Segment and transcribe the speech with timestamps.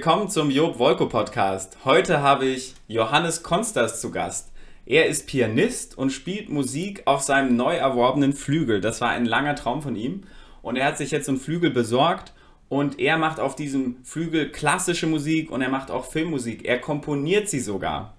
[0.00, 1.76] Willkommen zum Job Wolko Podcast.
[1.84, 4.50] Heute habe ich Johannes Konsters zu Gast.
[4.86, 8.80] Er ist Pianist und spielt Musik auf seinem neu erworbenen Flügel.
[8.80, 10.22] Das war ein langer Traum von ihm.
[10.62, 12.32] Und er hat sich jetzt so einen Flügel besorgt
[12.70, 16.64] und er macht auf diesem Flügel klassische Musik und er macht auch Filmmusik.
[16.64, 18.14] Er komponiert sie sogar.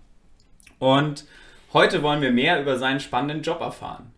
[0.78, 1.26] Und
[1.74, 4.12] heute wollen wir mehr über seinen spannenden Job erfahren.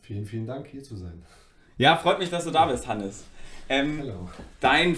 [0.00, 1.24] Vielen, vielen Dank, hier zu sein.
[1.76, 3.24] Ja, freut mich, dass du da bist, Hannes.
[3.68, 4.02] Ähm,
[4.60, 4.96] dein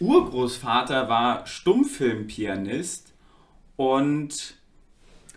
[0.00, 3.12] Urgroßvater war Stummfilmpianist
[3.76, 4.56] und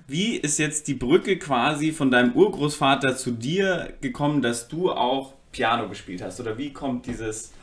[0.08, 5.34] wie ist jetzt die Brücke quasi von deinem Urgroßvater zu dir gekommen, dass du auch
[5.52, 6.40] Piano gespielt hast?
[6.40, 7.54] Oder wie kommt dieses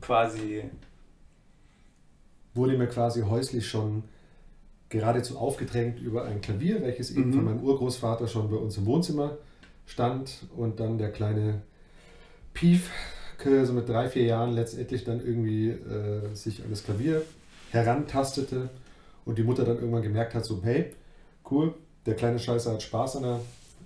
[0.00, 0.64] quasi...
[2.54, 4.04] Wurde mir quasi häuslich schon
[4.88, 7.34] geradezu aufgedrängt über ein Klavier, welches eben mhm.
[7.34, 9.36] von meinem Urgroßvater schon bei uns im Wohnzimmer
[9.86, 11.62] stand und dann der kleine
[12.54, 12.90] Pief
[13.44, 17.22] so mit drei, vier Jahren letztendlich dann irgendwie äh, sich an das Klavier
[17.70, 18.68] herantastete
[19.24, 20.92] und die Mutter dann irgendwann gemerkt hat, so hey,
[21.50, 21.74] cool,
[22.06, 23.40] der kleine Scheiße hat Spaß an der,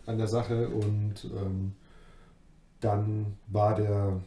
[0.07, 1.73] an der Sache und ähm,
[2.81, 4.21] dann war der,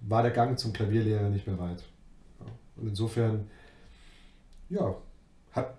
[0.00, 1.82] war der Gang zum Klavierlehrer nicht mehr weit.
[2.40, 2.46] Ja.
[2.76, 3.48] Und insofern,
[4.68, 4.94] ja,
[5.52, 5.74] hat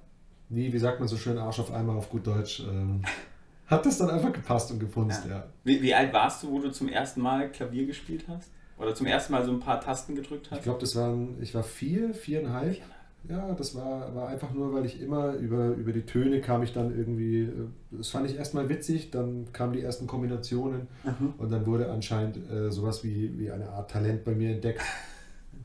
[0.50, 3.04] nie, wie sagt man so schön, Arsch auf einmal auf gut Deutsch, ähm,
[3.68, 5.38] hat das dann einfach gepasst und gefunzt, ja.
[5.38, 5.44] ja.
[5.64, 8.52] Wie, wie, alt warst du, wo du zum ersten Mal Klavier gespielt hast?
[8.78, 10.60] Oder zum ersten Mal so ein paar Tasten gedrückt hast?
[10.60, 12.78] Ich glaube, das waren, ich war vier, viereinhalb.
[13.28, 16.74] Ja, das war, war einfach nur, weil ich immer über, über die Töne kam ich
[16.74, 17.52] dann irgendwie, äh,
[17.90, 21.34] das fand ich erstmal witzig, dann kamen die ersten Kombinationen mhm.
[21.40, 24.82] und dann wurde anscheinend äh, sowas wie, wie eine Art Talent bei mir entdeckt.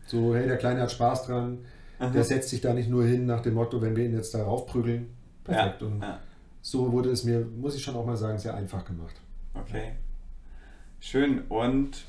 [0.06, 1.58] So, hey, der Kleine hat Spaß dran,
[1.98, 2.12] mhm.
[2.14, 4.66] der setzt sich da nicht nur hin nach dem Motto, wenn wir ihn jetzt darauf
[4.66, 5.08] prügeln.
[5.44, 5.82] Perfekt.
[5.82, 5.86] Ja.
[5.86, 6.18] Und ja
[6.62, 9.14] so wurde es mir, muss ich schon auch mal sagen, sehr einfach gemacht.
[9.54, 9.92] Okay.
[11.00, 11.42] Schön.
[11.48, 12.04] Und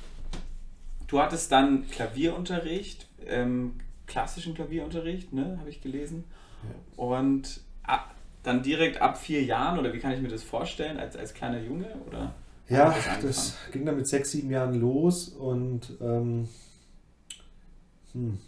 [1.07, 3.75] du hattest dann Klavierunterricht, ähm,
[4.05, 6.25] klassischen Klavierunterricht, ne, habe ich gelesen.
[6.63, 7.03] Ja.
[7.03, 8.13] Und ab,
[8.43, 11.61] dann direkt ab vier Jahren, oder wie kann ich mir das vorstellen, als, als kleiner
[11.61, 11.87] Junge?
[12.07, 12.33] Oder
[12.67, 16.47] ja, das, das, ging dann mit sechs, sieben Jahren los und ähm,
[18.13, 18.39] hm,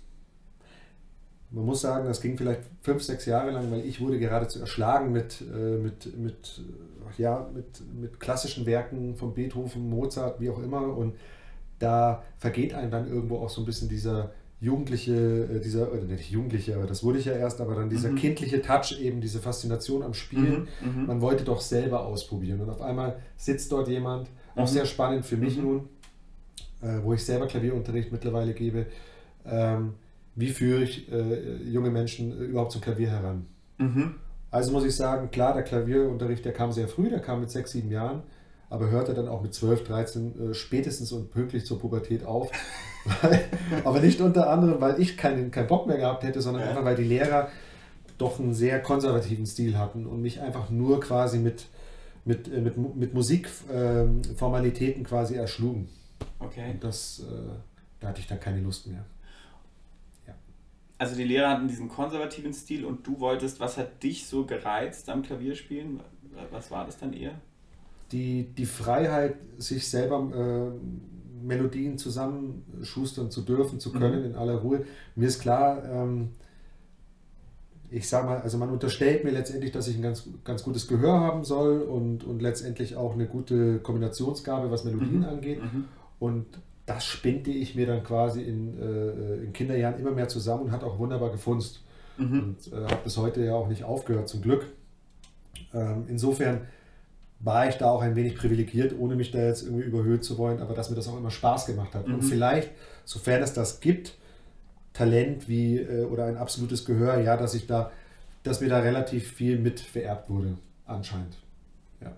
[1.54, 5.12] man muss sagen, das ging vielleicht fünf, sechs Jahre lang, weil ich wurde geradezu erschlagen
[5.12, 6.62] mit, äh, mit, mit,
[7.18, 10.82] ja, mit, mit klassischen Werken von Beethoven, Mozart, wie auch immer.
[10.98, 11.14] Und
[11.78, 14.32] da vergeht einem dann irgendwo auch so ein bisschen dieser
[14.62, 18.10] jugendliche, äh, dieser, oder nicht jugendliche, aber das wurde ich ja erst, aber dann dieser
[18.10, 18.16] mhm.
[18.16, 20.68] kindliche Touch, eben diese Faszination am Spielen.
[20.82, 21.06] Mhm, mhm.
[21.06, 22.62] Man wollte doch selber ausprobieren.
[22.62, 24.68] Und auf einmal sitzt dort jemand, auch mhm.
[24.68, 25.64] sehr spannend für mich mhm.
[25.64, 25.90] nun,
[26.82, 28.88] äh, wo ich selber Klavierunterricht mittlerweile gebe.
[29.46, 29.94] Ähm,
[30.36, 33.46] wie führe ich äh, junge Menschen äh, überhaupt zum Klavier heran.
[33.78, 34.16] Mhm.
[34.52, 37.72] Also muss ich sagen, klar, der Klavierunterricht, der kam sehr früh, der kam mit sechs,
[37.72, 38.22] sieben Jahren,
[38.70, 42.52] aber hörte dann auch mit 12, 13 äh, spätestens und pünktlich zur Pubertät auf.
[43.22, 43.44] weil,
[43.84, 46.70] aber nicht unter anderem, weil ich keinen, keinen Bock mehr gehabt hätte, sondern ja.
[46.70, 47.50] einfach, weil die Lehrer
[48.18, 51.66] doch einen sehr konservativen Stil hatten und mich einfach nur quasi mit,
[52.26, 55.90] mit, äh, mit, mit Musikformalitäten ähm, quasi erschlugen.
[56.40, 56.72] Okay.
[56.72, 57.52] Und das, äh,
[58.00, 59.04] da hatte ich dann keine Lust mehr
[61.04, 65.10] also die Lehrer hatten diesen konservativen Stil und du wolltest, was hat dich so gereizt
[65.10, 66.00] am Klavierspielen?
[66.50, 67.34] Was war das dann eher?
[68.14, 74.26] Die, die Freiheit, sich selber äh, Melodien zusammenschustern zu dürfen, zu können mhm.
[74.28, 74.86] in aller Ruhe.
[75.16, 76.30] Mir ist klar, ähm,
[77.90, 81.20] ich sage mal, also man unterstellt mir letztendlich, dass ich ein ganz, ganz gutes Gehör
[81.20, 85.26] haben soll und, und letztendlich auch eine gute Kombinationsgabe, was Melodien mhm.
[85.26, 85.62] angeht.
[85.62, 85.86] Mhm.
[86.20, 86.46] Und
[86.86, 90.84] das spinte ich mir dann quasi in, äh, in Kinderjahren immer mehr zusammen und hat
[90.84, 91.84] auch wunderbar gefunzt.
[92.18, 92.40] Mhm.
[92.40, 94.66] Und äh, habe bis heute ja auch nicht aufgehört, zum Glück.
[95.74, 96.68] Ähm, insofern
[97.40, 100.62] war ich da auch ein wenig privilegiert, ohne mich da jetzt irgendwie überhöht zu wollen,
[100.62, 102.08] aber dass mir das auch immer Spaß gemacht hat.
[102.08, 102.16] Mhm.
[102.16, 102.72] Und vielleicht,
[103.06, 104.18] sofern es das gibt,
[104.94, 107.92] Talent wie äh, oder ein absolutes Gehör, ja, dass ich da,
[108.44, 111.38] dass mir da relativ viel mit vererbt wurde, anscheinend.
[112.02, 112.12] Ja.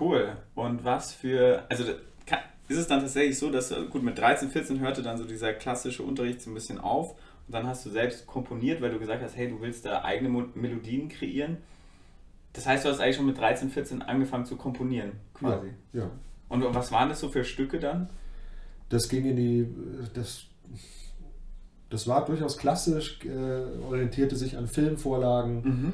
[0.00, 0.36] Cool.
[0.54, 1.84] Und was für, also
[2.68, 6.02] ist es dann tatsächlich so, dass, gut, mit 13, 14 hörte dann so dieser klassische
[6.02, 7.10] Unterricht so ein bisschen auf
[7.46, 10.30] und dann hast du selbst komponiert, weil du gesagt hast, hey, du willst da eigene
[10.54, 11.58] Melodien kreieren.
[12.54, 15.68] Das heißt, du hast eigentlich schon mit 13, 14 angefangen zu komponieren, quasi.
[15.92, 16.04] Ja.
[16.04, 16.10] ja.
[16.48, 18.08] Und was waren das so für Stücke dann?
[18.88, 19.66] Das ging in die,
[20.14, 20.44] das,
[21.90, 25.62] das war durchaus klassisch, äh, orientierte sich an Filmvorlagen.
[25.62, 25.92] Mhm.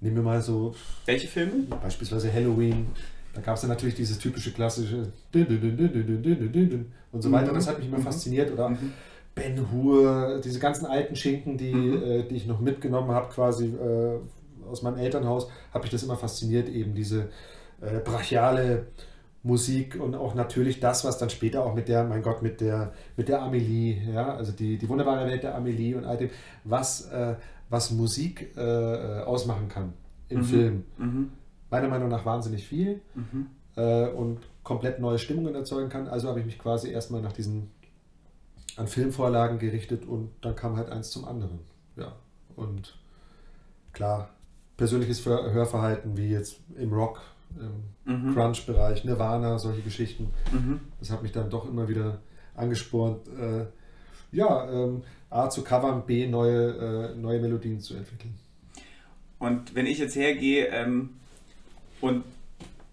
[0.00, 0.74] Nehmen wir mal so.
[1.06, 1.64] Welche Filme?
[1.80, 2.88] Beispielsweise Halloween.
[3.34, 5.12] Da gab es dann natürlich dieses typische klassische
[7.12, 7.52] und so weiter.
[7.52, 8.52] Das hat mich immer fasziniert.
[8.52, 8.76] Oder
[9.34, 14.18] Ben Hur, diese ganzen alten Schinken, die, äh, die ich noch mitgenommen habe, quasi äh,
[14.68, 17.28] aus meinem Elternhaus, habe ich das immer fasziniert, eben diese
[17.80, 18.88] äh, brachiale
[19.42, 22.92] Musik und auch natürlich das, was dann später auch mit der, mein Gott, mit der,
[23.16, 26.30] mit der Amelie, ja, also die, die wunderbare Welt der Amelie und all dem,
[26.64, 27.34] was, äh,
[27.68, 29.94] was Musik äh, ausmachen kann
[30.28, 30.44] im mhm.
[30.44, 30.84] Film.
[30.98, 31.30] Mhm.
[31.72, 33.46] Meiner Meinung nach wahnsinnig viel mhm.
[33.76, 36.06] äh, und komplett neue Stimmungen erzeugen kann.
[36.06, 37.70] Also habe ich mich quasi erstmal nach diesen
[38.76, 41.60] an Filmvorlagen gerichtet und dann kam halt eins zum anderen.
[41.96, 42.14] Ja.
[42.56, 42.96] Und
[43.92, 44.30] klar,
[44.76, 47.22] persönliches Hörverhalten wie jetzt im Rock,
[48.06, 48.34] im mhm.
[48.34, 50.28] Crunch-Bereich, Nirvana, solche Geschichten.
[50.52, 50.80] Mhm.
[51.00, 52.20] Das hat mich dann doch immer wieder
[52.54, 53.66] angespornt, äh,
[54.30, 58.34] ja, ähm, A zu covern, B neue, äh, neue Melodien zu entwickeln.
[59.38, 61.10] Und wenn ich jetzt hergehe ähm,
[62.02, 62.24] und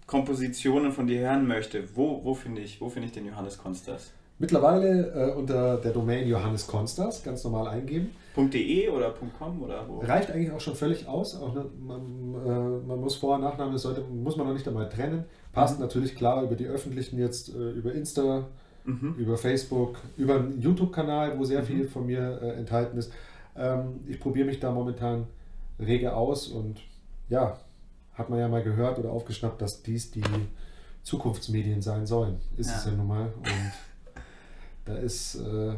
[0.06, 4.10] Kompositionen von dir hören möchte, wo, wo finde ich, find ich den Johannes Konsters?
[4.38, 8.08] Mittlerweile äh, unter der Domain Johannes Konsters ganz normal eingeben.
[8.34, 9.98] .de oder .com oder wo?
[9.98, 11.38] Reicht eigentlich auch schon völlig aus.
[11.38, 12.00] Auch ne, man,
[12.46, 15.24] äh, man, muss Vor- und Nachname, sollte, muss man noch nicht einmal trennen.
[15.52, 15.84] Passt mhm.
[15.84, 18.46] natürlich klar über die öffentlichen jetzt, äh, über Insta,
[18.84, 19.14] mhm.
[19.18, 21.66] über Facebook, über einen YouTube-Kanal, wo sehr mhm.
[21.66, 23.12] viel von mir äh, enthalten ist.
[23.56, 25.26] Ähm, ich probiere mich da momentan
[25.78, 26.80] rege aus und
[27.28, 27.58] ja,
[28.14, 30.22] hat man ja mal gehört oder aufgeschnappt, dass dies die
[31.02, 32.40] Zukunftsmedien sein sollen.
[32.56, 32.76] Ist ja.
[32.76, 33.32] es ja nun mal.
[33.36, 33.72] Und
[34.84, 35.74] da ist, äh,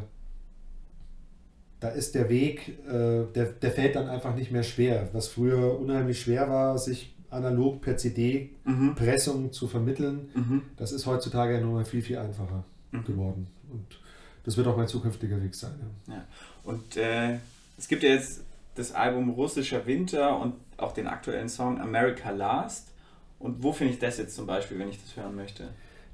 [1.79, 5.09] da ist der Weg, äh, der, der fällt dann einfach nicht mehr schwer.
[5.13, 9.51] Was früher unheimlich schwer war, sich analog per CD-Pressung mhm.
[9.51, 10.61] zu vermitteln, mhm.
[10.77, 13.03] das ist heutzutage ja nun mal viel, viel einfacher mhm.
[13.05, 13.47] geworden.
[13.71, 13.99] Und
[14.43, 15.73] das wird auch mein zukünftiger Weg sein.
[16.07, 16.13] Ja.
[16.13, 16.25] ja.
[16.63, 17.39] Und äh,
[17.77, 18.41] es gibt ja jetzt
[18.75, 22.93] das Album Russischer Winter und auch den aktuellen Song America Last.
[23.39, 25.69] Und wo finde ich das jetzt zum Beispiel, wenn ich das hören möchte?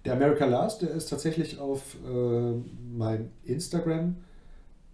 [0.06, 2.54] Der America Last, der ist tatsächlich auf äh,
[2.98, 4.16] meinem Instagram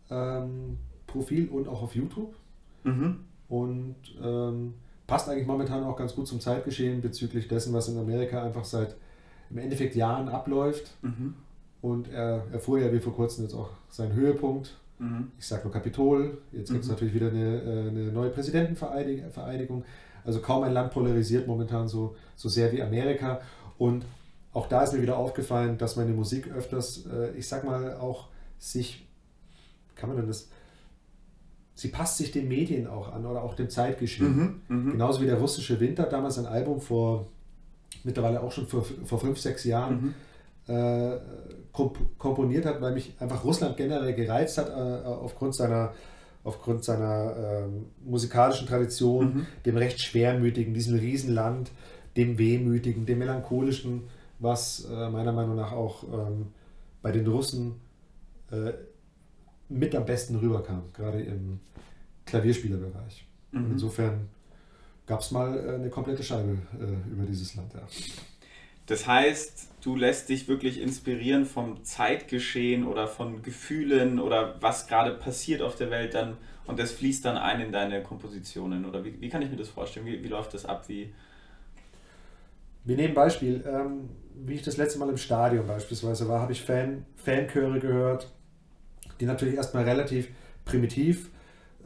[0.09, 0.77] ähm,
[1.07, 2.35] Profil und auch auf YouTube.
[2.83, 3.19] Mhm.
[3.47, 4.73] Und ähm,
[5.07, 8.95] passt eigentlich momentan auch ganz gut zum Zeitgeschehen bezüglich dessen, was in Amerika einfach seit
[9.49, 10.91] im Endeffekt Jahren abläuft.
[11.01, 11.35] Mhm.
[11.81, 14.75] Und er erfuhr ja wie vor kurzem jetzt auch seinen Höhepunkt.
[14.99, 15.31] Mhm.
[15.37, 16.37] Ich sage nur Kapitol.
[16.51, 16.93] Jetzt gibt es mhm.
[16.93, 19.83] natürlich wieder eine, äh, eine neue Präsidentenvereidigung.
[20.23, 23.41] Also kaum ein Land polarisiert momentan so, so sehr wie Amerika.
[23.77, 24.05] Und
[24.53, 28.29] auch da ist mir wieder aufgefallen, dass meine Musik öfters, äh, ich sag mal, auch
[28.57, 29.07] sich,
[29.95, 30.49] kann man denn das,
[31.75, 34.61] sie passt sich den Medien auch an oder auch dem Zeitgeschehen.
[34.67, 34.91] Mhm, mh.
[34.93, 37.27] Genauso wie der russische Winter, damals ein Album vor,
[38.03, 40.13] mittlerweile auch schon vor, vor fünf, sechs Jahren, mhm.
[40.67, 41.17] Äh,
[41.71, 45.93] komp komponiert hat, weil mich einfach Russland generell gereizt hat, äh, aufgrund seiner
[46.43, 49.47] aufgrund seiner ähm, musikalischen Tradition, mhm.
[49.65, 51.71] dem recht schwermütigen, diesem Riesenland,
[52.15, 54.03] dem wehmütigen, dem melancholischen,
[54.37, 56.47] was äh, meiner Meinung nach auch ähm,
[57.01, 57.81] bei den Russen
[58.51, 58.73] äh,
[59.69, 61.59] mit am besten rüberkam, gerade im
[62.25, 63.25] Klavierspielerbereich.
[63.51, 63.71] Mhm.
[63.71, 64.29] Insofern
[65.07, 67.73] gab es mal äh, eine komplette Scheibe äh, über dieses Land.
[67.73, 67.81] Ja.
[68.87, 75.11] Das heißt, du lässt dich wirklich inspirieren vom Zeitgeschehen oder von Gefühlen oder was gerade
[75.11, 76.37] passiert auf der Welt dann
[76.67, 79.69] und das fließt dann ein in deine Kompositionen oder wie, wie kann ich mir das
[79.69, 80.05] vorstellen?
[80.05, 80.85] Wie, wie läuft das ab?
[80.87, 81.13] Wie
[82.83, 86.61] wir nehmen Beispiel, ähm, wie ich das letzte Mal im Stadion beispielsweise war, habe ich
[86.61, 88.31] Fan, Fanchöre gehört,
[89.19, 90.27] die natürlich erstmal relativ
[90.65, 91.29] primitiv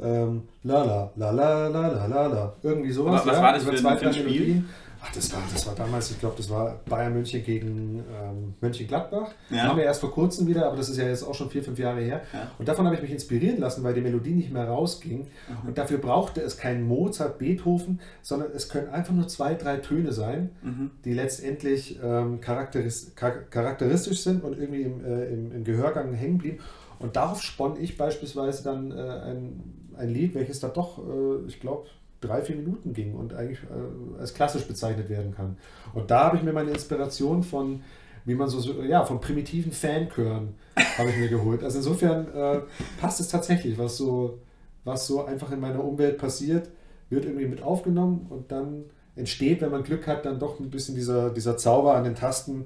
[0.02, 3.26] ähm, la la la la la la la irgendwie sowas.
[3.26, 4.64] Was ja, war das für ein Spiel?
[5.02, 9.32] Ach, das war, das war damals, ich glaube, das war Bayern München gegen ähm, Mönchengladbach.
[9.50, 9.64] Ja.
[9.64, 11.80] Haben wir erst vor kurzem wieder, aber das ist ja jetzt auch schon vier, fünf
[11.80, 12.22] Jahre her.
[12.34, 12.52] Ja.
[12.60, 15.20] Und davon habe ich mich inspirieren lassen, weil die Melodie nicht mehr rausging.
[15.20, 15.70] Mhm.
[15.70, 20.12] Und dafür brauchte es keinen Mozart, Beethoven, sondern es können einfach nur zwei, drei Töne
[20.12, 20.92] sein, mhm.
[21.06, 26.60] die letztendlich ähm, charakteris charakteristisch sind und irgendwie im, äh, im, im, Gehörgang hängen blieben.
[27.00, 31.62] Und darauf spann ich beispielsweise dann äh, ein, ein Lied, welches da doch, äh, ich
[31.62, 31.88] glaube,
[32.22, 35.58] drei, vier Minuten ging und eigentlich äh, als klassisch bezeichnet werden kann.
[35.94, 37.82] Und da habe ich mir meine Inspiration von,
[38.26, 40.56] wie man so, ja, von primitiven Fanchören
[40.98, 41.64] habe ich mir geholt.
[41.64, 42.62] Also insofern äh,
[43.00, 44.40] passt es tatsächlich, was so,
[44.84, 46.70] was so einfach in meiner Umwelt passiert,
[47.10, 48.86] wird irgendwie mit aufgenommen und dann
[49.16, 52.66] entsteht, wenn man Glück hat, dann doch ein bisschen dieser, dieser Zauber an den Tasten,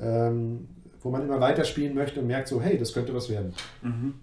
[0.00, 0.68] ähm,
[1.00, 3.54] wo man immer weiterspielen möchte und merkt so, hey, das könnte was werden.
[3.82, 4.14] Mhm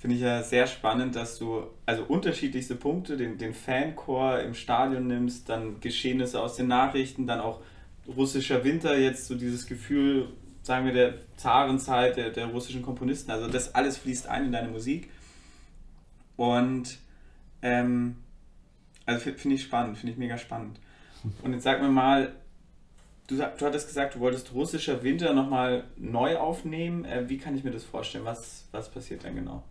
[0.00, 5.06] finde ich ja sehr spannend, dass du also unterschiedlichste Punkte, den, den Fanchor im Stadion
[5.06, 7.60] nimmst, dann Geschehnisse aus den Nachrichten, dann auch
[8.08, 10.28] russischer Winter, jetzt so dieses Gefühl,
[10.62, 13.30] sagen wir, der Zarenzeit der, der russischen Komponisten.
[13.30, 15.10] Also das alles fließt ein in deine Musik.
[16.36, 16.96] Und
[17.60, 18.16] ähm,
[19.04, 20.80] also finde ich spannend, finde ich mega spannend.
[21.42, 22.34] Und jetzt sag mir mal,
[23.26, 27.04] du, du hattest gesagt, du wolltest russischer Winter nochmal neu aufnehmen.
[27.04, 28.24] Äh, wie kann ich mir das vorstellen?
[28.24, 29.62] Was, was passiert dann genau?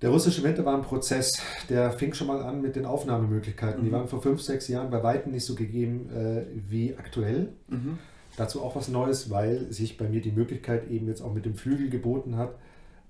[0.00, 3.80] Der russische Winter war ein Prozess, der fing schon mal an mit den Aufnahmemöglichkeiten.
[3.80, 3.86] Mhm.
[3.86, 7.48] Die waren vor fünf, sechs Jahren bei weitem nicht so gegeben äh, wie aktuell.
[7.68, 7.98] Mhm.
[8.36, 11.56] Dazu auch was Neues, weil sich bei mir die Möglichkeit eben jetzt auch mit dem
[11.56, 12.54] Flügel geboten hat,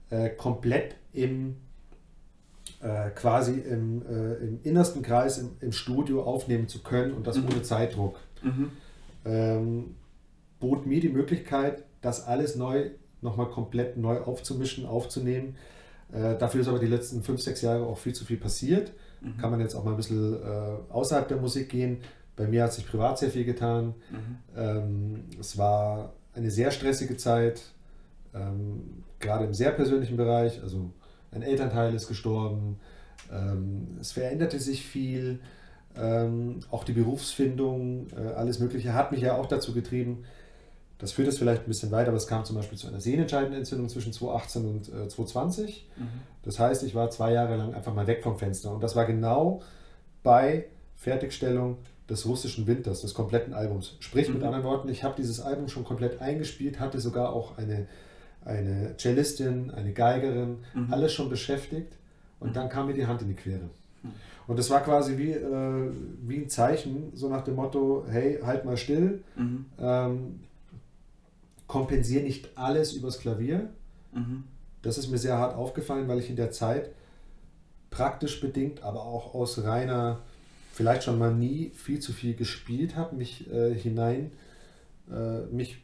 [0.09, 1.57] äh, komplett im
[2.81, 7.37] äh, quasi im, äh, im, innersten Kreis im, im, Studio aufnehmen zu können und das
[7.37, 7.47] mhm.
[7.47, 8.19] ohne Zeitdruck.
[8.43, 8.71] Mhm.
[9.27, 9.95] Ähm,
[10.61, 12.91] bot mir die Möglichkeit, das alles neu,
[13.21, 15.57] nochmal komplett neu aufzumischen, aufzunehmen
[16.13, 18.93] äh, dafür ist aber die letzten fünf, sechs Jahre auch viel zu viel passiert.
[19.21, 19.37] Mhm.
[19.39, 21.99] Kann man jetzt auch mal ein bisschen äh, außerhalb der Musik gehen.
[22.37, 23.95] Bei mir hat sich privat sehr viel getan.
[24.11, 24.39] Mhm.
[24.57, 27.63] Ähm, es war eine sehr stressige Zeit,
[28.35, 30.63] ähm, gerade im sehr persönlichen Bereich.
[30.63, 30.91] Also
[31.33, 32.79] ein Elternteil ist gestorben.
[33.31, 35.41] Ähm, es veränderte sich viel.
[35.97, 40.25] Ähm, auch die Berufsfindung, äh, alles Mögliche hat mich ja auch dazu getrieben,
[40.99, 43.59] das führt es vielleicht ein bisschen weiter, aber es kam zum Beispiel zu einer sehnentscheidenden
[43.59, 45.89] Entzündung zwischen 2018 und äh, 2020.
[45.97, 46.03] Mhm.
[46.43, 48.73] Das heißt, ich war zwei Jahre lang einfach mal weg vom Fenster.
[48.73, 49.63] Und das war genau
[50.25, 51.79] bei Fertigstellung
[52.11, 53.97] des russischen Winters, des kompletten Albums.
[54.01, 54.35] Sprich mhm.
[54.35, 57.87] mit anderen Worten, ich habe dieses Album schon komplett eingespielt, hatte sogar auch eine,
[58.45, 60.93] eine Cellistin, eine Geigerin, mhm.
[60.93, 61.93] alles schon beschäftigt.
[62.41, 63.71] Und dann kam mir die Hand in die Quere.
[64.03, 64.13] Mhm.
[64.49, 68.65] Und das war quasi wie, äh, wie ein Zeichen, so nach dem Motto, hey, halt
[68.65, 69.23] mal still.
[69.37, 69.67] Mhm.
[69.79, 70.41] Ähm,
[71.69, 73.71] kompensiere nicht alles übers Klavier.
[74.13, 74.45] Mhm.
[74.83, 76.91] Das ist mir sehr hart aufgefallen, weil ich in der Zeit
[77.91, 80.21] praktisch bedingt, aber auch aus reiner,
[80.73, 84.33] vielleicht schon mal nie viel zu viel gespielt habe, mich äh, hinein,
[85.11, 85.83] äh, mich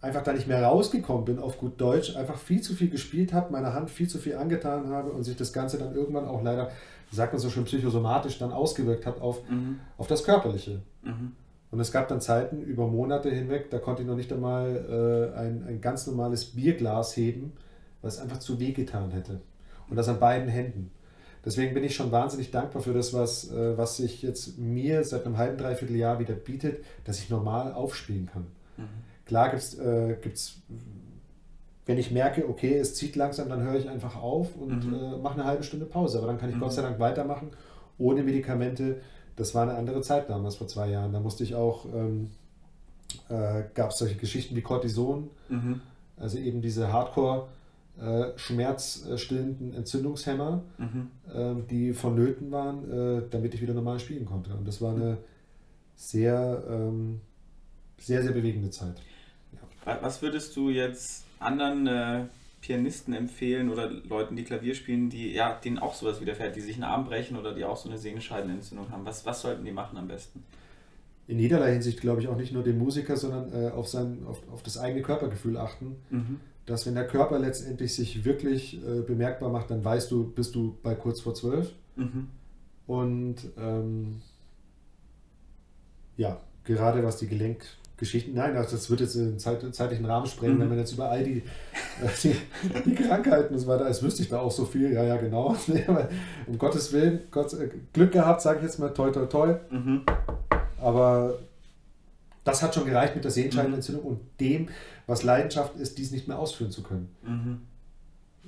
[0.00, 3.52] einfach da nicht mehr rausgekommen bin auf gut Deutsch, einfach viel zu viel gespielt habe,
[3.52, 6.70] meine Hand viel zu viel angetan habe und sich das Ganze dann irgendwann auch leider,
[7.10, 9.80] sagt man so schön psychosomatisch, dann ausgewirkt hat auf, mhm.
[9.96, 10.82] auf das Körperliche.
[11.02, 11.32] Mhm.
[11.76, 15.38] Und es gab dann Zeiten über Monate hinweg, da konnte ich noch nicht einmal äh,
[15.38, 17.52] ein, ein ganz normales Bierglas heben,
[18.00, 19.42] weil es einfach zu weh getan hätte.
[19.90, 20.90] Und das an beiden Händen.
[21.44, 25.26] Deswegen bin ich schon wahnsinnig dankbar für das, was, äh, was sich jetzt mir seit
[25.26, 28.46] einem halben, dreiviertel Jahr wieder bietet, dass ich normal aufspielen kann.
[28.78, 28.84] Mhm.
[29.26, 30.16] Klar gibt es, äh,
[31.84, 34.94] wenn ich merke, okay, es zieht langsam, dann höre ich einfach auf und mhm.
[34.94, 36.16] äh, mache eine halbe Stunde Pause.
[36.16, 36.60] Aber dann kann ich mhm.
[36.60, 37.50] Gott sei Dank weitermachen,
[37.98, 39.02] ohne Medikamente
[39.36, 41.12] das war eine andere Zeit damals vor zwei Jahren.
[41.12, 42.30] Da musste ich auch, ähm,
[43.28, 45.80] äh, gab es solche Geschichten wie Cortison, mhm.
[46.16, 47.46] also eben diese Hardcore-
[47.98, 51.10] äh, schmerzstillenden Entzündungshemmer, mhm.
[51.32, 54.52] äh, die vonnöten waren, äh, damit ich wieder normal spielen konnte.
[54.54, 55.16] Und das war eine
[55.94, 57.22] sehr, ähm,
[57.98, 58.96] sehr, sehr bewegende Zeit.
[59.86, 59.98] Ja.
[60.02, 62.24] Was würdest du jetzt anderen äh,
[62.66, 66.74] Pianisten empfehlen oder Leuten, die Klavier spielen, die ja, denen auch sowas widerfährt, die sich
[66.74, 69.04] einen Arm brechen oder die auch so eine Sehenscheidenentzündung haben?
[69.04, 70.42] Was, was sollten die machen am besten?
[71.28, 74.42] In jederlei Hinsicht glaube ich auch nicht nur den Musiker, sondern äh, auf, sein, auf,
[74.52, 75.94] auf das eigene Körpergefühl achten.
[76.10, 76.40] Mhm.
[76.66, 80.76] Dass wenn der Körper letztendlich sich wirklich äh, bemerkbar macht, dann weißt du, bist du
[80.82, 81.72] bei kurz vor zwölf.
[81.94, 82.26] Mhm.
[82.88, 84.22] Und ähm,
[86.16, 87.64] ja, gerade was die Gelenk,
[87.96, 88.34] Geschichten.
[88.34, 90.60] Nein, das wird jetzt den Zeit, zeitlichen Rahmen sprengen, mhm.
[90.60, 91.42] wenn man jetzt über all die,
[92.22, 92.36] die,
[92.84, 94.92] die, Krankheiten und so weiter, als wüsste ich da auch so viel.
[94.92, 95.56] Ja, ja, genau.
[96.46, 99.54] um Gottes Willen, Gott, äh, Glück gehabt, sage ich jetzt mal, toi, toi, toi.
[99.70, 100.02] Mhm.
[100.80, 101.38] Aber
[102.44, 104.10] das hat schon gereicht mit der Sehenscheidenentzündung mhm.
[104.10, 104.68] und dem,
[105.06, 107.08] was Leidenschaft ist, dies nicht mehr ausführen zu können.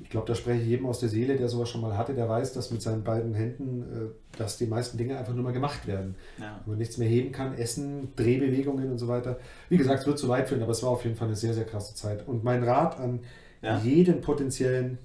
[0.03, 2.29] Ich glaube, da spreche ich jedem aus der Seele, der sowas schon mal hatte, der
[2.29, 5.87] weiß, dass mit seinen beiden Händen, äh, dass die meisten Dinge einfach nur mal gemacht
[5.87, 6.15] werden.
[6.39, 6.61] Ja.
[6.65, 9.39] Wenn man nichts mehr heben kann, Essen, Drehbewegungen und so weiter.
[9.69, 11.55] Wie gesagt, es wird zu weit führen, aber es war auf jeden Fall eine sehr,
[11.55, 12.27] sehr krasse Zeit.
[12.27, 13.21] Und mein Rat an
[13.63, 13.79] ja.
[13.79, 14.99] jeden potenziellen,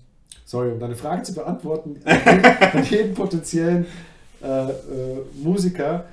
[0.46, 3.86] sorry, um deine Frage zu beantworten, an jeden potenziellen
[4.42, 4.74] äh, äh,
[5.42, 6.06] Musiker,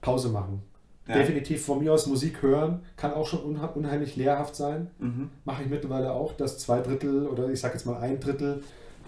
[0.00, 0.62] Pause machen.
[1.08, 1.14] Ja.
[1.14, 4.88] Definitiv von mir aus Musik hören, kann auch schon unheimlich lehrhaft sein.
[5.00, 5.30] Mhm.
[5.44, 8.62] Mache ich mittlerweile auch, dass zwei Drittel oder ich sage jetzt mal ein Drittel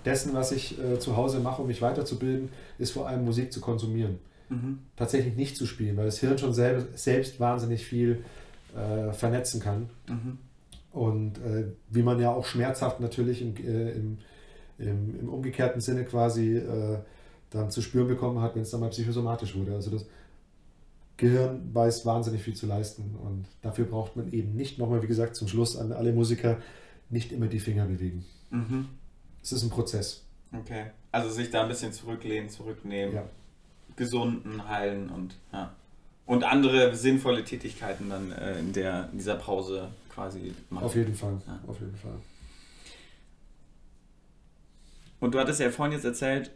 [0.05, 2.49] dessen, was ich äh, zu Hause mache, um mich weiterzubilden,
[2.79, 4.19] ist vor allem Musik zu konsumieren.
[4.49, 4.81] Mhm.
[4.97, 8.25] Tatsächlich nicht zu spielen, weil das Hirn schon selbst, selbst wahnsinnig viel
[8.77, 9.89] äh, vernetzen kann.
[10.09, 10.39] Mhm.
[10.93, 14.19] Und äh, wie man ja auch schmerzhaft natürlich im, äh, im,
[14.79, 16.99] im, im, umgekehrten Sinne quasi äh,
[17.51, 19.75] dann zu spüren bekommen hat, wenn es dann mal psychosomatisch wurde.
[19.75, 20.07] Also das
[21.17, 25.37] Gehirn weiß wahnsinnig viel zu leisten und dafür braucht man eben nicht, nochmal wie gesagt
[25.37, 26.59] zum Schluss an alle Musiker,
[27.09, 28.25] nicht immer die Finger bewegen.
[28.51, 28.89] Mhm.
[29.43, 30.25] Es ist ein Prozess.
[30.53, 33.25] Okay, also sich da ein bisschen zurücklehnen, zurücknehmen, ja.
[33.97, 35.75] gesunden, heilen und ja.
[36.27, 40.85] Und andere sinnvolle Tätigkeiten dann äh, in, der, in dieser Pause quasi machen.
[40.85, 41.61] Auf jeden Fall, ja.
[41.67, 42.15] auf jeden Fall.
[45.21, 46.51] Und du hattest ja vorhin jetzt erzählt,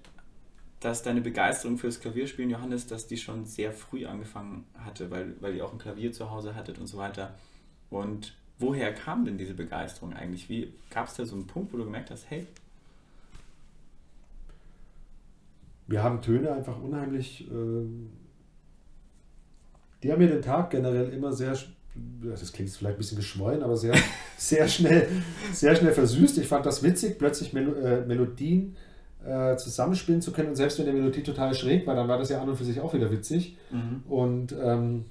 [0.80, 5.56] dass deine Begeisterung fürs Klavierspielen, Johannes, dass die schon sehr früh angefangen hatte, weil, weil
[5.56, 7.34] ihr auch ein Klavier zu Hause hattet und so weiter.
[7.90, 10.48] Und woher kam denn diese Begeisterung eigentlich?
[10.48, 12.46] Wie gab es da so einen Punkt, wo du gemerkt hast, hey?
[15.88, 17.50] Wir haben Töne einfach unheimlich.
[17.50, 17.86] Äh,
[20.02, 21.56] die haben mir den Tag generell immer sehr
[22.22, 23.94] das klingt vielleicht ein bisschen geschwollen, aber sehr,
[24.36, 25.08] sehr, schnell,
[25.52, 26.38] sehr schnell versüßt.
[26.38, 28.76] Ich fand das witzig, plötzlich äh, Melodien
[29.26, 32.28] äh, zusammenspielen zu können und selbst wenn die Melodie total schräg war, dann war das
[32.28, 33.56] ja an und für sich auch wieder witzig.
[33.70, 34.02] Mhm.
[34.08, 35.04] Und ähm,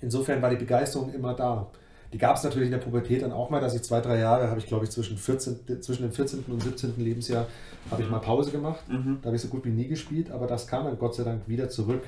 [0.00, 1.70] insofern war die Begeisterung immer da.
[2.12, 4.48] Die gab es natürlich in der Pubertät dann auch mal, dass ich zwei, drei Jahre,
[4.48, 6.44] habe ich glaube ich zwischen, 14, zwischen dem 14.
[6.46, 6.94] und 17.
[6.98, 7.46] Lebensjahr,
[7.90, 8.88] habe ich mal Pause gemacht.
[8.88, 9.18] Mhm.
[9.20, 11.48] Da habe ich so gut wie nie gespielt, aber das kam dann Gott sei Dank
[11.48, 12.02] wieder zurück.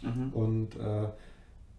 [0.00, 0.30] Mhm.
[0.32, 1.08] Und äh,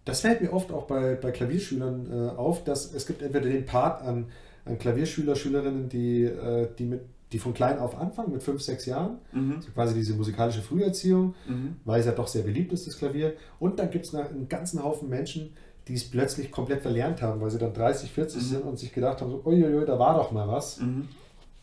[0.04, 3.64] das fällt mir oft auch bei, bei Klavierschülern äh, auf, dass es gibt entweder den
[3.64, 4.26] Part an,
[4.64, 7.00] an Klavierschüler, Schülerinnen, die, äh, die, mit,
[7.34, 9.56] die von klein auf anfangen, mit fünf, sechs Jahren, mhm.
[9.56, 11.76] also quasi diese musikalische Früherziehung, mhm.
[11.84, 13.34] weil es ja doch sehr beliebt ist, das Klavier.
[13.58, 15.50] Und dann gibt es einen ganzen Haufen Menschen,
[15.88, 18.46] die es plötzlich komplett verlernt haben, weil sie dann 30, 40 mhm.
[18.46, 20.80] sind und sich gedacht haben, so, uiuiui, da war doch mal was.
[20.80, 21.08] Mhm.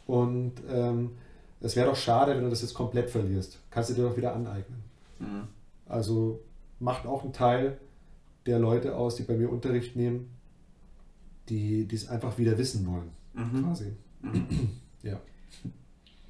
[0.08, 1.12] Und ähm,
[1.62, 3.60] es wäre doch schade, wenn du das jetzt komplett verlierst.
[3.70, 4.84] Kannst du dir doch wieder aneignen.
[5.20, 5.48] Mhm.
[5.88, 6.42] Also
[6.80, 7.78] macht auch einen Teil
[8.46, 10.32] der Leute aus, die bei mir Unterricht nehmen,
[11.48, 13.12] die es einfach wieder wissen wollen.
[13.34, 13.64] Mhm.
[13.64, 13.94] Quasi.
[15.04, 15.20] Ja.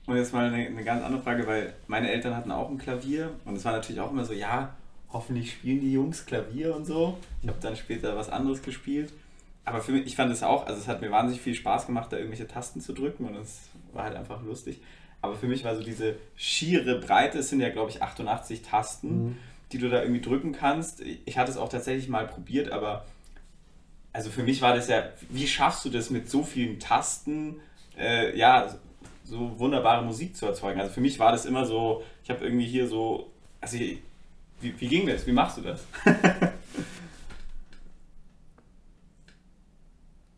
[0.07, 3.31] Und jetzt mal eine, eine, ganz andere Frage, weil meine Eltern hatten auch ein Klavier
[3.45, 4.73] und es war natürlich auch immer so, ja,
[5.13, 7.17] hoffentlich spielen die Jungs Klavier und so.
[7.41, 9.13] Ich habe dann später was anderes gespielt.
[9.63, 12.11] Aber für mich, ich fand es auch, also es hat mir wahnsinnig viel Spaß gemacht,
[12.11, 14.81] da irgendwelche Tasten zu drücken und es war halt einfach lustig.
[15.21, 19.23] Aber für mich war so diese schiere Breite, es sind ja glaube ich 88 Tasten,
[19.23, 19.37] mhm.
[19.71, 21.01] die du da irgendwie drücken kannst.
[21.01, 23.05] Ich hatte es auch tatsächlich mal probiert, aber
[24.13, 27.59] also für mich war das ja, wie schaffst du das mit so vielen Tasten,
[27.97, 28.75] äh, ja,
[29.31, 30.79] so wunderbare Musik zu erzeugen?
[30.81, 34.01] Also für mich war das immer so, ich habe irgendwie hier so, also wie,
[34.59, 35.25] wie ging das?
[35.25, 35.85] Wie machst du das?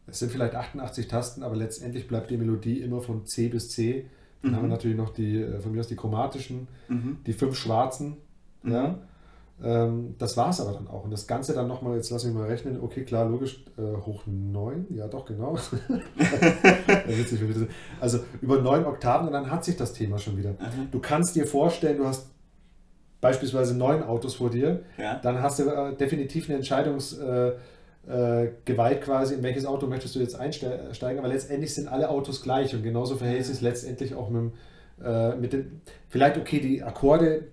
[0.07, 4.05] es sind vielleicht 88 Tasten, aber letztendlich bleibt die Melodie immer von C bis C.
[4.41, 4.55] Dann mhm.
[4.55, 7.17] haben wir natürlich noch die, äh, von mir aus die chromatischen, mhm.
[7.25, 8.17] die fünf schwarzen.
[8.61, 8.71] Mhm.
[8.71, 8.99] Ja.
[9.63, 11.05] Ähm, das war es aber dann auch.
[11.05, 14.23] Und das Ganze dann nochmal, jetzt lass mich mal rechnen, okay, klar, logisch, äh, hoch
[14.25, 15.57] 9, ja doch, genau.
[18.01, 20.51] also über neun Oktaven und dann hat sich das Thema schon wieder.
[20.51, 20.91] Mhm.
[20.91, 22.27] Du kannst dir vorstellen, du hast
[23.21, 25.15] beispielsweise neun Autos vor dir, ja.
[25.23, 27.61] dann hast du äh, definitiv eine Entscheidungsgewalt
[28.07, 32.75] äh, quasi, in welches Auto möchtest du jetzt einsteigen, aber letztendlich sind alle Autos gleich
[32.75, 34.51] und genauso verhält sich letztendlich auch mit,
[35.01, 37.45] äh, mit den, vielleicht okay, die Akkorde,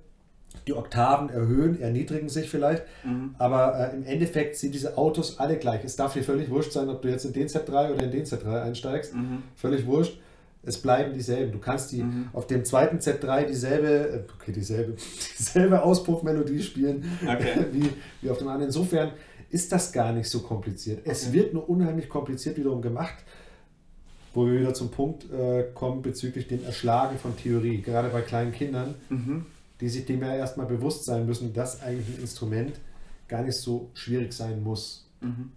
[0.66, 3.34] die Oktaven erhöhen, erniedrigen sich vielleicht, mhm.
[3.38, 5.84] aber äh, im Endeffekt sind diese Autos alle gleich.
[5.84, 8.24] Es darf dir völlig wurscht sein, ob du jetzt in den Z3 oder in den
[8.24, 9.42] Z3 einsteigst, mhm.
[9.56, 10.18] völlig wurscht
[10.62, 11.52] es bleiben dieselben.
[11.52, 12.28] Du kannst die mhm.
[12.32, 14.94] auf dem zweiten Z3 dieselbe, äh, okay, dieselbe,
[15.38, 17.66] dieselbe Auspuffmelodie spielen okay.
[17.72, 18.66] wie, wie auf dem anderen.
[18.66, 19.12] Insofern
[19.50, 21.00] ist das gar nicht so kompliziert.
[21.04, 21.32] Es okay.
[21.34, 23.16] wird nur unheimlich kompliziert wiederum gemacht,
[24.34, 28.52] wo wir wieder zum Punkt äh, kommen bezüglich dem Erschlagen von Theorie, gerade bei kleinen
[28.52, 29.46] Kindern, mhm.
[29.80, 32.80] Die sich dem ja erstmal bewusst sein müssen, dass eigentlich ein Instrument
[33.28, 35.08] gar nicht so schwierig sein muss.
[35.20, 35.52] Mhm.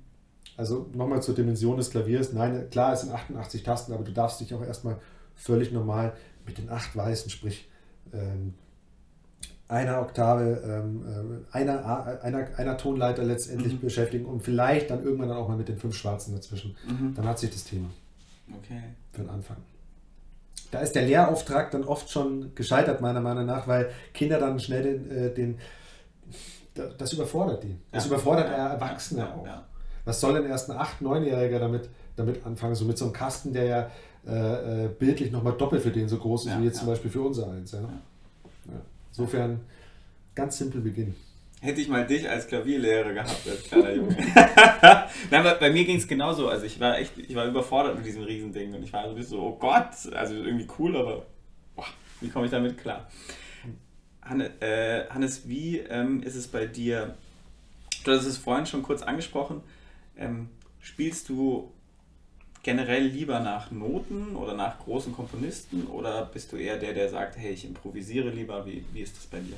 [0.55, 2.31] Also nochmal zur Dimension des Klaviers.
[2.31, 4.97] Nein, klar, es sind 88 Tasten, aber du darfst dich auch erstmal
[5.35, 6.13] völlig normal
[6.45, 7.67] mit den acht weißen, sprich
[8.13, 8.53] ähm,
[9.67, 13.79] einer Oktave, ähm, äh, einer, einer, einer Tonleiter letztendlich mhm.
[13.79, 16.75] beschäftigen und vielleicht dann irgendwann dann auch mal mit den fünf schwarzen dazwischen.
[16.87, 17.15] Mhm.
[17.15, 17.89] Dann hat sich das Thema.
[18.55, 18.81] Okay.
[19.13, 19.57] Für den Anfang.
[20.73, 24.81] Da ist der Lehrauftrag dann oft schon gescheitert, meiner Meinung nach, weil Kinder dann schnell
[24.81, 25.59] den, äh, den
[26.97, 27.77] das überfordert die.
[27.91, 28.11] Das ja.
[28.11, 28.73] überfordert ja.
[28.73, 29.35] Erwachsene ja.
[29.35, 29.47] auch.
[30.05, 32.73] Was soll denn erst ein 8-, 9-Jähriger damit, damit anfangen?
[32.73, 33.91] So mit so einem Kasten, der ja
[34.25, 37.21] äh, äh bildlich nochmal doppelt für den so groß ist, wie jetzt zum Beispiel für
[37.21, 37.77] unser eins.
[39.11, 39.59] Insofern
[40.33, 41.15] ganz simpel beginnen.
[41.63, 44.17] Hätte ich mal dich als Klavierlehrer gehabt als kleiner Junge.
[45.31, 46.49] Nein, bei, bei mir ging es genauso.
[46.49, 49.15] Also ich war echt, ich war überfordert mit diesem Riesending und ich war so ein
[49.15, 51.25] bisschen so, oh Gott, also irgendwie cool, aber
[51.73, 51.85] boah,
[52.19, 53.09] wie komme ich damit klar?
[54.21, 57.15] Hannes, äh, Hannes wie ähm, ist es bei dir?
[58.03, 59.61] Du hast es vorhin schon kurz angesprochen.
[60.17, 60.49] Ähm,
[60.81, 61.71] spielst du
[62.61, 67.37] generell lieber nach Noten oder nach großen Komponisten oder bist du eher der, der sagt,
[67.37, 68.65] hey, ich improvisiere lieber?
[68.65, 69.55] Wie, wie ist das bei dir?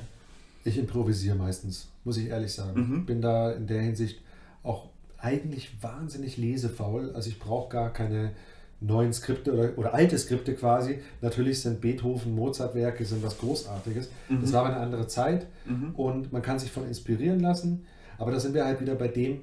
[0.66, 2.80] Ich improvisiere meistens, muss ich ehrlich sagen.
[2.80, 3.06] Mhm.
[3.06, 4.20] Bin da in der Hinsicht
[4.62, 7.12] auch eigentlich wahnsinnig lesefaul.
[7.14, 8.32] Also ich brauche gar keine
[8.80, 10.98] neuen Skripte oder, oder alte Skripte quasi.
[11.22, 14.10] Natürlich sind Beethoven, Mozart-Werke sind was Großartiges.
[14.28, 14.40] Mhm.
[14.42, 15.94] Das war eine andere Zeit mhm.
[15.94, 17.86] und man kann sich von inspirieren lassen.
[18.18, 19.40] Aber da sind wir halt wieder bei dem,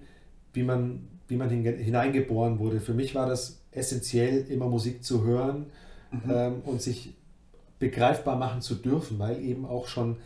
[0.53, 2.79] wie man, wie man hineingeboren wurde.
[2.79, 5.67] Für mich war das essentiell, immer Musik zu hören
[6.11, 6.21] mhm.
[6.29, 7.13] ähm, und sich
[7.79, 10.17] begreifbar machen zu dürfen, weil eben auch schon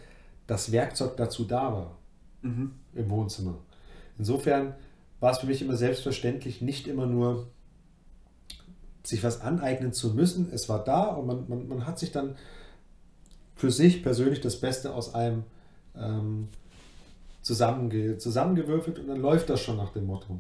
[0.48, 1.98] das Werkzeug dazu da war
[2.42, 2.72] mhm.
[2.96, 3.58] im Wohnzimmer.
[4.18, 4.74] Insofern
[5.20, 7.48] war es für mich immer selbstverständlich, nicht immer nur
[9.04, 10.52] sich was aneignen zu müssen.
[10.52, 12.36] Es war da und man, man, man hat sich dann
[13.56, 15.44] für sich persönlich das Beste aus allem
[15.96, 16.50] ähm,
[17.42, 20.40] zusammenge zusammengewürfelt und dann läuft das schon nach dem Motto.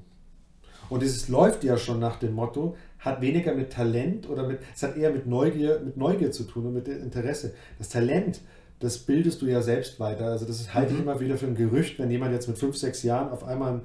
[0.90, 4.84] Und dieses läuft ja schon nach dem Motto, hat weniger mit Talent oder mit, es
[4.84, 7.54] hat eher mit Neugier, mit Neugier zu tun und mit Interesse.
[7.78, 8.42] Das Talent,
[8.80, 10.26] das bildest du ja selbst weiter.
[10.26, 11.04] Also das halte ich mhm.
[11.04, 13.82] immer wieder für ein Gerücht, wenn jemand jetzt mit fünf, sechs Jahren auf einmal einen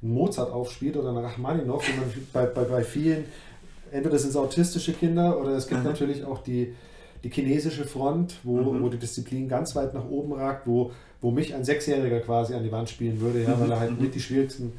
[0.00, 3.24] Mozart aufspielt oder einen Rachmaninoff, wie man bei, bei, bei vielen,
[3.90, 5.88] entweder sind es autistische Kinder oder es gibt mhm.
[5.88, 6.74] natürlich auch die,
[7.24, 8.82] die chinesische Front, wo, mhm.
[8.82, 12.62] wo die Disziplin ganz weit nach oben ragt, wo, wo mich ein Sechsjähriger quasi an
[12.62, 14.02] die Wand spielen würde, ja, weil er halt mhm.
[14.02, 14.72] mit die schwierigsten.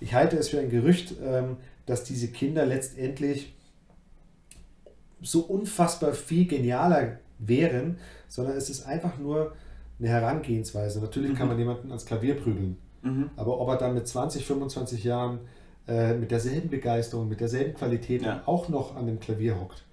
[0.00, 3.54] Ich halte es für ein Gerücht, ähm, dass diese Kinder letztendlich
[5.22, 9.52] so unfassbar viel genialer wären, sondern es ist einfach nur
[9.98, 11.00] eine Herangehensweise.
[11.00, 11.36] Natürlich mhm.
[11.36, 13.30] kann man jemanden ans Klavier prügeln, mhm.
[13.36, 15.40] aber ob er dann mit 20, 25 Jahren
[15.88, 18.42] äh, mit derselben Begeisterung, mit derselben Qualität ja.
[18.46, 19.84] auch noch an dem Klavier hockt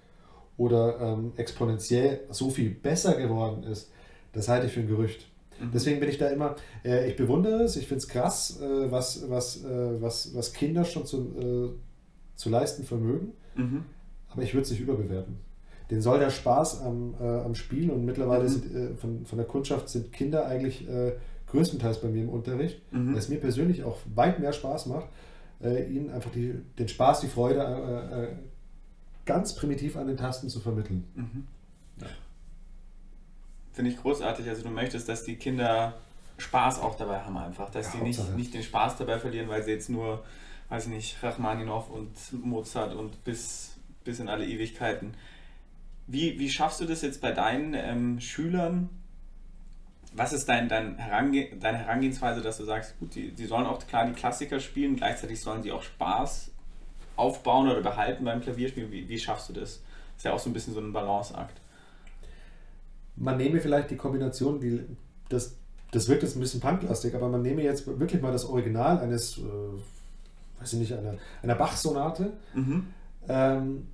[0.56, 3.90] oder ähm, exponentiell so viel besser geworden ist,
[4.32, 5.26] das halte ich für ein Gerücht.
[5.60, 5.70] Mhm.
[5.72, 9.28] Deswegen bin ich da immer, äh, ich bewundere es, ich finde es krass, äh, was,
[9.28, 11.70] was, äh, was, was Kinder schon zu, äh,
[12.36, 13.84] zu leisten vermögen, mhm.
[14.28, 15.38] aber ich würde es nicht überbewerten.
[15.90, 18.48] Den soll der Spaß am, äh, am Spiel und mittlerweile mhm.
[18.48, 20.86] sind, äh, von, von der Kundschaft sind Kinder eigentlich
[21.48, 23.16] größtenteils bei mir im Unterricht, mhm.
[23.16, 25.08] es mir persönlich auch weit mehr Spaß macht,
[25.62, 28.38] ihnen einfach die, den Spaß, die Freude
[29.26, 31.04] ganz primitiv an den Tasten zu vermitteln.
[31.14, 31.46] Mhm.
[32.00, 32.06] Ja.
[33.72, 34.48] Finde ich großartig.
[34.48, 35.94] Also du möchtest, dass die Kinder
[36.38, 39.62] Spaß auch dabei haben einfach, dass ja, die nicht, nicht den Spaß dabei verlieren, weil
[39.62, 40.24] sie jetzt nur,
[40.68, 42.10] weiß ich nicht, Rachmaninoff und
[42.44, 45.14] Mozart und bis, bis in alle Ewigkeiten.
[46.10, 48.88] Wie, wie schaffst du das jetzt bei deinen ähm, Schülern?
[50.12, 53.86] Was ist dein, dein Herange deine Herangehensweise, dass du sagst, gut, die, die sollen auch
[53.86, 56.50] klar die Klassiker spielen, gleichzeitig sollen sie auch Spaß
[57.16, 58.90] aufbauen oder behalten beim Klavierspielen?
[58.90, 59.82] Wie, wie schaffst du das?
[60.16, 61.60] Ist ja auch so ein bisschen so ein Balanceakt
[63.20, 64.80] man nehme vielleicht die Kombination, die,
[65.28, 65.54] das,
[65.92, 69.38] das wirkt jetzt ein bisschen punklastig, aber man nehme jetzt wirklich mal das Original eines,
[69.38, 69.42] äh,
[70.60, 72.32] weiß ich nicht, einer, einer Bach-Sonate.
[72.54, 72.86] Mhm.
[73.28, 73.86] Ähm,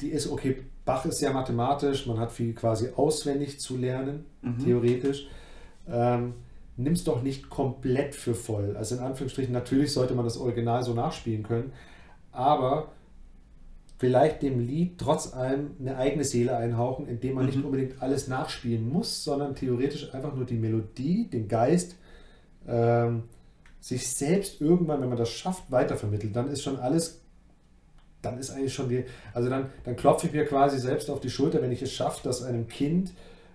[0.00, 4.58] die ist, okay, Bach ist sehr mathematisch, man hat viel quasi auswendig zu lernen, mhm.
[4.64, 5.28] theoretisch.
[5.88, 6.34] Ähm,
[6.76, 8.76] Nimm es doch nicht komplett für voll.
[8.76, 11.72] Also in Anführungsstrichen, natürlich sollte man das Original so nachspielen können,
[12.32, 12.92] aber
[13.98, 17.50] vielleicht dem Lied trotz allem eine eigene Seele einhauchen, indem man mhm.
[17.50, 21.96] nicht unbedingt alles nachspielen muss, sondern theoretisch einfach nur die Melodie, den Geist,
[22.66, 23.24] ähm,
[23.78, 26.34] sich selbst irgendwann, wenn man das schafft, weitervermittelt.
[26.34, 27.21] Dann ist schon alles,
[28.22, 29.04] dann ist eigentlich schon die,
[29.34, 32.20] also dann, dann klopfe ich mir quasi selbst auf die Schulter, wenn ich es schaffe,
[32.22, 33.12] dass einem Kind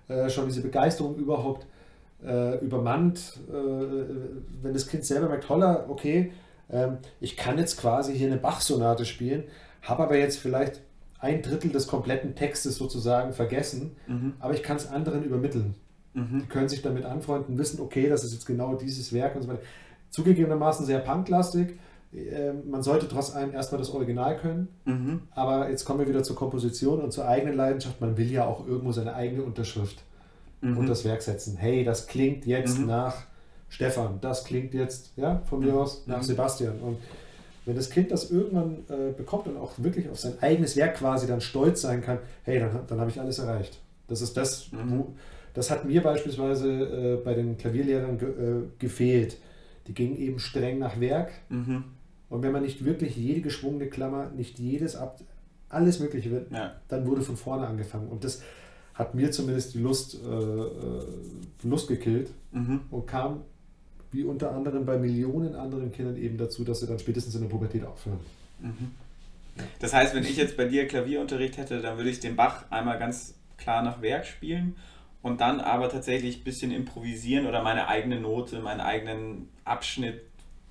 [0.08, 1.65] äh, schon diese Begeisterung überhaupt
[2.25, 3.53] äh, übermannt, äh,
[4.62, 6.32] wenn das Kind selber merkt, holla, okay,
[6.69, 9.43] ähm, ich kann jetzt quasi hier eine Bach-Sonate spielen,
[9.82, 10.82] habe aber jetzt vielleicht
[11.19, 14.34] ein Drittel des kompletten Textes sozusagen vergessen, mhm.
[14.39, 15.75] aber ich kann es anderen übermitteln.
[16.13, 16.41] Mhm.
[16.41, 19.47] Die können sich damit anfreunden, wissen, okay, das ist jetzt genau dieses Werk und so
[19.47, 19.62] weiter.
[20.10, 21.80] Zugegebenermaßen sehr punklastig.
[22.13, 25.21] Ähm, man sollte trotz allem erstmal das Original können, mhm.
[25.31, 27.99] aber jetzt kommen wir wieder zur Komposition und zur eigenen Leidenschaft.
[27.99, 30.03] Man will ja auch irgendwo seine eigene Unterschrift
[30.61, 30.77] mhm.
[30.77, 31.57] unter das Werk setzen.
[31.57, 32.87] Hey, das klingt jetzt mhm.
[32.87, 33.23] nach
[33.69, 35.79] Stefan, das klingt jetzt, ja, von mir mhm.
[35.79, 36.79] aus nach Sebastian.
[36.79, 36.97] Und
[37.65, 41.27] wenn das Kind das irgendwann äh, bekommt und auch wirklich auf sein eigenes Werk quasi
[41.27, 43.79] dann stolz sein kann, hey, dann, dann habe ich alles erreicht.
[44.07, 45.03] Das ist das, mhm.
[45.53, 49.37] das hat mir beispielsweise äh, bei den Klavierlehrern ge, äh, gefehlt.
[49.87, 51.31] Die gingen eben streng nach Werk.
[52.29, 55.19] Und wenn man nicht wirklich jede geschwungene Klammer, nicht jedes ab,
[55.69, 56.75] alles Mögliche wird, ja.
[56.87, 58.09] dann wurde von vorne angefangen.
[58.09, 58.41] Und das
[58.93, 61.03] hat mir zumindest die Lust, äh, äh,
[61.63, 62.81] Lust gekillt mhm.
[62.89, 63.41] und kam
[64.11, 67.49] wie unter anderem bei Millionen anderen Kindern eben dazu, dass sie dann spätestens in der
[67.49, 68.19] Pubertät aufhören.
[68.59, 68.91] Mhm.
[69.79, 72.99] Das heißt, wenn ich jetzt bei dir Klavierunterricht hätte, dann würde ich den Bach einmal
[72.99, 74.75] ganz klar nach Werk spielen
[75.21, 80.21] und dann aber tatsächlich ein bisschen improvisieren oder meine eigene Note, meinen eigenen Abschnitt,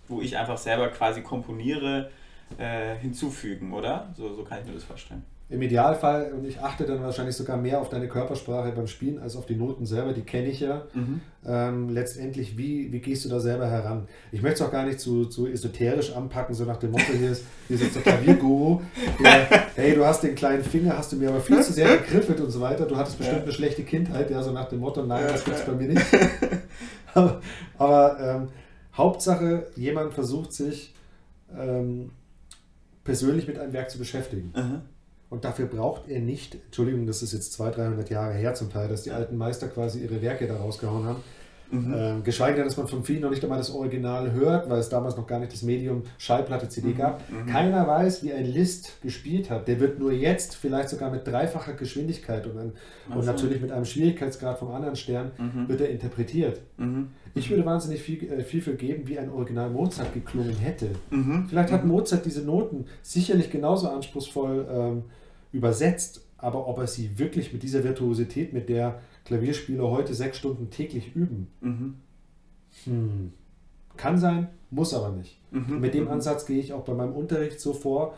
[0.09, 2.11] wo ich einfach selber quasi komponiere,
[2.59, 4.13] äh, hinzufügen, oder?
[4.17, 5.25] So, so kann ich mir das vorstellen.
[5.49, 9.37] Im Idealfall, und ich achte dann wahrscheinlich sogar mehr auf deine Körpersprache beim Spielen als
[9.37, 10.87] auf die Noten selber, die kenne ich ja.
[10.93, 11.21] Mhm.
[11.47, 14.09] Ähm, letztendlich, wie, wie gehst du da selber heran?
[14.33, 17.31] Ich möchte es auch gar nicht zu, zu esoterisch anpacken, so nach dem Motto, hier
[17.31, 18.81] ist, hier ist jetzt der Klavierguru,
[19.23, 22.41] der, hey, du hast den kleinen Finger, hast du mir aber viel zu sehr gegriffelt
[22.41, 23.45] und so weiter, du hattest bestimmt ja.
[23.45, 26.05] eine schlechte Kindheit, ja, so nach dem Motto, nein, das gibt es bei mir nicht.
[27.15, 27.41] aber,
[27.79, 28.49] aber ähm,
[28.97, 30.95] Hauptsache, jemand versucht sich
[31.57, 32.11] ähm,
[33.05, 34.53] persönlich mit einem Werk zu beschäftigen.
[34.55, 34.81] Mhm.
[35.29, 38.89] Und dafür braucht er nicht, Entschuldigung, das ist jetzt 200, 300 Jahre her zum Teil,
[38.89, 41.23] dass die alten Meister quasi ihre Werke da rausgehauen haben.
[41.71, 41.95] Mhm.
[41.97, 44.89] Ähm, geschweige denn, dass man von vielen noch nicht einmal das Original hört, weil es
[44.89, 46.97] damals noch gar nicht das Medium Schallplatte CD mhm.
[46.97, 47.23] gab.
[47.29, 47.47] Mhm.
[47.47, 49.67] Keiner weiß, wie ein List gespielt hat.
[49.67, 52.73] Der wird nur jetzt vielleicht sogar mit dreifacher Geschwindigkeit und, ein,
[53.13, 53.27] und so.
[53.27, 55.69] natürlich mit einem Schwierigkeitsgrad vom anderen Stern mhm.
[55.69, 56.61] wird er interpretiert.
[57.37, 57.41] Mhm.
[57.41, 60.91] Ich würde wahnsinnig viel, äh, viel für geben, wie ein Original Mozart geklungen hätte.
[61.11, 61.47] Mhm.
[61.49, 65.03] Vielleicht hat Mozart diese Noten sicherlich genauso anspruchsvoll ähm,
[65.53, 70.71] übersetzt, aber ob er sie wirklich mit dieser Virtuosität, mit der Klavierspieler heute sechs Stunden
[70.71, 71.49] täglich üben.
[71.61, 71.95] Mhm.
[72.85, 73.33] Hm.
[73.97, 75.39] Kann sein, muss aber nicht.
[75.51, 75.81] Mhm.
[75.81, 76.11] Mit dem mhm.
[76.11, 78.15] Ansatz gehe ich auch bei meinem Unterricht so vor,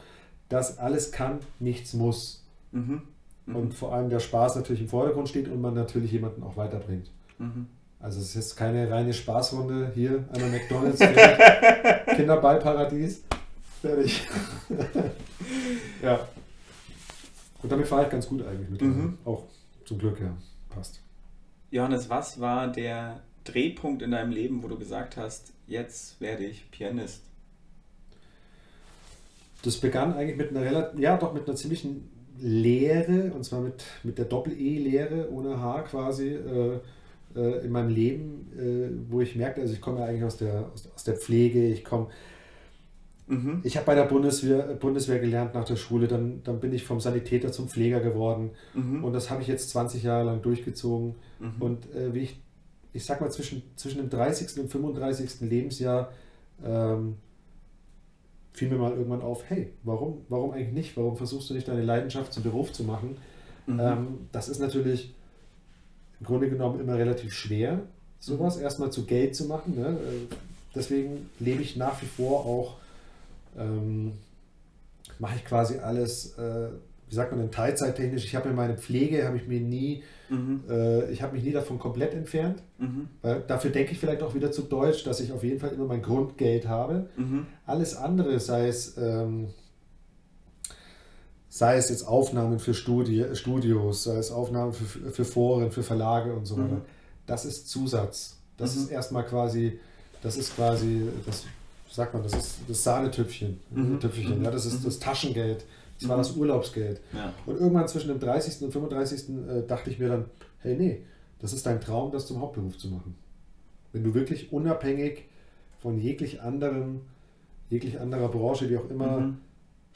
[0.49, 2.45] dass alles kann, nichts muss.
[2.73, 3.03] Mhm.
[3.47, 3.57] mhm.
[3.57, 7.11] Und vor allem der Spaß natürlich im Vordergrund steht und man natürlich jemanden auch weiterbringt.
[8.01, 10.99] Also es ist jetzt keine reine Spaßrunde hier an der McDonalds
[12.17, 13.25] Kinderballparadies.
[13.81, 14.27] Fertig.
[16.03, 16.29] ja.
[17.63, 18.83] Und damit fahre ich ganz gut eigentlich mit.
[18.83, 19.19] Mhm.
[19.25, 19.45] Auch
[19.85, 20.33] zum Glück, ja
[20.79, 21.01] passt.
[21.71, 26.71] Johannes, was war der Drehpunkt in deinem Leben, wo du gesagt hast, jetzt werde ich
[26.71, 27.23] Pianist?
[29.63, 33.85] Das begann eigentlich mit einer relativ, ja doch mit einer ziemlichen Lehre, und zwar mit,
[34.05, 36.79] mit der Doppel-E-Lehre ohne H quasi äh,
[37.35, 40.71] äh, in meinem Leben, äh, wo ich merkte, also ich komme ja eigentlich aus der,
[40.73, 42.09] aus, aus der Pflege, ich komme
[43.29, 43.61] Mhm.
[43.63, 46.99] Ich habe bei der Bundeswehr, Bundeswehr gelernt nach der Schule, dann, dann bin ich vom
[46.99, 49.05] Sanitäter zum Pfleger geworden mhm.
[49.05, 51.15] und das habe ich jetzt 20 Jahre lang durchgezogen.
[51.39, 51.55] Mhm.
[51.63, 52.41] Und äh, wie ich,
[52.95, 54.59] ich sag mal, zwischen, zwischen dem 30.
[54.61, 55.43] und 35.
[55.43, 56.11] Lebensjahr
[56.65, 57.17] ähm,
[58.53, 60.97] fiel mir mal irgendwann auf, hey, warum, warum eigentlich nicht?
[60.97, 63.19] Warum versuchst du nicht deine Leidenschaft zum Beruf zu machen?
[63.67, 63.81] Mhm.
[63.81, 65.15] Ähm, das ist natürlich
[66.21, 67.81] im Grunde genommen immer relativ schwer,
[68.19, 68.63] sowas mhm.
[68.63, 69.77] erstmal zu Geld zu machen.
[69.77, 69.89] Ne?
[69.89, 70.35] Äh,
[70.75, 72.77] deswegen lebe ich nach wie vor auch
[73.59, 74.13] ähm,
[75.19, 76.69] mache ich quasi alles, äh,
[77.09, 78.25] wie sagt man denn, teilzeittechnisch.
[78.25, 80.63] Ich habe mir meine Pflege, habe ich mir nie, mhm.
[80.69, 82.63] äh, ich habe mich nie davon komplett entfernt.
[82.79, 83.09] Mhm.
[83.23, 85.87] Weil dafür denke ich vielleicht auch wieder zu deutsch, dass ich auf jeden Fall immer
[85.87, 87.09] mein Grundgeld habe.
[87.17, 87.47] Mhm.
[87.67, 89.49] Alles andere, sei es, ähm,
[91.59, 96.33] sei es jetzt Aufnahmen für Studi Studios, sei es Aufnahmen für, für Foren, für Verlage
[96.33, 96.83] und so weiter, mhm.
[97.27, 98.37] das ist Zusatz.
[98.57, 98.83] Das mhm.
[98.83, 99.81] ist erstmal quasi,
[100.23, 101.47] das ist quasi das
[101.91, 103.59] sagt man, das ist das Sahnetüpfchen.
[103.71, 103.99] Mhm.
[103.99, 104.85] Tüpfelchen, ja, das ist mhm.
[104.85, 105.65] das Taschengeld.
[105.99, 106.43] Das war das mhm.
[106.43, 107.01] Urlaubsgeld.
[107.13, 107.33] Ja.
[107.45, 108.63] Und irgendwann zwischen dem 30.
[108.63, 109.29] und 35.
[109.29, 110.27] Äh, dachte ich mir dann,
[110.61, 111.03] hey, nee,
[111.41, 113.17] das ist dein Traum, das zum Hauptberuf zu machen.
[113.93, 115.25] Wenn du wirklich unabhängig
[115.83, 117.01] von jeglich anderen,
[117.69, 119.39] jeglich anderer Branche, wie auch immer, mhm.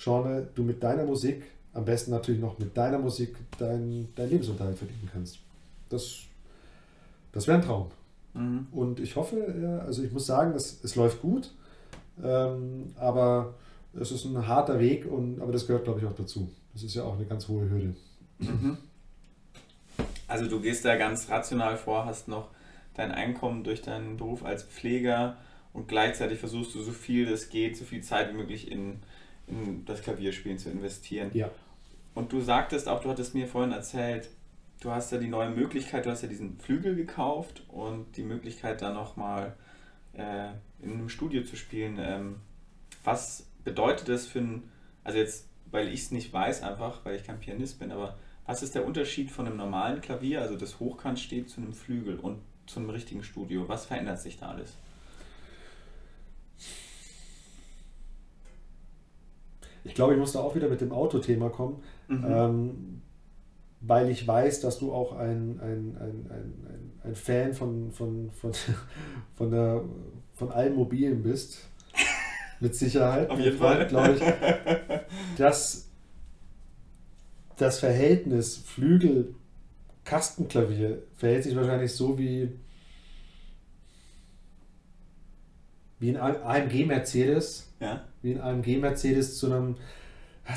[0.03, 4.77] Genre, du mit deiner Musik, am besten natürlich noch mit deiner Musik, deinen dein Lebensunterhalt
[4.77, 5.39] verdienen kannst.
[5.89, 6.21] Das,
[7.33, 7.91] das wäre ein Traum.
[8.35, 8.67] Mhm.
[8.73, 11.53] Und ich hoffe, ja, also ich muss sagen, es, es läuft gut.
[12.23, 13.55] Ähm, aber
[13.99, 16.51] es ist ein harter Weg, und, aber das gehört, glaube ich, auch dazu.
[16.73, 17.95] Das ist ja auch eine ganz hohe Hürde.
[18.39, 18.79] Mhm.
[20.27, 22.49] Also du gehst da ganz rational vor, hast noch
[22.95, 25.37] dein Einkommen durch deinen Beruf als Pfleger
[25.73, 29.01] und gleichzeitig versuchst du so viel es geht, so viel Zeit wie möglich in,
[29.47, 31.31] in das Klavierspielen zu investieren.
[31.35, 31.51] Ja.
[32.15, 34.29] Und du sagtest auch, du hattest mir vorhin erzählt,
[34.81, 38.83] du hast ja die neue Möglichkeit, du hast ja diesen Flügel gekauft und die Möglichkeit
[38.83, 39.55] da nochmal
[40.15, 40.49] äh,
[40.83, 41.99] in einem Studio zu spielen.
[42.01, 42.37] Ähm,
[43.05, 44.65] was bedeutet das für ein,
[45.05, 48.63] also jetzt, weil ich es nicht weiß, einfach, weil ich kein Pianist bin, aber was
[48.63, 52.41] ist der Unterschied von einem normalen Klavier, also das hochkant steht, zu einem Flügel und
[52.67, 53.69] zu einem richtigen Studio?
[53.69, 54.77] Was verändert sich da alles?
[59.85, 62.27] Ich glaube, ich muss da auch wieder mit dem Autothema kommen, mhm.
[62.29, 63.03] ähm,
[63.81, 68.53] weil ich weiß, dass du auch ein, ein, ein, ein, ein Fan von, von, von,
[69.37, 69.83] von, der,
[70.35, 71.59] von allen Mobilen bist,
[72.63, 73.29] mit Sicherheit.
[73.29, 73.89] Auf jeden Fall.
[73.89, 74.23] Glaube ich,
[75.37, 75.89] dass
[77.57, 82.51] das Verhältnis Flügel-Kastenklavier verhält sich wahrscheinlich so wie,
[85.99, 87.69] wie ein AMG Mercedes.
[87.83, 88.05] Ja.
[88.23, 89.77] Wie ein AMG Mercedes zu einem,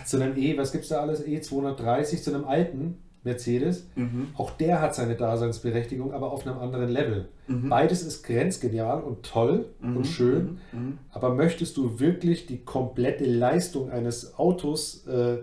[0.05, 1.25] zu einem E, was gibt es da alles?
[1.25, 3.87] E230, zu einem alten Mercedes.
[3.95, 4.27] Mhm.
[4.35, 7.27] Auch der hat seine Daseinsberechtigung, aber auf einem anderen Level.
[7.47, 7.69] Mhm.
[7.69, 9.97] Beides ist grenzgenial und toll mhm.
[9.97, 10.79] und schön, mhm.
[10.79, 10.97] Mhm.
[11.11, 15.39] aber möchtest du wirklich die komplette Leistung eines Autos äh,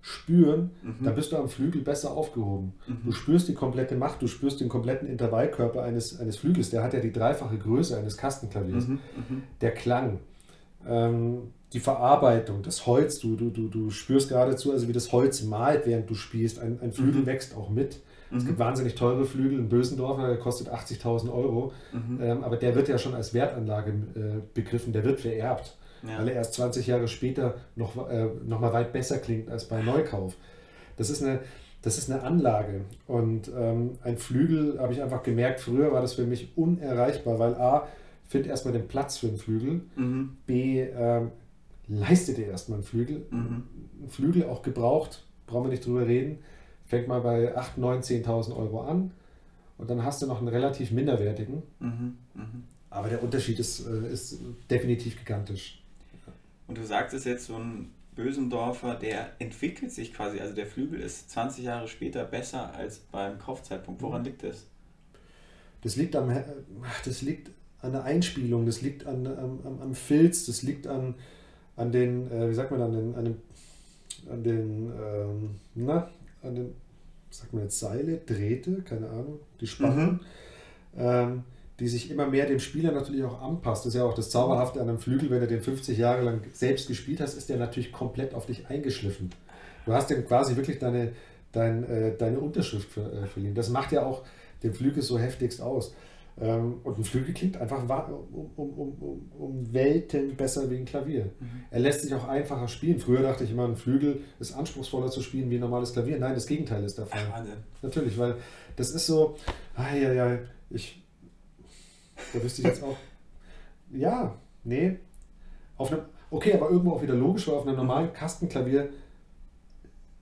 [0.00, 1.04] spüren, mhm.
[1.04, 2.74] dann bist du am Flügel besser aufgehoben.
[3.04, 6.94] Du spürst die komplette Macht, du spürst den kompletten Intervallkörper eines, eines Flügels, der hat
[6.94, 8.86] ja die dreifache Größe eines Kastenklaviers.
[9.60, 10.20] Der Klang.
[10.88, 15.42] Ähm, die Verarbeitung, das Holz, du, du, du, du spürst geradezu, also wie das Holz
[15.42, 16.58] malt, während du spielst.
[16.58, 17.26] Ein, ein Flügel mhm.
[17.26, 18.00] wächst auch mit.
[18.30, 18.38] Mhm.
[18.38, 22.20] Es gibt wahnsinnig teure Flügel in Bösendorfer, der kostet 80.000 Euro, mhm.
[22.22, 24.20] ähm, aber der wird ja schon als Wertanlage äh,
[24.54, 26.18] begriffen, der wird vererbt, ja.
[26.18, 29.82] weil er erst 20 Jahre später noch, äh, noch mal weit besser klingt als bei
[29.82, 30.34] Neukauf.
[30.96, 31.40] Das ist eine,
[31.82, 32.82] das ist eine Anlage.
[33.06, 37.54] Und ähm, ein Flügel habe ich einfach gemerkt, früher war das für mich unerreichbar, weil
[37.54, 37.86] A,
[38.28, 40.36] finde erstmal den Platz für einen Flügel, mhm.
[40.46, 41.30] B, ähm,
[41.88, 43.26] leiste dir erstmal einen Flügel.
[43.30, 43.64] Mhm.
[44.04, 46.38] Ein Flügel auch gebraucht, brauchen wir nicht drüber reden,
[46.84, 49.12] fängt mal bei 8, 9, 10.000 Euro an
[49.78, 51.62] und dann hast du noch einen relativ minderwertigen.
[51.78, 52.18] Mhm.
[52.34, 52.64] Mhm.
[52.90, 55.82] Aber der Unterschied ist, äh, ist definitiv gigantisch.
[56.66, 61.00] Und du sagst es jetzt, so ein Bösendorfer, der entwickelt sich quasi, also der Flügel
[61.00, 64.00] ist 20 Jahre später besser als beim Kaufzeitpunkt.
[64.02, 64.66] Woran liegt das?
[65.82, 66.34] Das liegt, am,
[67.04, 67.50] das liegt
[67.82, 71.14] an der Einspielung, das liegt an, am, am Filz, das liegt an,
[71.76, 73.36] an den, äh, wie sagt man, an den, an den,
[74.30, 76.10] an den, ähm, na,
[76.42, 76.74] an den,
[77.30, 80.12] sagt man jetzt, Seile, Drähte, keine Ahnung, die Spannen.
[80.12, 80.20] Mhm.
[80.98, 81.42] Ähm,
[81.78, 83.84] die sich immer mehr dem Spieler natürlich auch anpasst.
[83.84, 86.40] Das ist ja auch das Zauberhafte an einem Flügel, wenn du den 50 Jahre lang
[86.52, 89.30] selbst gespielt hast, ist der natürlich komplett auf dich eingeschliffen.
[89.84, 91.12] Du hast dem quasi wirklich deine,
[91.52, 93.54] dein, äh, deine Unterschrift ver, äh, verliehen.
[93.54, 94.22] Das macht ja auch
[94.62, 95.94] den Flügel so heftigst aus.
[96.38, 101.30] Ähm, und ein Flügel klingt einfach um, um, um, um Welten besser wie ein Klavier.
[101.40, 101.64] Mhm.
[101.70, 102.98] Er lässt sich auch einfacher spielen.
[102.98, 106.18] Früher dachte ich immer, ein Flügel ist anspruchsvoller zu spielen wie ein normales Klavier.
[106.18, 107.20] Nein, das Gegenteil ist der Fall.
[107.32, 107.42] Ach,
[107.80, 108.36] Natürlich, weil
[108.76, 109.36] das ist so,
[109.74, 111.02] ah, ja, ja, ich,
[112.34, 112.96] da wüsste ich jetzt auch,
[113.92, 114.98] ja, nee.
[115.78, 118.90] Auf einem, okay, aber irgendwo auch wieder logisch, weil auf einem normalen Kastenklavier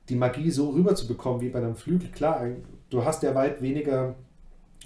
[0.08, 2.46] die Magie so rüber zu bekommen wie bei einem Flügel, klar,
[2.90, 4.14] du hast ja weit weniger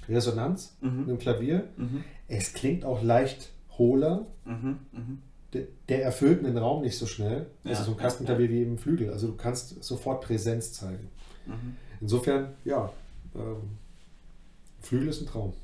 [0.09, 1.01] Resonanz mhm.
[1.01, 1.69] mit dem Klavier.
[1.77, 2.05] Mhm.
[2.27, 4.27] Es klingt auch leicht hohler.
[4.45, 4.79] Mhm.
[4.93, 5.23] mhm.
[5.55, 7.47] Der, der, erfüllt einen Raum nicht so schnell.
[7.65, 9.11] Ja, also so ein Kastenklavier ja, wie im Flügel.
[9.11, 11.09] Also du kannst sofort Präsenz zeigen.
[11.47, 11.77] Mhm.
[12.03, 12.93] Insofern, ja,
[13.35, 13.79] ähm,
[14.81, 15.55] Flügel ist ein Traum.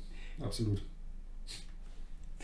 [0.41, 0.81] Absolut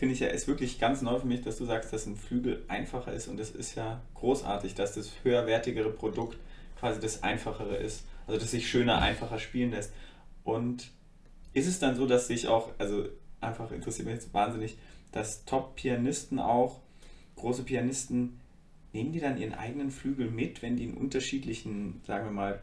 [0.02, 2.64] finde ich ja, ist wirklich ganz neu für mich, dass du sagst, dass ein Flügel
[2.66, 6.38] einfacher ist und es ist ja großartig, dass das höherwertigere Produkt
[6.80, 8.02] quasi das einfachere ist.
[8.26, 9.92] Also dass sich schöner, einfacher spielen lässt.
[10.42, 10.90] Und
[11.54, 13.08] ist es dann so, dass sich auch, also
[13.40, 14.76] einfach interessiert mich jetzt wahnsinnig,
[15.10, 16.80] dass Top-Pianisten auch,
[17.36, 18.40] große Pianisten,
[18.92, 22.60] nehmen die dann ihren eigenen Flügel mit, wenn die in unterschiedlichen, sagen wir mal,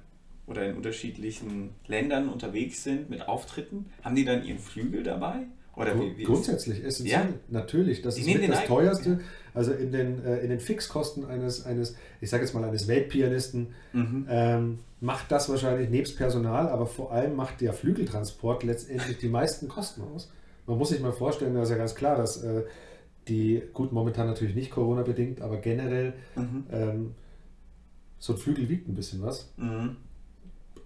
[0.47, 3.85] oder in unterschiedlichen Ländern unterwegs sind mit Auftritten?
[4.03, 5.45] Haben die dann ihren Flügel dabei?
[5.79, 7.33] Oder wie, wie Grundsätzlich, essentiell, ja?
[7.47, 8.01] natürlich.
[8.01, 9.21] Das Die ist das teuerste.
[9.53, 13.67] Also in den, äh, in den Fixkosten eines, eines ich sage jetzt mal, eines Weltpianisten
[13.93, 14.27] mhm.
[14.29, 19.69] ähm, macht das wahrscheinlich nebst Personal, aber vor allem macht der Flügeltransport letztendlich die meisten
[19.69, 20.31] Kosten aus.
[20.67, 22.63] Man muss sich mal vorstellen, das ist ja ganz klar, dass äh,
[23.27, 26.65] die, gut, momentan natürlich nicht Corona-bedingt, aber generell mhm.
[26.71, 27.15] ähm,
[28.17, 29.53] so ein Flügel wiegt ein bisschen was.
[29.57, 29.95] Mhm.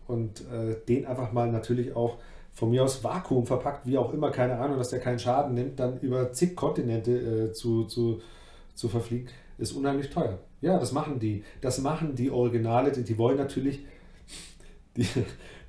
[0.06, 2.18] Und äh, den einfach mal natürlich auch
[2.54, 5.80] von mir aus Vakuum verpackt, wie auch immer, keine Ahnung, dass der keinen Schaden nimmt,
[5.80, 8.22] dann über zig Kontinente äh, zu, zu,
[8.76, 10.40] zu verfliegen, ist unheimlich teuer.
[10.62, 11.44] Ja, das machen die.
[11.62, 13.80] Das machen die Originale, die, die wollen natürlich,
[14.96, 15.08] die,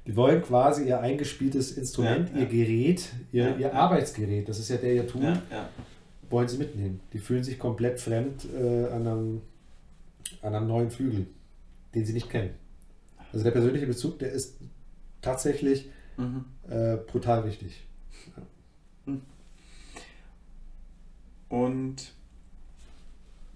[0.06, 2.42] die wollen quasi ihr eingespieltes Instrument, ja, ja.
[2.42, 5.38] ihr Gerät, ihr, ja, ihr Arbeitsgerät, das ist ja der ihr tun,
[6.28, 7.00] wollen sie mitnehmen.
[7.12, 9.40] Die fühlen sich komplett fremd äh, an, einem,
[10.42, 11.26] an einem neuen Flügel,
[11.94, 12.50] den sie nicht kennen.
[13.32, 14.58] Also der persönliche Bezug, der ist
[15.22, 16.44] tatsächlich Mhm.
[16.68, 17.82] Äh, brutal wichtig.
[18.36, 18.42] Ja.
[19.06, 19.22] Hm.
[21.48, 22.12] Und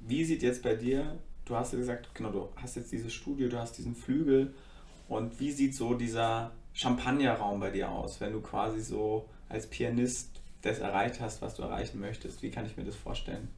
[0.07, 3.49] wie sieht jetzt bei dir, du hast ja gesagt, genau, du hast jetzt dieses Studio,
[3.49, 4.55] du hast diesen Flügel
[5.09, 10.41] und wie sieht so dieser Champagnerraum bei dir aus, wenn du quasi so als Pianist
[10.63, 12.43] das erreicht hast, was du erreichen möchtest?
[12.43, 13.49] Wie kann ich mir das vorstellen?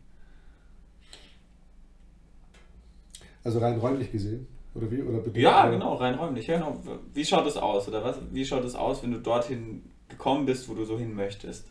[3.42, 4.46] Also rein räumlich gesehen?
[4.74, 5.02] Oder wie?
[5.02, 6.46] Oder ja, genau, rein räumlich.
[6.46, 6.80] Ja, genau.
[7.12, 7.88] Wie schaut es aus?
[7.88, 8.18] Oder was?
[8.30, 11.66] Wie schaut es aus, wenn du dorthin gekommen bist, wo du so hin möchtest?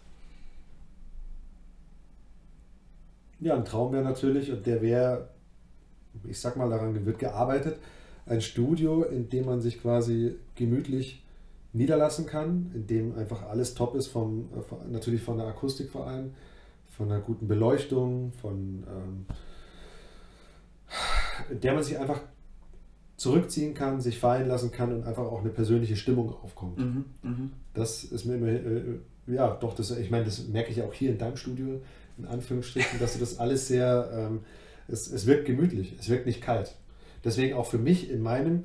[3.39, 5.29] Ja, ein Traum wäre natürlich, und der wäre,
[6.27, 7.79] ich sag mal, daran wird gearbeitet,
[8.25, 11.23] ein Studio, in dem man sich quasi gemütlich
[11.71, 14.49] niederlassen kann, in dem einfach alles top ist, vom,
[14.89, 16.33] natürlich von der Akustik vor allem,
[16.87, 19.25] von einer guten Beleuchtung, von ähm,
[21.49, 22.19] in der man sich einfach
[23.19, 26.79] zurückziehen kann, sich fallen lassen kann und einfach auch eine persönliche Stimmung aufkommt.
[26.79, 27.49] Mhm, mh.
[27.73, 28.81] Das ist mir immer, äh,
[29.27, 31.81] ja, doch, das, ich meine, das merke ich ja auch hier in deinem Studio,
[32.17, 34.39] in Anführungsstrichen, dass du das alles sehr, ähm,
[34.87, 36.75] es, es wirkt gemütlich, es wirkt nicht kalt.
[37.25, 38.63] Deswegen auch für mich in meinem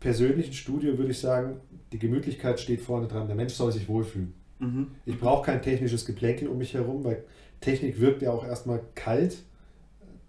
[0.00, 1.60] persönlichen Studio würde ich sagen,
[1.92, 3.26] die Gemütlichkeit steht vorne dran.
[3.26, 4.32] Der Mensch soll sich wohlfühlen.
[4.58, 4.86] Mhm.
[5.04, 7.24] Ich brauche kein technisches Geplänkel um mich herum, weil
[7.60, 9.36] Technik wirkt ja auch erstmal kalt.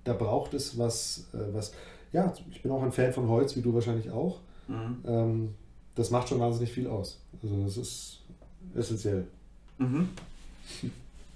[0.03, 1.71] Da braucht es was, äh, was
[2.13, 4.39] ja, ich bin auch ein Fan von Holz, wie du wahrscheinlich auch.
[4.67, 4.97] Mhm.
[5.05, 5.55] Ähm,
[5.95, 7.21] das macht schon wahnsinnig viel aus.
[7.41, 8.21] Also das ist
[8.75, 9.27] essentiell.
[9.77, 10.09] Mhm.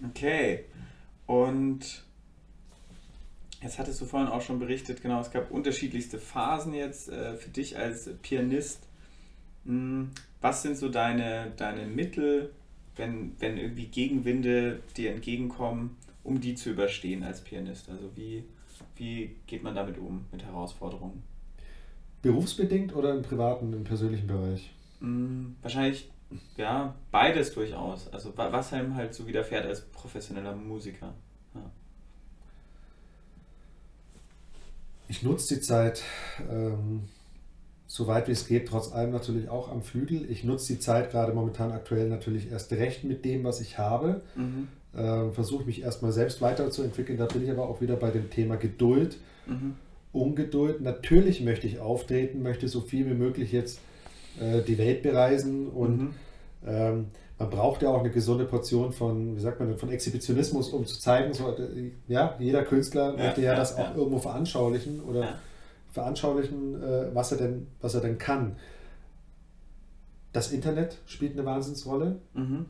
[0.10, 0.66] Okay.
[1.28, 2.04] Und
[3.62, 7.50] jetzt hattest du vorhin auch schon berichtet, genau, es gab unterschiedlichste Phasen jetzt äh, für
[7.50, 8.80] dich als Pianist.
[9.64, 10.06] Mm,
[10.42, 12.52] was sind so deine, deine Mittel,
[12.96, 17.90] wenn, wenn irgendwie Gegenwinde dir entgegenkommen, um die zu überstehen als Pianist?
[17.90, 18.44] Also wie,
[18.96, 21.24] wie geht man damit um, mit Herausforderungen?
[22.22, 24.74] Berufsbedingt oder im privaten, im persönlichen Bereich?
[25.00, 26.10] Mm, wahrscheinlich,
[26.58, 28.12] ja, beides durchaus.
[28.12, 31.14] Also was einem halt so widerfährt als professioneller Musiker.
[31.54, 31.72] Ja.
[35.08, 36.04] Ich nutze die Zeit,
[36.50, 37.08] ähm,
[37.86, 40.30] so weit wie es geht, trotz allem natürlich auch am Flügel.
[40.30, 44.22] Ich nutze die Zeit gerade momentan aktuell natürlich erst recht mit dem, was ich habe.
[44.36, 44.68] Mhm.
[44.98, 47.18] Ähm, Versuche mich erstmal selbst weiterzuentwickeln.
[47.18, 49.18] Da bin ich aber auch wieder bei dem Thema Geduld.
[49.46, 49.76] Mhm.
[50.14, 50.82] Ungeduld.
[50.82, 53.80] Natürlich möchte ich auftreten, möchte so viel wie möglich jetzt
[54.40, 56.14] äh, die Welt bereisen und mhm.
[56.66, 57.06] ähm,
[57.38, 60.98] man braucht ja auch eine gesunde Portion von, wie sagt man, von Exhibitionismus, um zu
[61.00, 63.84] zeigen, so, äh, ja, jeder Künstler ja, möchte ja, ja das ja.
[63.84, 65.36] auch irgendwo veranschaulichen oder
[65.92, 68.56] veranschaulichen, äh, was, er denn, was er denn kann.
[70.32, 72.20] Das Internet spielt eine Wahnsinnsrolle.
[72.34, 72.66] Mhm.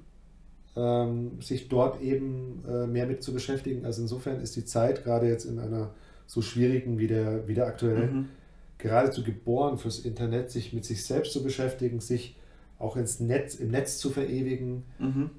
[0.76, 3.86] Ähm, sich dort eben äh, mehr mit zu beschäftigen.
[3.86, 5.94] Also insofern ist die Zeit gerade jetzt in einer
[6.28, 8.30] so schwierigen wie der, wie der aktuell mhm.
[8.78, 12.36] geradezu geboren fürs Internet, sich mit sich selbst zu beschäftigen, sich
[12.80, 15.30] auch ins Netz, im Netz zu verewigen, mhm.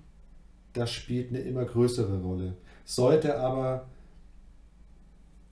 [0.72, 2.54] das spielt eine immer größere Rolle.
[2.84, 3.88] Sollte aber,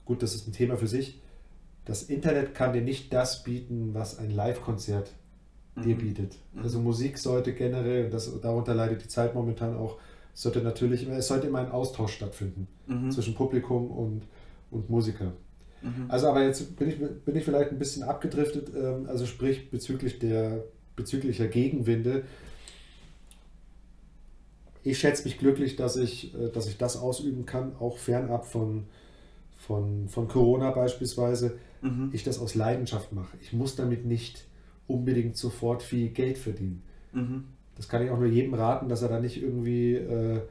[0.05, 1.21] gut, das ist ein Thema für sich,
[1.85, 5.11] das Internet kann dir nicht das bieten, was ein Live-Konzert.
[5.83, 6.37] Dir bietet.
[6.53, 6.61] Mhm.
[6.63, 9.97] Also Musik sollte generell, das, darunter leidet die Zeit momentan auch,
[10.33, 13.11] sollte natürlich, es sollte immer ein Austausch stattfinden mhm.
[13.11, 14.23] zwischen Publikum und,
[14.71, 15.33] und Musiker.
[15.81, 16.05] Mhm.
[16.07, 20.19] Also aber jetzt bin ich, bin ich vielleicht ein bisschen abgedriftet, ähm, also sprich bezüglich
[20.19, 20.63] der
[20.95, 22.23] bezüglicher Gegenwinde.
[24.83, 28.85] Ich schätze mich glücklich, dass ich, äh, dass ich das ausüben kann, auch fernab von,
[29.57, 31.57] von, von Corona beispielsweise.
[31.81, 32.09] Mhm.
[32.13, 33.37] Ich das aus Leidenschaft mache.
[33.41, 34.45] Ich muss damit nicht
[34.87, 36.83] unbedingt sofort viel Geld verdienen.
[37.11, 37.45] Mhm.
[37.75, 40.41] Das kann ich auch nur jedem raten, dass er da nicht irgendwie, äh,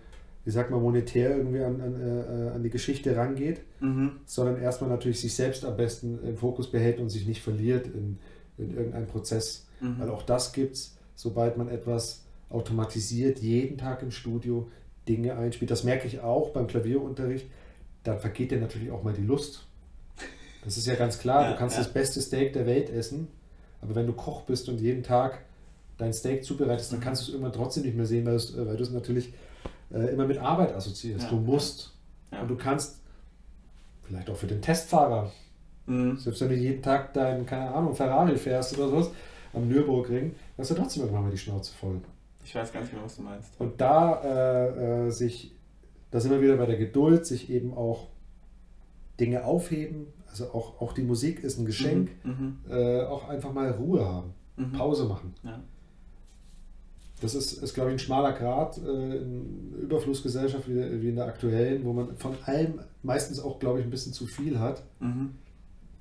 [0.45, 4.13] wie sagt man, monetär irgendwie an, an, äh, an die Geschichte rangeht, mhm.
[4.27, 8.19] sondern erstmal natürlich sich selbst am besten im Fokus behält und sich nicht verliert in,
[8.59, 9.67] in irgendeinem Prozess.
[9.81, 9.99] Mhm.
[9.99, 14.69] Weil auch das gibt es, sobald man etwas automatisiert, jeden Tag im Studio
[15.09, 15.71] Dinge einspielt.
[15.71, 17.47] Das merke ich auch beim Klavierunterricht.
[18.05, 19.67] Dann vergeht dir natürlich auch mal die Lust.
[20.65, 21.43] Das ist ja ganz klar.
[21.43, 21.83] Ja, du kannst ja.
[21.83, 23.29] das beste Steak der Welt essen,
[23.85, 25.41] aber wenn du Koch bist und jeden Tag
[25.99, 27.05] dein Steak zubereitest, dann mhm.
[27.05, 29.35] kannst du es irgendwann trotzdem nicht mehr sehen, weil, äh, du es natürlich
[29.93, 31.25] äh, immer mit Arbeit assoziierst.
[31.25, 31.93] Ja, du musst.
[32.41, 33.01] Und du kannst
[34.03, 35.31] vielleicht auch für den Testfahrer,
[35.87, 36.17] mhm.
[36.17, 39.11] selbst wenn du jeden Tag deinen, keine Ahnung, Ferrari fährst oder sowas,
[39.53, 42.01] am Nürburgring, hast du trotzdem irgendwann mal die Schnauze voll.
[42.45, 43.53] Ich weiß ganz genau, was du meinst.
[43.59, 45.55] Und da äh, äh, sich,
[46.11, 48.09] da sind wir wieder bei der Geduld, sich eben auch
[49.21, 52.31] Dinge aufheben, also auch, auch die Musik ist ein Geschenk, mhm,
[52.67, 52.71] mhm.
[52.71, 54.73] äh, auch einfach mal Ruhe haben, mhm.
[54.73, 55.35] Pause machen.
[55.43, 55.63] Ja.
[57.21, 61.27] Das ist, ist glaube ich, ein schmaler Grad äh, in Überflussgesellschaft wie, wie, in der
[61.27, 64.83] aktuellen, wo man von allem meistens auch, glaube ich, ein bisschen zu viel hat.
[64.99, 65.37] Mhm.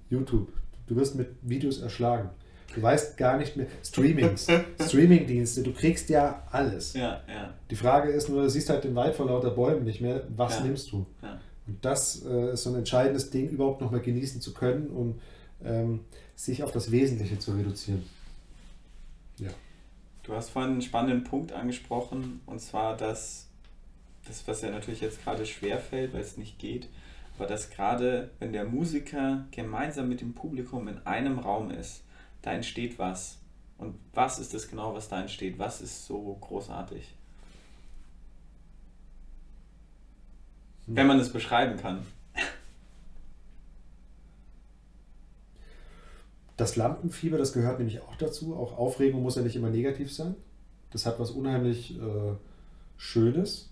[0.10, 0.52] YouTube.
[0.88, 2.30] Du wirst mit Videos erschlagen.
[2.74, 3.68] Du weißt gar nicht mehr.
[3.84, 4.48] Streamings,
[4.82, 6.94] Streamingdienste, du kriegst ja alles.
[6.94, 7.54] Ja, ja.
[7.70, 10.24] Die Frage ist nur, du siehst halt den Wald vor lauter Bäumen nicht mehr.
[10.36, 11.06] Was nimmst du?
[11.68, 15.22] Und das äh, ist so ein entscheidendes Ding, überhaupt nochmal genießen zu können und
[15.64, 16.02] ähm,
[16.36, 18.04] sich auf das Wesentliche zu reduzieren.
[19.38, 19.50] Ja.
[20.24, 23.48] Du hast vorhin einen spannenden Punkt angesprochen, und zwar, dass
[24.26, 26.88] das, was ja natürlich jetzt gerade schwer fällt, weil es nicht geht,
[27.38, 32.04] aber dass gerade, wenn der Musiker gemeinsam mit dem Publikum in einem Raum ist,
[32.42, 33.38] da entsteht was.
[33.78, 35.60] Und was ist es genau, was da entsteht?
[35.60, 37.14] Was ist so großartig?
[40.88, 42.06] Wenn man es beschreiben kann.
[46.58, 48.56] Das Lampenfieber, das gehört nämlich auch dazu.
[48.56, 50.36] Auch Aufregung muss ja nicht immer negativ sein.
[50.92, 52.34] Das hat was unheimlich äh,
[52.98, 53.70] Schönes.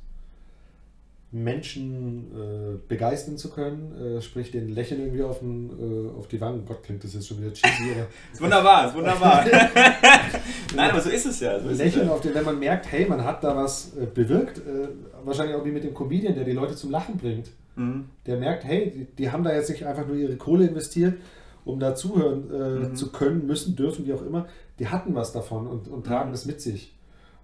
[1.33, 6.41] Menschen äh, begeistern zu können, äh, sprich den Lächeln irgendwie auf, den, äh, auf die
[6.41, 6.65] Wangen.
[6.65, 8.07] Gott, klingt das jetzt schon wieder cheesy, aber.
[8.33, 9.45] ist wunderbar, ist wunderbar.
[10.75, 11.57] Nein, aber so ist es ja.
[11.57, 14.89] So Lächeln auf den, wenn man merkt, hey, man hat da was äh, bewirkt, äh,
[15.25, 17.49] wahrscheinlich auch wie mit dem Comedian, der die Leute zum Lachen bringt.
[17.75, 18.05] Mhm.
[18.25, 21.17] Der merkt, hey, die, die, haben da jetzt nicht einfach nur ihre Kohle investiert,
[21.63, 22.95] um da zuhören äh, mhm.
[22.95, 24.47] zu können, müssen, dürfen, wie auch immer.
[24.79, 26.33] Die hatten was davon und, und tragen mhm.
[26.33, 26.97] das mit sich.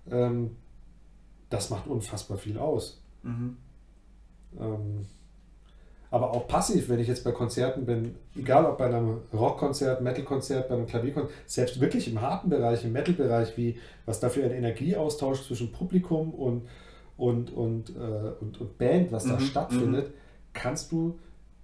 [0.09, 0.51] Ähm,
[1.49, 3.01] das macht unfassbar viel aus.
[3.23, 3.57] Mhm.
[4.59, 5.05] Ähm,
[6.09, 10.69] aber auch passiv, wenn ich jetzt bei Konzerten bin, egal ob bei einem Rockkonzert, Metalkonzert,
[10.69, 14.51] bei einem Klavierkonzert, selbst wirklich im harten Bereich, im Metal-Bereich, wie was da für ein
[14.51, 16.63] Energieaustausch zwischen Publikum und,
[17.17, 20.13] und, und, äh, und, und Band, was da mhm, stattfindet, mhm.
[20.53, 21.17] kannst du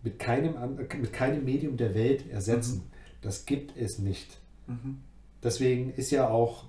[0.03, 2.77] mit keinem, mit keinem Medium der Welt ersetzen.
[2.77, 2.91] Mhm.
[3.21, 4.39] Das gibt es nicht.
[4.67, 4.99] Mhm.
[5.43, 6.63] deswegen ist ja auch,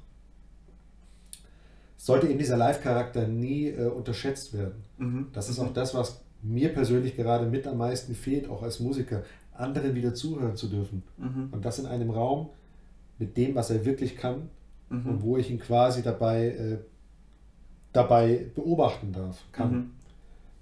[1.96, 4.82] sollte eben dieser Live-Charakter nie äh, unterschätzt werden.
[4.98, 5.26] Mhm.
[5.32, 5.66] Das ist Mhm.
[5.68, 9.22] auch das, was mir persönlich gerade mit am meisten fehlt, auch als Musiker,
[9.52, 11.04] anderen wieder zuhören zu dürfen.
[11.16, 11.48] Mhm.
[11.52, 12.50] Und das in einem Raum
[13.18, 14.50] mit dem, was er wirklich kann
[14.90, 16.78] und wo ich ihn quasi dabei, äh,
[17.94, 19.72] dabei beobachten darf, kann.
[19.72, 19.90] Mhm.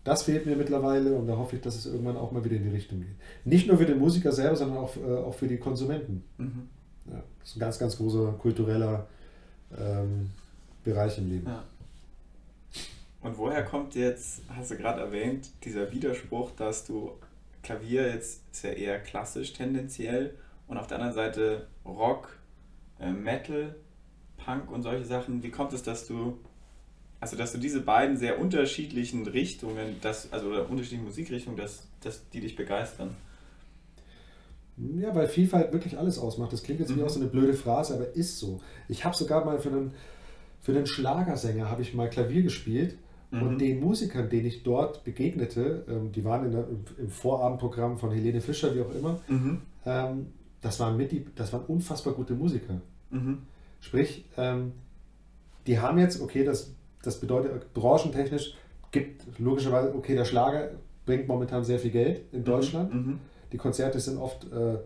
[0.05, 2.65] Das fehlt mir mittlerweile und da hoffe ich, dass es irgendwann auch mal wieder in
[2.65, 3.17] die Richtung geht.
[3.45, 6.25] Nicht nur für den Musiker selber, sondern auch, äh, auch für die Konsumenten.
[6.39, 6.69] Mhm.
[7.07, 9.07] Ja, das ist ein ganz, ganz großer kultureller
[9.77, 10.31] ähm,
[10.85, 11.47] Bereich im Leben.
[11.47, 11.65] Ja.
[13.23, 17.13] Und woher kommt jetzt, hast du gerade erwähnt, dieser Widerspruch, dass du
[17.63, 20.35] Klavier jetzt ist ja eher klassisch tendenziell
[20.67, 22.37] und auf der anderen Seite Rock,
[22.99, 23.77] äh, Metal,
[24.37, 25.45] Punk und solche Sachen.
[25.45, 26.39] Wie kommt es, dass du
[27.23, 32.29] also dass du diese beiden sehr unterschiedlichen Richtungen, das, also oder unterschiedlichen Musikrichtungen, dass, dass
[32.31, 33.11] die dich begeistern?
[34.99, 36.53] Ja, weil Vielfalt wirklich alles ausmacht.
[36.53, 37.05] Das klingt jetzt wie Mhm.
[37.05, 38.61] auch so eine blöde Phrase, aber ist so.
[38.89, 39.93] Ich habe sogar mal für einen,
[40.63, 42.97] für einen Schlagersänger habe ich mal Klavier gespielt
[43.31, 43.43] Mhm.
[43.43, 48.11] und den Musikern, denen ich dort begegnete, ähm, die waren der, im, im Vorabendprogramm von
[48.11, 49.61] Helene Fischer, wie auch immer, Mhm.
[49.87, 50.27] ähm,
[50.61, 52.81] das, waren mit die, das waren unfassbar gute Musiker.
[53.11, 53.39] Mhm.
[53.81, 54.73] Sprich, ähm,
[55.69, 58.55] die haben jetzt, okay, das, das bedeutet branchentechnisch,
[58.91, 60.71] gibt logischerweise, okay, der Schlager
[61.07, 62.95] bringt momentan sehr viel Geld in Deutschland.
[62.95, 63.19] Mhm.
[63.53, 64.79] Die Konzerte sind oft äh,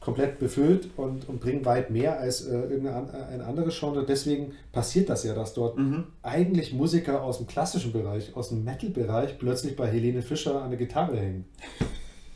[0.00, 4.04] komplett befüllt und, und bringen weit mehr als äh, irgendein an- ein anderes Genre.
[4.04, 6.04] Deswegen passiert das ja, dass dort Mhm.
[6.22, 10.78] eigentlich Musiker aus dem klassischen Bereich, aus dem Metal-Bereich plötzlich bei Helene Fischer an der
[10.78, 11.44] Gitarre hängen.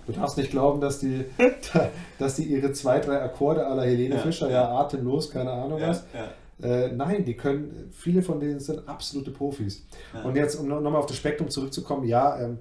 [0.07, 1.25] Du darfst nicht glauben, dass die,
[2.21, 4.63] dass die ihre zwei, drei Akkorde aller Helene Ja, Fischer, ja.
[4.63, 6.05] ja, atemlos, keine Ahnung Ja, was.
[6.15, 6.29] ja.
[6.63, 9.87] Äh, nein, die können, viele von denen sind absolute Profis.
[10.15, 10.23] Ja.
[10.23, 12.59] Und jetzt, um nochmal auf das Spektrum zurückzukommen, ja, ähm,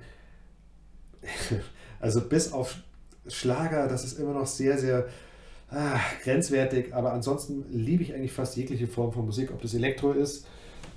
[1.99, 2.77] also bis auf
[3.27, 5.07] Schlager, das ist immer noch sehr, sehr
[5.69, 10.11] ah, grenzwertig, aber ansonsten liebe ich eigentlich fast jegliche Form von Musik, ob das Elektro
[10.11, 10.45] ist.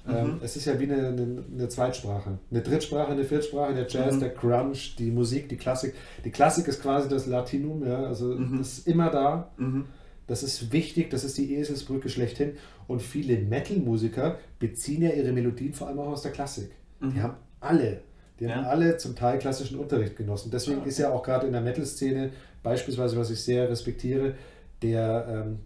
[0.06, 0.40] Ähm, Mhm.
[0.42, 2.38] es ist ja wie eine, eine, eine Zweitsprache.
[2.50, 4.20] Eine Drittsprache, eine Viertsprache, der Jazz, Mhm.
[4.20, 5.94] der Grunge, die Musik, die Klassik.
[6.24, 8.58] Die Klassik ist quasi das Latinum, ja, also Mhm.
[8.58, 9.50] das ist immer da.
[9.56, 9.86] Mhm.
[10.28, 12.52] Das ist wichtig, das ist die Eselsbrücke schlechthin.
[12.86, 16.70] Und viele Metal-Musiker beziehen ja ihre Melodien vor allem auch aus der Klassik.
[17.00, 17.22] Die Mhm.
[17.22, 18.00] haben alle,
[18.38, 18.68] die haben Ja.
[18.70, 20.50] alle zum Teil klassischen Unterricht genossen.
[20.52, 20.90] Deswegen okay.
[20.90, 22.30] ist ja auch gerade in der Metal-Szene
[22.62, 24.34] beispielsweise, was ich sehr respektiere,
[24.82, 25.58] der, ähm,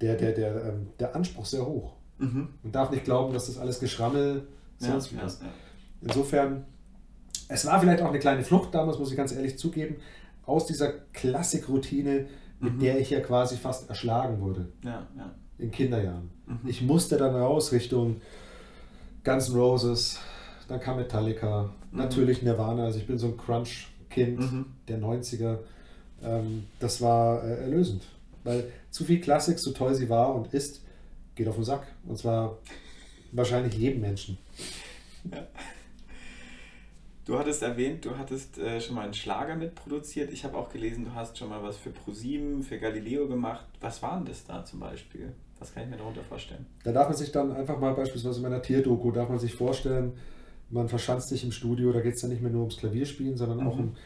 [0.00, 1.92] der, der, der, ähm, der Anspruch sehr hoch.
[2.18, 2.48] Mhm.
[2.62, 4.46] Man darf nicht glauben, dass das alles Geschrammel
[4.80, 5.42] Ja, sonst wie ja, ist.
[5.42, 5.48] ja.
[6.02, 6.64] Insofern,
[7.48, 9.96] es war vielleicht auch eine kleine Flucht damals, muss ich ganz ehrlich zugeben,
[10.46, 12.26] aus dieser Klassikroutine,
[12.64, 12.80] mit Mhm.
[12.80, 15.34] der ich ja quasi fast erschlagen wurde ja, ja.
[15.58, 16.30] in Kinderjahren.
[16.46, 16.60] Mhm.
[16.66, 18.20] Ich musste dann raus Richtung
[19.22, 20.18] Guns N' Roses,
[20.68, 21.98] dann kam Metallica, Mhm.
[21.98, 24.66] natürlich Nirvana, also ich bin so ein Crunch-Kind Mhm.
[24.88, 25.58] der 90er.
[26.22, 28.02] Ähm, das war äh, erlösend,
[28.44, 30.82] weil zu viel Klassik, so toll sie war und ist,
[31.34, 31.86] geht auf den Sack.
[32.06, 32.58] Und zwar
[33.32, 34.38] wahrscheinlich jedem Menschen.
[37.24, 40.30] Du hattest erwähnt, du hattest äh, schon mal einen Schlager mitproduziert.
[40.32, 43.64] Ich habe auch gelesen, du hast schon mal was für ProSieben, für Galileo gemacht.
[43.80, 45.32] Was war denn das da zum Beispiel?
[45.58, 46.66] Was kann ich mir darunter vorstellen?
[46.82, 50.12] Da darf man sich dann einfach mal beispielsweise in meiner Tierdoku, darf man sich vorstellen,
[50.68, 53.66] man verschanzt sich im Studio, da geht es dann nicht mehr nur ums Klavierspielen, sondern
[53.66, 53.80] auch Mhm.
[53.84, 53.96] um,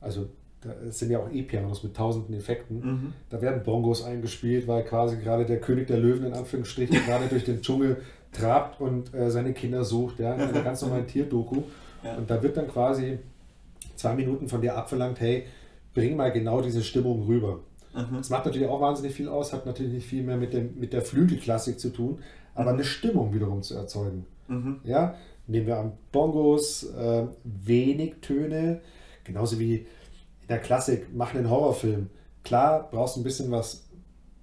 [0.00, 0.28] also
[0.62, 2.78] da es sind ja auch E-Pianos mit tausenden Effekten.
[2.80, 3.12] Mhm.
[3.28, 7.44] Da werden Bongos eingespielt, weil quasi gerade der König der Löwen in Anführungsstrichen gerade durch
[7.44, 7.98] den Dschungel
[8.32, 11.62] trabt und äh, seine Kinder sucht, ja, in einer ganz normalen Tierdoku.
[12.06, 12.16] Ja.
[12.16, 13.18] Und da wird dann quasi
[13.96, 15.44] zwei Minuten von dir abverlangt, hey,
[15.94, 17.60] bring mal genau diese Stimmung rüber.
[17.94, 18.16] Mhm.
[18.18, 20.92] Das macht natürlich auch wahnsinnig viel aus, hat natürlich nicht viel mehr mit, dem, mit
[20.92, 22.18] der Flügelklassik zu tun,
[22.54, 22.76] aber Mhm.
[22.78, 24.26] eine Stimmung wiederum zu erzeugen.
[24.48, 24.80] Mhm.
[24.84, 25.14] Ja,
[25.46, 28.80] nehmen wir an Bongos, äh, wenig Töne,
[29.24, 32.08] genauso wie in der Klassik, mach einen Horrorfilm.
[32.44, 33.88] Klar, brauchst du ein bisschen was,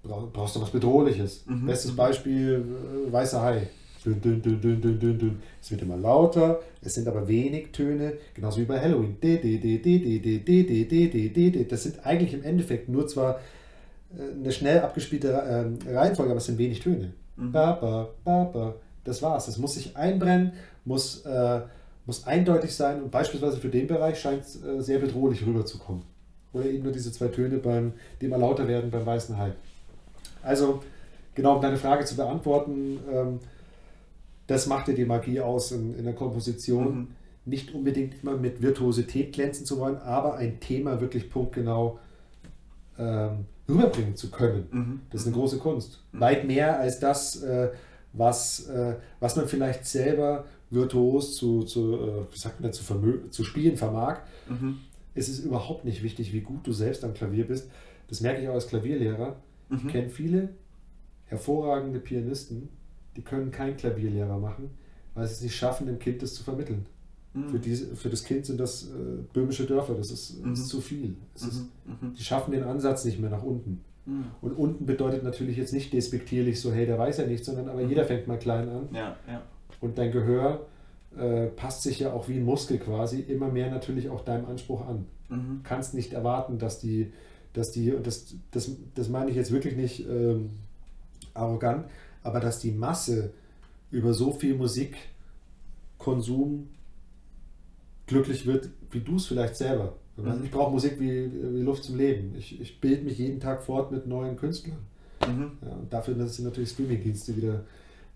[0.03, 1.45] brauch- brauchst du was Bedrohliches.
[1.45, 1.65] Mhm.
[1.67, 1.95] Bestes Mhm.
[1.95, 2.65] Beispiel,
[3.07, 3.69] äh, Weißer Hai.
[4.05, 5.41] Dün, dün, dün, dün, dün, dün, dün.
[5.61, 9.15] Es wird immer lauter, es sind aber wenig Töne, genauso wie bei Halloween.
[11.69, 13.39] Das sind eigentlich im Endeffekt nur zwar
[14.17, 15.33] eine schnell abgespielte
[15.87, 17.13] Reihenfolge, aber es sind wenig Töne.
[17.37, 17.71] Ba,
[18.25, 18.75] ba, ba,
[19.05, 19.45] Das war's.
[19.45, 20.53] Das muss sich einbrennen,
[20.85, 21.61] muss, äh,
[22.05, 26.03] muss eindeutig sein und beispielsweise für den Bereich scheint es äh, sehr bedrohlich rüberzukommen.
[26.53, 29.53] Oder eben nur diese zwei Töne, beim, die immer lauter werden beim weißen Hai.
[30.43, 30.83] Also,
[31.33, 33.39] genau, um deine Frage zu beantworten, ähm,
[34.47, 36.95] das macht dir die Magie aus in, in der Komposition.
[36.95, 37.07] Mhm.
[37.45, 41.99] Nicht unbedingt immer mit Virtuosität glänzen zu wollen, aber ein Thema wirklich punktgenau
[42.97, 44.67] ähm, rüberbringen zu können.
[44.71, 45.01] Mhm.
[45.09, 46.01] Das ist eine große Kunst.
[46.11, 46.19] Mhm.
[46.21, 47.69] Weit mehr als das, äh,
[48.13, 52.83] was, äh, was man vielleicht selber virtuos zu, zu, äh, sagt man, zu,
[53.29, 54.19] zu spielen vermag.
[54.47, 54.79] Mhm.
[55.15, 57.69] Es ist überhaupt nicht wichtig, wie gut du selbst am Klavier bist.
[58.07, 59.35] Das merke ich auch als Klavierlehrer.
[59.69, 59.87] Ich Mhm.
[59.87, 60.49] kenne viele,
[61.25, 62.69] hervorragende Pianisten,
[63.15, 64.71] die können keinen Klavierlehrer machen,
[65.13, 66.85] weil sie es nicht schaffen, dem Kind das zu vermitteln.
[67.33, 67.49] Mhm.
[67.49, 70.53] Für, diese, für das Kind sind das äh, böhmische Dörfer, das ist, mhm.
[70.53, 71.15] ist zu viel.
[71.35, 71.69] Ist, mhm.
[71.85, 72.13] mhm.
[72.13, 73.83] Die schaffen den Ansatz nicht mehr nach unten.
[74.05, 74.25] Mhm.
[74.41, 77.81] Und unten bedeutet natürlich jetzt nicht despektierlich so, hey, der weiß ja nichts, sondern aber
[77.81, 77.89] mhm.
[77.89, 78.89] jeder fängt mal klein an.
[78.93, 79.41] Ja, ja.
[79.81, 80.65] Und dein Gehör
[81.17, 84.85] äh, passt sich ja auch wie ein Muskel quasi immer mehr natürlich auch deinem Anspruch
[84.87, 85.05] an.
[85.29, 85.61] Mhm.
[85.63, 87.11] Kannst nicht erwarten, dass die,
[87.53, 90.51] dass die, und das, das, das meine ich jetzt wirklich nicht ähm,
[91.33, 91.85] arrogant,
[92.23, 93.33] aber dass die Masse
[93.91, 96.69] über so viel Musikkonsum
[98.07, 99.95] glücklich wird, wie du es vielleicht selber.
[100.17, 100.41] Mhm.
[100.43, 102.35] Ich brauche Musik wie, wie, Luft zum Leben.
[102.37, 104.79] Ich, ich bilde mich jeden Tag fort mit neuen Künstlern.
[105.27, 105.51] Mhm.
[105.61, 107.63] Ja, und dafür sind natürlich Streamingdienste wieder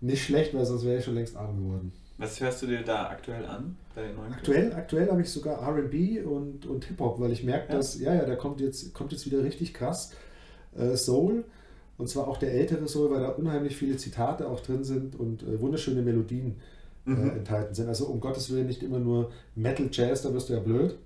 [0.00, 1.92] nicht schlecht, weil sonst wäre ich schon längst arm geworden.
[2.18, 5.62] Was hörst du dir da aktuell an bei den neuen Aktuell, aktuell habe ich sogar
[5.62, 7.76] RB und, und Hip-Hop, weil ich merke, ja.
[7.76, 10.12] dass, ja, ja, da kommt jetzt, kommt jetzt wieder richtig krass
[10.76, 11.44] äh, Soul.
[11.98, 15.42] Und zwar auch der ältere Soul, weil da unheimlich viele Zitate auch drin sind und
[15.42, 16.56] äh, wunderschöne Melodien
[17.06, 17.30] äh, mhm.
[17.30, 17.88] enthalten sind.
[17.88, 20.96] Also um Gottes Willen nicht immer nur Metal Jazz, da wirst du ja blöd.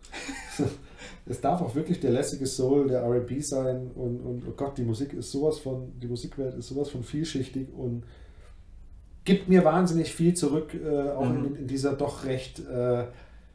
[1.27, 4.83] es darf auch wirklich der lässige Soul, der RB sein und, und oh Gott, die
[4.83, 8.05] Musik ist sowas von, die Musikwelt ist sowas von vielschichtig und
[9.25, 11.45] gibt mir wahnsinnig viel zurück, äh, auch mhm.
[11.47, 13.05] in, in, dieser doch recht äh,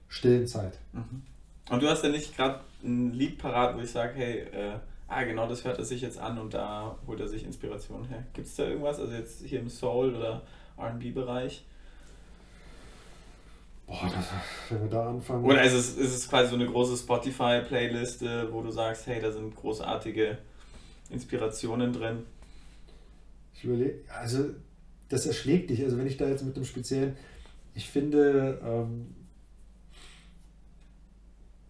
[0.07, 0.79] stillen Zeit.
[0.93, 1.23] Mhm.
[1.69, 5.23] Und du hast ja nicht gerade ein Lied parat, wo ich sage, hey, äh, ah
[5.23, 8.23] genau, das hört er sich jetzt an und da holt er sich Inspiration her.
[8.33, 10.43] Gibt es da irgendwas, also jetzt hier im Soul- oder
[10.77, 11.63] RB-Bereich?
[13.87, 14.25] Boah, das,
[14.69, 15.45] wenn wir da anfangen.
[15.45, 19.31] Oder ist es, ist es quasi so eine große Spotify-Playliste, wo du sagst, hey, da
[19.31, 20.37] sind großartige
[21.09, 22.23] Inspirationen drin?
[23.55, 24.49] Ich überlege, also
[25.07, 25.83] das erschlägt dich.
[25.83, 27.15] Also wenn ich da jetzt mit dem speziellen,
[27.75, 29.15] ich finde, ähm,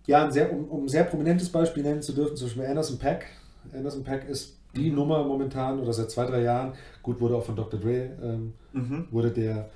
[0.08, 3.26] ja, sehr, um, um ein sehr prominentes Beispiel nennen zu dürfen, zum Beispiel Anderson Pack.
[3.74, 4.96] Anderson Pack ist die mhm.
[4.96, 7.80] Nummer momentan oder seit zwei, drei Jahren, gut, wurde auch von Dr.
[7.80, 9.08] Dre, ähm, mhm.
[9.12, 9.70] wurde der,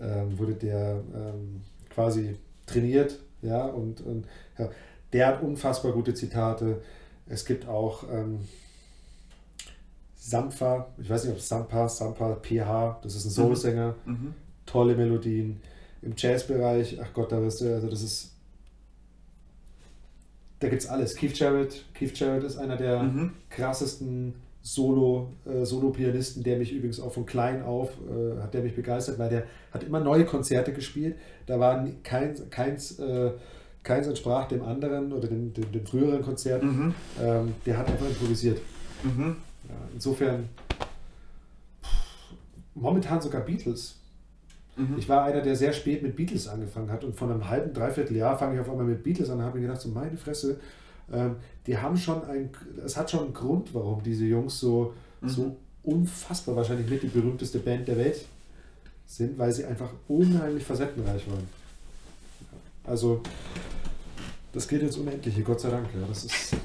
[0.00, 4.26] ähm, wurde der ähm, quasi trainiert, ja, und, und
[4.58, 4.70] ja,
[5.12, 6.80] der hat unfassbar gute Zitate.
[7.26, 8.40] Es gibt auch, ähm,
[10.16, 14.12] Sampha, ich weiß nicht, ob es Sampa, Sampa, PH, das ist ein Soulsänger, mhm.
[14.12, 14.34] mhm.
[14.64, 15.60] tolle Melodien.
[16.00, 18.33] Im Jazzbereich, ach Gott, da wirst du, also das ist,
[20.60, 21.14] da gibt es alles.
[21.14, 23.32] Keith Jarrett, Keith Jarrett ist einer der mhm.
[23.50, 28.74] krassesten Solo, äh, Solo-Pianisten, der mich übrigens auch von klein auf, äh, hat der mich
[28.74, 31.16] begeistert, weil der hat immer neue Konzerte gespielt.
[31.46, 33.32] Da war kein, keins, äh,
[33.82, 36.62] keins entsprach dem anderen oder dem, dem, dem früheren Konzert.
[36.62, 36.94] Mhm.
[37.22, 38.58] Ähm, der hat einfach improvisiert.
[39.02, 39.36] Mhm.
[39.68, 40.48] Ja, insofern
[42.74, 43.96] momentan sogar Beatles.
[44.76, 44.96] Mhm.
[44.98, 48.16] Ich war einer, der sehr spät mit Beatles angefangen hat und von einem halben, dreiviertel
[48.16, 50.58] Jahr fange ich auf einmal mit Beatles an und habe mir gedacht, so meine Fresse,
[51.12, 52.50] ähm, die haben schon ein,
[52.84, 55.28] es hat schon einen Grund, warum diese Jungs so, mhm.
[55.28, 58.24] so unfassbar wahrscheinlich mit die berühmteste Band der Welt
[59.06, 61.46] sind, weil sie einfach unheimlich facettenreich waren.
[62.84, 63.22] Also,
[64.52, 65.86] das geht jetzt unendliche, Gott sei Dank.
[65.94, 66.06] Ja.
[66.08, 66.56] Das ist,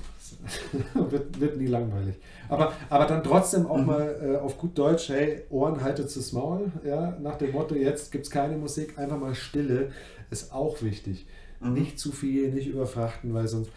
[0.94, 2.16] wird, wird nie langweilig.
[2.48, 3.86] Aber, aber dann trotzdem auch mhm.
[3.86, 8.12] mal äh, auf gut Deutsch, hey, Ohren haltet das Maul, ja, nach dem Motto, jetzt
[8.12, 9.92] gibt es keine Musik, einfach mal Stille,
[10.30, 11.26] ist auch wichtig.
[11.60, 11.74] Mhm.
[11.74, 13.70] Nicht zu viel, nicht überfrachten, weil sonst,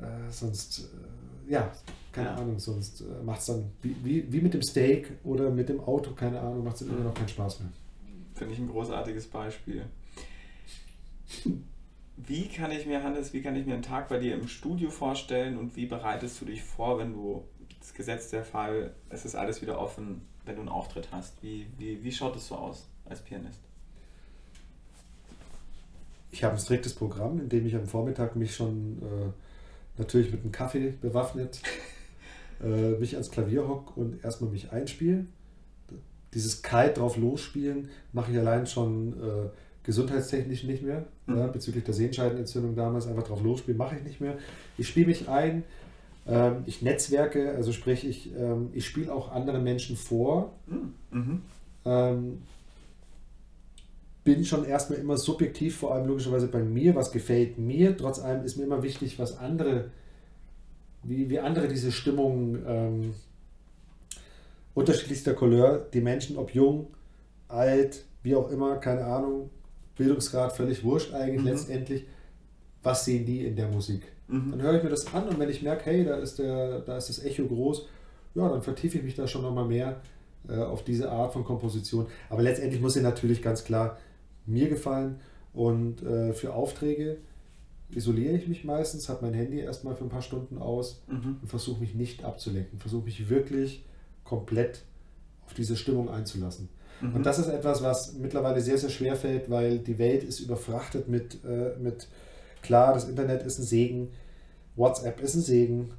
[0.00, 0.90] äh, sonst
[1.48, 1.70] äh, ja,
[2.12, 2.34] keine ja.
[2.36, 5.80] Ahnung, sonst äh, macht es dann wie, wie, wie mit dem Steak oder mit dem
[5.80, 7.70] Auto, keine Ahnung, macht es immer noch keinen Spaß mehr.
[8.34, 9.84] Finde ich ein großartiges Beispiel.
[12.26, 14.90] Wie kann ich mir, Hannes, wie kann ich mir einen Tag bei dir im Studio
[14.90, 17.44] vorstellen und wie bereitest du dich vor, wenn du,
[17.78, 21.42] das Gesetz der Fall, es ist alles wieder offen, wenn du einen Auftritt hast?
[21.42, 23.60] Wie, wie, wie schaut es so aus als Pianist?
[26.30, 30.42] Ich habe ein striktes Programm, in dem ich am Vormittag mich schon äh, natürlich mit
[30.42, 31.60] einem Kaffee bewaffnet,
[32.62, 35.26] äh, mich ans Klavier hock und erstmal mich einspiele.
[36.34, 39.48] Dieses kalt drauf losspielen mache ich allein schon äh,
[39.84, 41.38] gesundheitstechnisch nicht mehr, mhm.
[41.38, 44.36] ja, bezüglich der Sehenscheidenentzündung damals einfach drauf losspielen, mache ich nicht mehr.
[44.76, 45.64] Ich spiele mich ein,
[46.26, 50.52] ähm, ich netzwerke, also sprich, ich, ähm, ich spiele auch anderen Menschen vor.
[50.66, 50.94] Mhm.
[51.10, 51.42] mhm.
[51.84, 52.42] Ähm,
[54.22, 57.96] bin schon erstmal immer subjektiv, vor allem logischerweise bei mir, was gefällt mir.
[57.96, 59.90] Trotz allem ist mir immer wichtig, was andere,
[61.02, 63.14] wie, wie andere diese Stimmung ähm,
[64.74, 66.88] unterschiedlichster Couleur, die Menschen, ob jung,
[67.48, 69.50] alt, wie auch immer, keine Ahnung,
[69.96, 71.48] Bildungsgrad völlig wurscht eigentlich mhm.
[71.48, 72.06] letztendlich.
[72.82, 74.02] Was sehen die in der Musik?
[74.28, 74.52] Mhm.
[74.52, 76.96] Dann höre ich mir das an und wenn ich merke, hey, da ist, der, da
[76.96, 77.86] ist das Echo groß,
[78.34, 80.00] ja, dann vertiefe ich mich da schon nochmal mehr
[80.48, 82.06] äh, auf diese Art von Komposition.
[82.28, 83.98] Aber letztendlich muss sie natürlich ganz klar
[84.46, 85.20] mir gefallen
[85.52, 87.18] und äh, für Aufträge
[87.90, 91.38] isoliere ich mich meistens, habe mein Handy erstmal für ein paar Stunden aus mhm.
[91.42, 92.78] und versuche mich nicht abzulenken.
[92.78, 93.84] Versuche mich wirklich
[94.24, 94.82] komplett
[95.44, 96.68] auf diese Stimmung einzulassen.
[97.00, 97.16] Mhm.
[97.16, 101.08] Und das ist etwas, was mittlerweile sehr, sehr schwer fällt, weil die Welt ist überfrachtet
[101.08, 102.08] mit, äh, mit
[102.62, 104.08] klar, das Internet ist ein Segen,
[104.76, 105.90] WhatsApp ist ein Segen,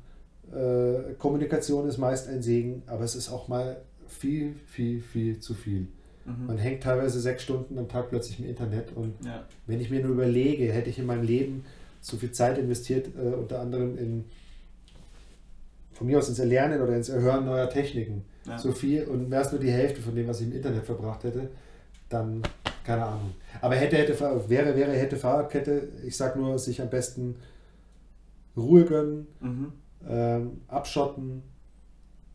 [0.52, 5.54] äh, Kommunikation ist meist ein Segen, aber es ist auch mal viel, viel, viel zu
[5.54, 5.88] viel.
[6.26, 6.48] Mhm.
[6.48, 9.46] Man hängt teilweise sechs Stunden am Tag plötzlich im Internet und ja.
[9.68, 11.66] wenn ich mir nur überlege, hätte ich in meinem Leben
[12.00, 14.26] so viel Zeit investiert, äh, unter anderem in
[15.94, 18.58] von mir aus ins Erlernen oder ins Erhören neuer Techniken, ja.
[18.58, 21.24] so viel und wäre es nur die Hälfte von dem, was ich im Internet verbracht
[21.24, 21.50] hätte,
[22.10, 22.42] dann
[22.84, 23.34] keine Ahnung.
[23.62, 24.20] Aber hätte, hätte,
[24.50, 27.36] wäre, wäre, hätte Fahrradkette, ich sag nur, sich am besten
[28.58, 29.74] Ruhe gönnen, mhm.
[30.08, 31.44] ähm, abschotten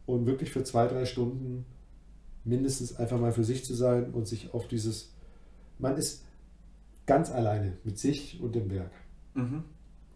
[0.07, 1.67] und wirklich für zwei, drei Stunden
[2.45, 5.13] mindestens einfach mal für sich zu sein und sich auf dieses,
[5.79, 6.25] man ist
[7.07, 8.93] ganz alleine mit sich und dem Werk.
[9.35, 9.65] Mhm.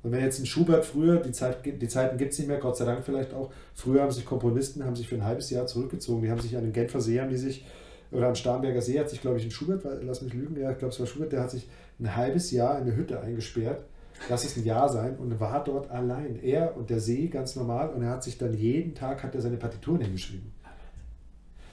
[0.02, 2.76] Und wenn jetzt ein Schubert früher, die, Zeit, die Zeiten gibt es nicht mehr, Gott
[2.76, 6.22] sei Dank vielleicht auch, früher haben sich Komponisten, haben sich für ein halbes Jahr zurückgezogen,
[6.22, 7.66] die haben sich an den Genfer See, haben die sich,
[8.10, 10.78] oder am Starnberger See hat sich, glaube ich, ein Schubert, lass mich lügen, ja, ich
[10.78, 13.84] glaube es war Schubert, der hat sich ein halbes Jahr in eine Hütte eingesperrt,
[14.28, 16.42] lass es ein Jahr sein, und war dort allein.
[16.42, 19.42] Er und der See ganz normal und er hat sich dann jeden Tag, hat er
[19.42, 20.52] seine Partituren hingeschrieben.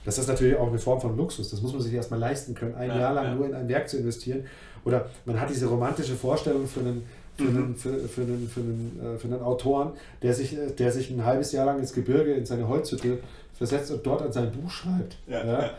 [0.08, 1.50] Das ist natürlich auch eine Form von Luxus.
[1.50, 3.36] Das muss man sich erstmal leisten können, ein ja, Jahr lang ja.
[3.36, 4.46] nur in ein Werk zu investieren.
[4.86, 7.04] Oder man hat diese romantische Vorstellung für einen,
[7.38, 7.58] für, mhm.
[7.58, 11.10] einen, für, für, einen, für, einen, äh, für einen Autoren, der sich, äh, der sich
[11.12, 13.20] ein halbes Jahr lang ins Gebirge, in seine Holzhütte
[13.54, 15.18] versetzt und dort an sein Buch schreibt.
[15.28, 15.72] Ja, ja.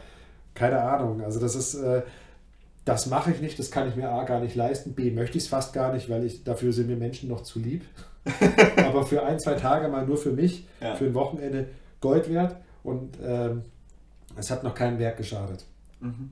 [0.55, 1.23] Keine Ahnung.
[1.23, 2.03] Also das ist, äh,
[2.85, 5.45] das mache ich nicht, das kann ich mir A gar nicht leisten, B möchte ich
[5.45, 7.85] es fast gar nicht, weil ich dafür sind mir Menschen noch zu lieb.
[8.77, 10.95] Aber für ein, zwei Tage mal nur für mich, ja.
[10.95, 11.69] für ein Wochenende
[12.01, 13.63] Gold wert und ähm,
[14.37, 15.65] es hat noch kein Werk geschadet.
[16.01, 16.31] Mhm.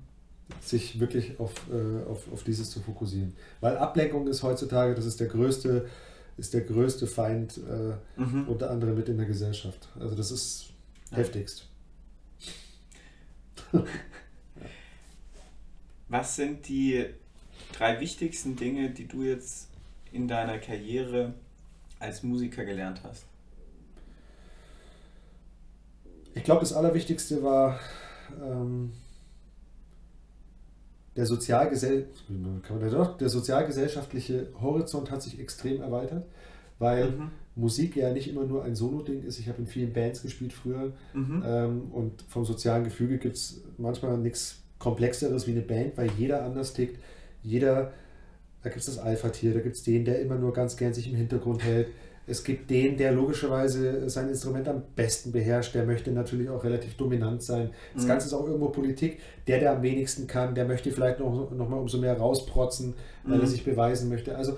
[0.60, 3.34] Sich wirklich auf, äh, auf, auf dieses zu fokussieren.
[3.60, 5.88] Weil Ablenkung ist heutzutage, das ist der größte,
[6.36, 8.48] ist der größte Feind, äh, mhm.
[8.48, 9.88] unter anderem mit in der Gesellschaft.
[9.98, 10.70] Also das ist
[11.10, 11.18] ja.
[11.18, 11.68] heftigst.
[16.08, 17.06] Was sind die
[17.72, 19.68] drei wichtigsten Dinge, die du jetzt
[20.12, 21.34] in deiner Karriere
[21.98, 23.24] als Musiker gelernt hast?
[26.34, 27.80] Ich glaube, das Allerwichtigste war
[28.40, 28.92] ähm,
[31.16, 32.08] der, Sozialgesell
[33.20, 36.26] der sozialgesellschaftliche Horizont hat sich extrem erweitert,
[36.78, 37.30] weil mhm.
[37.54, 39.38] Musik ja nicht immer nur ein Solo-Ding ist.
[39.38, 41.42] Ich habe in vielen Bands gespielt früher mhm.
[41.44, 46.44] ähm, und vom sozialen Gefüge gibt es manchmal nichts Komplexeres wie eine Band, weil jeder
[46.44, 47.00] anders tickt.
[47.42, 47.92] Jeder,
[48.62, 51.08] da gibt es das Alpha-Tier, da gibt es den, der immer nur ganz gern sich
[51.08, 51.88] im Hintergrund hält.
[52.26, 56.96] Es gibt den, der logischerweise sein Instrument am besten beherrscht, der möchte natürlich auch relativ
[56.96, 57.70] dominant sein.
[57.94, 58.08] Das mhm.
[58.08, 59.20] Ganze ist auch irgendwo Politik.
[59.46, 63.36] Der, der am wenigsten kann, der möchte vielleicht noch, noch mal umso mehr rausprotzen, weil
[63.36, 63.42] mhm.
[63.42, 64.36] er sich beweisen möchte.
[64.36, 64.56] Also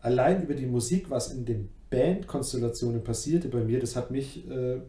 [0.00, 4.80] allein über die Musik, was in den Bandkonstellationen passierte bei mir, das hat mich, äh,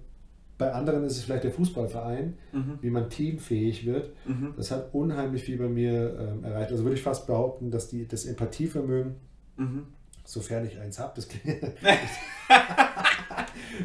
[0.58, 2.80] bei anderen ist es vielleicht der Fußballverein, mhm.
[2.82, 4.10] wie man teamfähig wird.
[4.26, 4.54] Mhm.
[4.58, 6.72] Das hat unheimlich viel bei mir ähm, erreicht.
[6.72, 9.16] Also würde ich fast behaupten, dass die, das Empathievermögen
[9.58, 9.84] mhm
[10.26, 11.14] sofern ich eins habe.
[11.16, 11.28] Das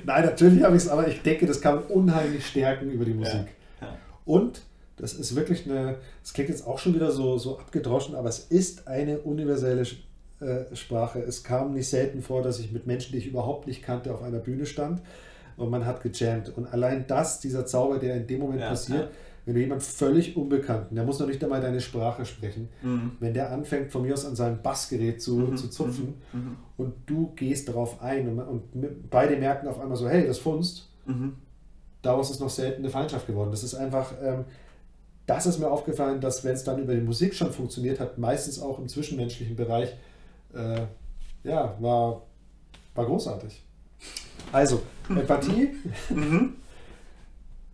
[0.04, 3.14] Nein, natürlich habe ich es, aber ich denke, das kann man unheimlich stärken über die
[3.14, 3.46] Musik.
[3.80, 3.96] Ja, ja.
[4.24, 4.62] Und
[4.96, 8.40] das ist wirklich eine, das klingt jetzt auch schon wieder so, so abgedroschen, aber es
[8.40, 9.86] ist eine universelle
[10.40, 11.20] äh, Sprache.
[11.20, 14.22] Es kam nicht selten vor, dass ich mit Menschen, die ich überhaupt nicht kannte, auf
[14.22, 15.00] einer Bühne stand
[15.56, 16.56] und man hat gejammt.
[16.56, 19.10] Und allein das, dieser Zauber, der in dem Moment ja, passiert,
[19.50, 23.16] wenn du jemand völlig Unbekannten, der muss noch nicht einmal deine Sprache sprechen, mhm.
[23.18, 25.56] wenn der anfängt von mir aus an seinem Bassgerät zu, mhm.
[25.56, 26.38] zu zupfen mhm.
[26.38, 26.56] mhm.
[26.76, 30.88] und du gehst darauf ein und, und, beide merken auf einmal so, hey, das funzt,
[31.04, 31.32] mhm.
[32.00, 33.50] daraus ist noch selten eine Feindschaft geworden.
[33.50, 34.44] Das ist einfach, ähm,
[35.26, 38.62] das ist mir aufgefallen, dass wenn es dann über die Musik schon funktioniert hat, meistens
[38.62, 39.92] auch im zwischenmenschlichen Bereich,
[40.54, 40.82] äh,
[41.42, 42.22] ja, war,
[42.94, 43.64] war großartig.
[44.52, 45.70] Also, Empathie,
[46.08, 46.54] mhm.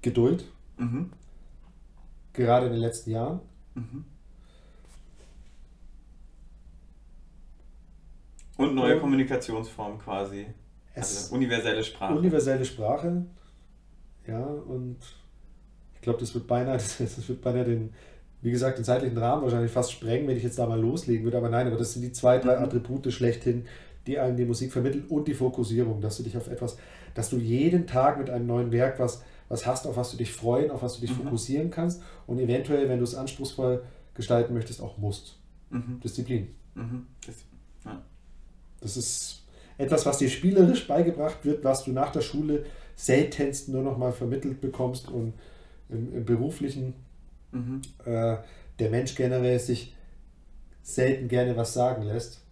[0.01, 0.47] Geduld,
[2.37, 3.41] gerade in den letzten Jahren.
[3.75, 4.05] Mhm.
[8.57, 10.47] Und neue Und Kommunikationsformen quasi.
[10.95, 12.15] Also universelle Sprache.
[12.15, 13.27] Universelle Sprache,
[14.27, 14.97] ja, und
[15.95, 17.93] ich glaube, das wird beinahe, das, wird beinahe den,
[18.43, 21.37] wie gesagt, den zeitlichen Rahmen wahrscheinlich fast sprengen, wenn ich jetzt da mal loslegen würde.
[21.37, 22.65] Aber nein, aber das sind die zwei, drei mhm.
[22.65, 23.67] Attribute schlechthin,
[24.07, 26.77] die einem die Musik vermittelt und die Fokussierung, dass du dich auf etwas,
[27.15, 30.33] dass du jeden Tag mit einem neuen Werk was was hast, auf was du dich
[30.33, 31.25] freuen, auf was du dich mhm.
[31.25, 33.83] fokussieren kannst und eventuell, wenn du es anspruchsvoll
[34.15, 35.39] gestalten möchtest, auch musst.
[35.71, 36.01] Mhm.
[36.03, 36.49] Disziplin.
[36.75, 37.07] Mhm.
[37.27, 37.35] Das,
[37.85, 38.03] ja.
[38.81, 39.43] das ist
[39.79, 44.13] etwas, was dir spielerisch beigebracht wird, was du nach der Schule seltenst nur noch mal
[44.13, 45.35] vermittelt bekommst und
[45.89, 46.95] im, im beruflichen
[47.53, 47.83] mhm.
[48.05, 48.37] äh,
[48.79, 49.95] der Mensch generell sich
[50.83, 52.43] selten gerne was sagen lässt.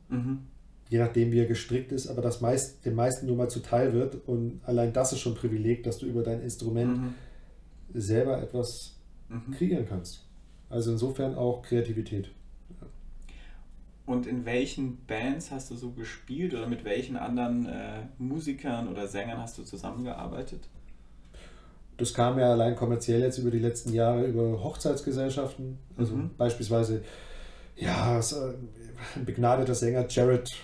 [0.94, 4.28] Je nachdem, wie er gestrickt ist, aber das meist, den meisten nur mal zuteil wird.
[4.28, 7.14] Und allein das ist schon ein Privileg, dass du über dein Instrument mhm.
[7.92, 8.94] selber etwas
[9.28, 9.50] mhm.
[9.54, 10.24] kreieren kannst.
[10.70, 12.30] Also insofern auch Kreativität.
[14.06, 19.08] Und in welchen Bands hast du so gespielt oder mit welchen anderen äh, Musikern oder
[19.08, 20.60] Sängern hast du zusammengearbeitet?
[21.96, 25.76] Das kam ja allein kommerziell jetzt über die letzten Jahre über Hochzeitsgesellschaften.
[25.96, 26.30] Also mhm.
[26.38, 27.02] beispielsweise,
[27.74, 28.20] ja,
[29.16, 30.54] ein begnadeter Sänger, Jared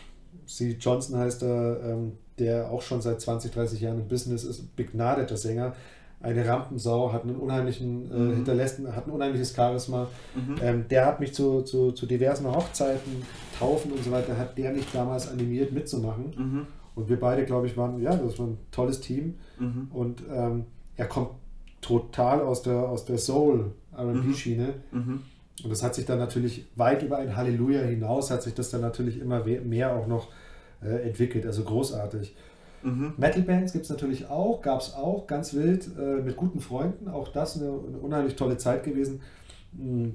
[0.47, 0.77] C.
[0.79, 5.37] Johnson heißt er, ähm, der auch schon seit 20, 30 Jahren im Business ist, begnadeter
[5.37, 5.75] Sänger
[6.23, 8.35] eine Rampensau, hat einen unheimlichen, äh, mhm.
[8.35, 10.07] hinterlässt, hat ein unheimliches Charisma.
[10.35, 10.57] Mhm.
[10.63, 13.23] Ähm, der hat mich zu, zu, zu, diversen Hochzeiten,
[13.59, 16.35] Taufen und so weiter, hat der mich damals animiert mitzumachen.
[16.37, 16.67] Mhm.
[16.95, 19.37] Und wir beide, glaube ich, waren, ja, das war ein tolles Team.
[19.59, 19.89] Mhm.
[19.93, 20.65] Und ähm,
[20.97, 21.31] er kommt
[21.81, 24.75] total aus der, aus der Soul-RB-Schiene.
[25.63, 28.81] Und das hat sich dann natürlich weit über ein Halleluja hinaus, hat sich das dann
[28.81, 30.29] natürlich immer mehr auch noch
[30.83, 31.47] äh, entwickelt.
[31.47, 32.35] Also großartig.
[32.83, 33.15] Mhm.
[33.19, 37.09] Metal-Bands gibt es natürlich auch, gab es auch, ganz wild, äh, mit guten Freunden.
[37.09, 39.21] Auch das eine, eine unheimlich tolle Zeit gewesen.
[39.73, 40.15] Mhm.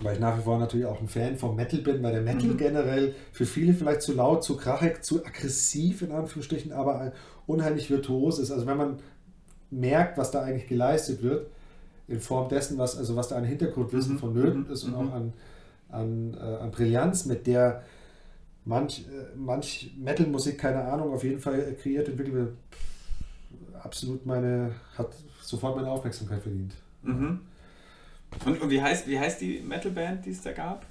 [0.00, 2.48] Weil ich nach wie vor natürlich auch ein Fan vom Metal bin, weil der Metal
[2.48, 2.56] mhm.
[2.56, 7.12] generell für viele vielleicht zu laut, zu krachig, zu aggressiv in Anführungsstrichen, aber
[7.46, 8.50] unheimlich virtuos ist.
[8.50, 8.98] Also wenn man
[9.70, 11.50] merkt, was da eigentlich geleistet wird,
[12.08, 14.18] in Form dessen, was, also was da an Hintergrundwissen mhm.
[14.18, 15.12] vonnöten ist und auch mhm.
[15.12, 15.32] an,
[15.88, 17.82] an, äh, an Brillanz, mit der
[18.64, 22.52] manch, äh, manch Metal-Musik, keine Ahnung, auf jeden Fall kreiert, entwickelt,
[23.82, 26.74] absolut meine, hat sofort meine Aufmerksamkeit verdient.
[27.02, 27.40] Mhm.
[28.44, 30.84] Und, und, wie, heißt, wie heißt die Metal-Band, die es da gab?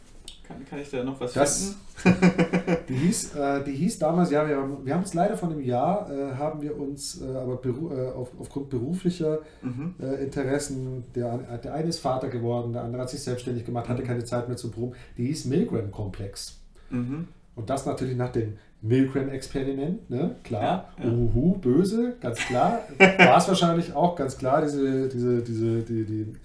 [0.47, 1.75] Kann, kann ich da noch was das,
[2.89, 5.61] die, hieß, äh, die hieß damals, ja, wir haben, wir haben es leider von einem
[5.61, 9.95] Jahr, äh, haben wir uns äh, aber beru äh, auf, aufgrund beruflicher mhm.
[9.99, 14.03] Äh, Interessen, der, der eine ist Vater geworden, der andere hat sich selbstständig gemacht, hatte
[14.03, 14.07] mhm.
[14.07, 16.59] keine Zeit mehr zu proben, die hieß Milgram Komplex.
[16.89, 17.27] Mhm.
[17.55, 20.35] Und das natürlich nach dem Milgram-Experiment, ne?
[20.43, 21.11] klar, ja, ja.
[21.11, 22.81] uhu, böse, ganz klar.
[22.99, 26.35] War es wahrscheinlich auch ganz klar, diese, diese, diese, die, die,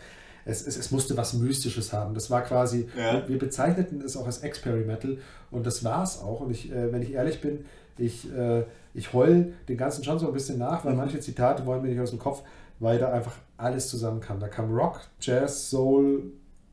[0.50, 2.14] es, es, es musste was Mystisches haben.
[2.14, 3.26] Das war quasi, ja.
[3.26, 5.18] wir bezeichneten es auch als Experimental
[5.50, 6.40] und das war es auch.
[6.40, 7.64] Und ich, äh, wenn ich ehrlich bin,
[7.96, 10.98] ich, äh, ich heul den ganzen schon so ein bisschen nach, weil mhm.
[10.98, 12.42] manche Zitate wollen mir nicht aus dem Kopf,
[12.78, 14.40] weil da einfach alles zusammenkam.
[14.40, 16.32] Da kam Rock, Jazz, Soul,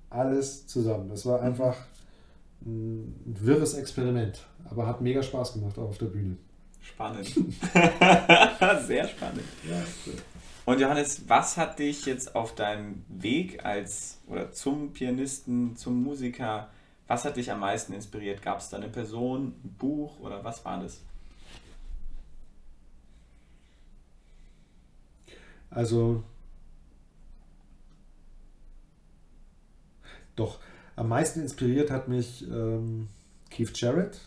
[0.09, 1.09] alles zusammen.
[1.09, 1.75] Das war einfach
[2.65, 6.37] ein wirres Experiment, aber hat mega Spaß gemacht auch auf der Bühne.
[6.81, 7.27] Spannend.
[8.87, 9.43] Sehr spannend.
[9.69, 10.13] Ja, cool.
[10.67, 16.67] Und Johannes, was hat dich jetzt auf deinem Weg als oder zum Pianisten, zum Musiker,
[17.07, 18.41] was hat dich am meisten inspiriert?
[18.41, 20.99] Gab es da eine Person, ein Buch oder was war das?
[25.69, 26.21] Also
[30.35, 30.59] doch,
[30.97, 33.07] am meisten inspiriert hat mich ähm,
[33.49, 34.19] Keith Jarrett.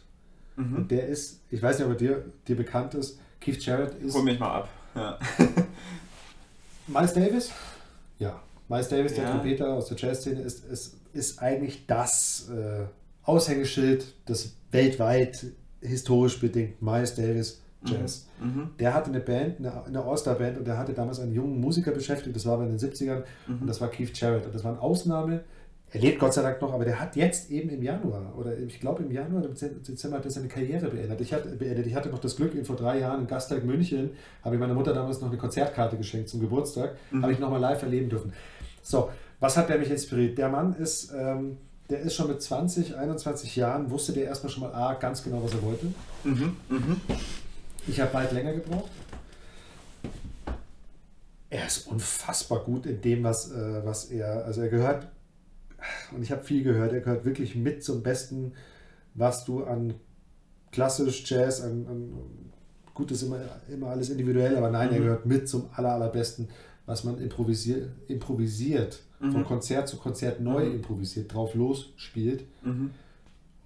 [0.57, 0.75] Mhm.
[0.75, 4.15] Und der ist, ich weiß nicht, ob er dir, dir bekannt ist, Keith Jarrett ist.
[4.15, 4.69] Hol mich mal ab.
[4.95, 5.19] Ja.
[6.93, 7.51] Miles Davis?
[8.19, 8.41] Ja.
[8.69, 9.31] Miles Davis, der ja.
[9.31, 12.85] Trompeter aus der Jazzszene, ist, ist, ist eigentlich das äh,
[13.25, 15.47] Aushängeschild des weltweit
[15.81, 18.27] historisch bedingt Miles Davis Jazz.
[18.39, 18.47] Mhm.
[18.47, 18.71] mhm.
[18.79, 22.37] Der hatte eine Band, eine, eine All-Star-Band und der hatte damals einen jungen Musiker beschäftigt,
[22.37, 23.63] das war aber in den 70ern mhm.
[23.63, 24.45] und das war Keith Jarrett.
[24.47, 25.45] Und das war eine Ausnahme
[25.93, 28.79] er lebt Gott sei Dank noch, aber der hat jetzt eben im Januar oder ich
[28.79, 31.21] glaube im Januar, im Dezember hat er seine Karriere beendet.
[31.21, 31.87] Ich hatte, beendet.
[31.87, 34.11] Ich hatte noch das Glück, ihn vor drei Jahren in Gastag München,
[34.45, 37.23] habe ich meiner Mutter damals noch eine Konzertkarte geschenkt zum Geburtstag, mhm.
[37.23, 38.33] habe ich nochmal live erleben dürfen.
[38.83, 39.11] So,
[39.41, 40.39] was hat der mich inspiriert?
[40.39, 44.63] Der Mann ist, ähm, der ist schon mit 20, 21 Jahren, wusste der erstmal schon
[44.63, 45.87] mal A, ganz genau, was er wollte.
[46.23, 46.57] Mhm.
[46.69, 47.01] Mhm.
[47.89, 48.91] Ich habe bald länger gebraucht.
[51.49, 55.09] Er ist unfassbar gut in dem, was, äh, was er, also er gehört
[56.15, 58.53] und ich habe viel gehört, er gehört wirklich mit zum Besten,
[59.15, 59.95] was du an
[60.73, 62.13] klassisch Jazz, an, an
[62.95, 63.39] gut ist immer,
[63.73, 64.95] immer alles individuell, aber nein, mhm.
[64.95, 66.49] er gehört mit zum aller, allerbesten,
[66.87, 69.33] was man improvisiert, improvisiert mhm.
[69.33, 70.77] von Konzert zu Konzert neu mhm.
[70.77, 72.91] improvisiert, drauf los spielt mhm.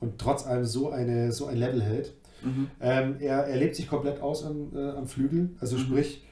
[0.01, 2.13] und trotz allem so, eine, so ein Level hält.
[2.43, 2.71] Mhm.
[2.81, 5.81] Ähm, er, er lebt sich komplett aus am, äh, am Flügel, also mhm.
[5.81, 6.23] sprich,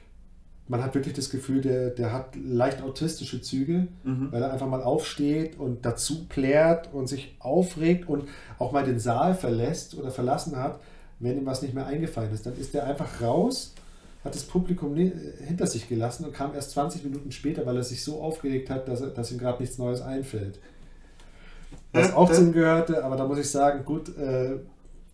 [0.67, 4.31] man hat wirklich das Gefühl, der, der hat leicht autistische Züge, mhm.
[4.31, 8.99] weil er einfach mal aufsteht und dazu plärt und sich aufregt und auch mal den
[8.99, 10.79] Saal verlässt oder verlassen hat,
[11.19, 12.45] wenn ihm was nicht mehr eingefallen ist.
[12.45, 13.73] Dann ist er einfach raus,
[14.23, 18.03] hat das Publikum hinter sich gelassen und kam erst 20 Minuten später, weil er sich
[18.03, 20.59] so aufgeregt hat, dass, er, dass ihm gerade nichts Neues einfällt.
[21.91, 24.55] Was auch zum gehörte, aber da muss ich sagen, gut, äh,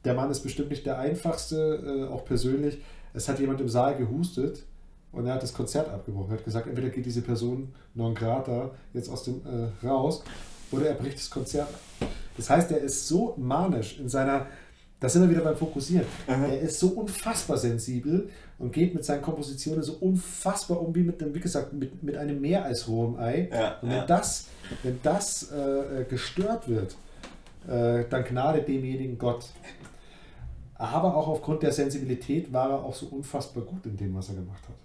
[0.06, 2.80] der Mann ist bestimmt nicht der einfachste, äh, auch persönlich.
[3.14, 4.64] Es hat jemand im Saal gehustet
[5.12, 6.32] und er hat das Konzert abgebrochen.
[6.32, 10.24] Er hat gesagt, entweder geht diese Person non grata jetzt aus dem äh, raus
[10.72, 11.70] oder er bricht das Konzert.
[12.38, 14.48] Das heißt, er ist so manisch in seiner,
[15.00, 16.06] Da sind wir wieder beim Fokussieren.
[16.28, 16.46] Aha.
[16.46, 21.22] Er ist so unfassbar sensibel und geht mit seinen Kompositionen so unfassbar um wie mit
[21.22, 23.50] einem, wie gesagt, mit, mit einem mehr als rohem Ei.
[23.52, 24.06] Ja, und wenn ja.
[24.06, 24.48] das,
[24.84, 26.96] wenn das äh, äh, gestört wird,
[27.68, 29.46] äh, dann gnade demjenigen Gott.
[30.76, 34.36] Aber auch aufgrund der Sensibilität war er auch so unfassbar gut in dem, was er
[34.36, 34.76] gemacht hat.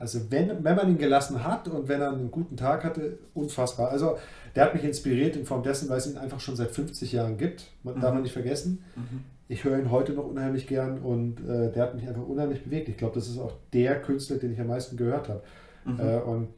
[0.00, 3.90] Also wenn, wenn man ihn gelassen hat und wenn er einen guten Tag hatte, unfassbar.
[3.90, 4.16] Also
[4.56, 7.36] der hat mich inspiriert in Form dessen, weil es ihn einfach schon seit 50 Jahren
[7.36, 7.70] gibt.
[7.82, 8.00] Man, mhm.
[8.00, 8.82] Darf man nicht vergessen.
[8.96, 9.24] Mhm.
[9.48, 12.88] Ich höre ihn heute noch unheimlich gern und äh, der hat mich einfach unheimlich bewegt.
[12.88, 15.42] Ich glaube, das ist auch der Künstler, den ich am meisten gehört habe.
[15.84, 16.00] Mhm.
[16.00, 16.48] Äh, und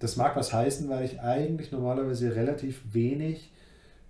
[0.00, 3.52] das mag was heißen, weil ich eigentlich normalerweise relativ wenig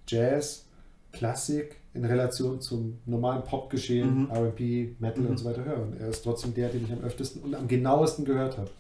[0.09, 0.65] Jazz,
[1.13, 4.31] Klassik in Relation zum normalen Popgeschehen, mhm.
[4.31, 5.31] RB, Metal mhm.
[5.31, 5.81] und so weiter höre.
[5.81, 8.71] Und er ist trotzdem der, den ich am öftesten und am genauesten gehört habe.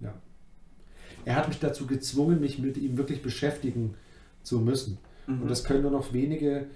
[0.00, 0.14] Ja.
[1.26, 3.94] Er hat mich dazu gezwungen, mich mit ihm wirklich beschäftigen
[4.42, 4.98] zu müssen.
[5.26, 5.42] Mhm.
[5.42, 6.66] Und das können nur noch wenige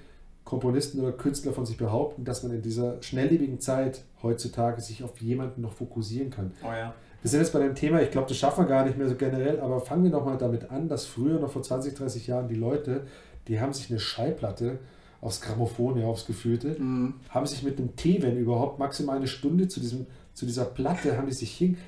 [0.45, 5.21] Komponisten oder Künstler von sich behaupten, dass man in dieser schnelllebigen Zeit heutzutage sich auf
[5.23, 6.53] jemanden noch fokussieren kann.
[6.63, 6.95] Oh ja.
[7.23, 9.15] Wir sind jetzt bei dem Thema, ich glaube, das schaffen wir gar nicht mehr so
[9.15, 12.49] generell, aber fangen wir noch mal damit an, dass früher, noch vor 20, 30 Jahren,
[12.49, 13.07] die Leute,
[13.47, 14.81] die haben sich eine Schallplatte
[15.23, 17.15] aufs Grammophon, ja, aufs Gefühlte, mhm.
[17.31, 21.17] haben sich mit einem Tee, wenn überhaupt, maximal eine Stunde zu, diesem, zu dieser Platte,
[21.17, 21.79] haben die sich hin,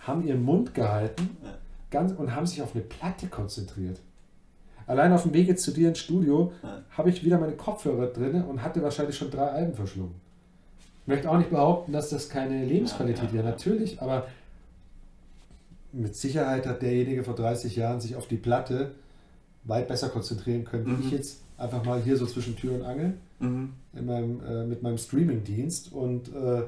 [0.00, 1.30] haben ihren Mund gehalten
[1.90, 4.00] ganz, und haben sich auf eine Platte konzentriert.
[4.86, 6.82] Allein auf dem Wege zu dir ins Studio ja.
[6.90, 10.16] habe ich wieder meine Kopfhörer drin und hatte wahrscheinlich schon drei Alben verschlungen.
[11.02, 14.26] Ich möchte auch nicht behaupten, dass das keine Lebensqualität wäre, ja, ja, natürlich, aber
[15.92, 18.92] mit Sicherheit hat derjenige vor 30 Jahren sich auf die Platte
[19.64, 20.98] weit besser konzentrieren können, mhm.
[20.98, 23.70] wie ich jetzt einfach mal hier so zwischen Tür und Angel mhm.
[23.92, 26.62] in meinem, äh, mit meinem Streaming-Dienst und, äh,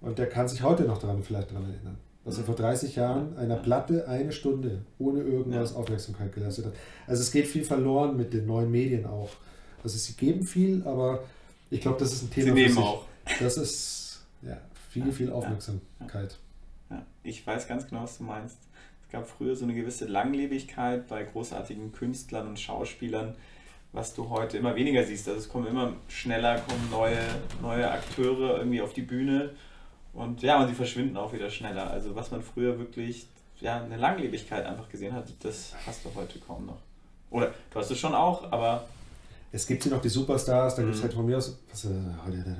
[0.00, 3.36] und der kann sich heute noch daran vielleicht daran erinnern dass er vor 30 Jahren
[3.36, 5.76] einer Platte eine Stunde ohne irgendwas ja.
[5.76, 6.72] Aufmerksamkeit geleistet hat.
[7.06, 9.30] Also es geht viel verloren mit den neuen Medien auch.
[9.82, 11.24] Also sie geben viel, aber
[11.70, 12.46] ich glaube, das ist ein Thema.
[12.46, 13.04] Sie nehmen auch.
[13.40, 14.56] Das ist ja,
[14.90, 16.38] viel, viel Aufmerksamkeit.
[16.90, 17.04] Ja.
[17.22, 18.58] Ich weiß ganz genau, was du meinst.
[19.02, 23.34] Es gab früher so eine gewisse Langlebigkeit bei großartigen Künstlern und Schauspielern,
[23.94, 25.28] was du heute immer weniger siehst.
[25.28, 27.16] Also es kommen immer schneller, kommen neue,
[27.62, 29.50] neue Akteure irgendwie auf die Bühne
[30.12, 31.90] und ja, und sie verschwinden auch wieder schneller.
[31.90, 33.26] Also was man früher wirklich,
[33.60, 36.78] ja, eine Langlebigkeit einfach gesehen hat, das hast du heute kaum noch.
[37.30, 38.84] Oder du hast es schon auch, aber.
[39.50, 40.86] Es gibt hier noch die Superstars, da mhm.
[40.86, 41.90] gibt es halt von mir aus, was, äh,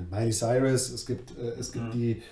[0.09, 1.91] Miley Cyrus, es gibt, äh, es gibt mhm.
[1.91, 2.23] die,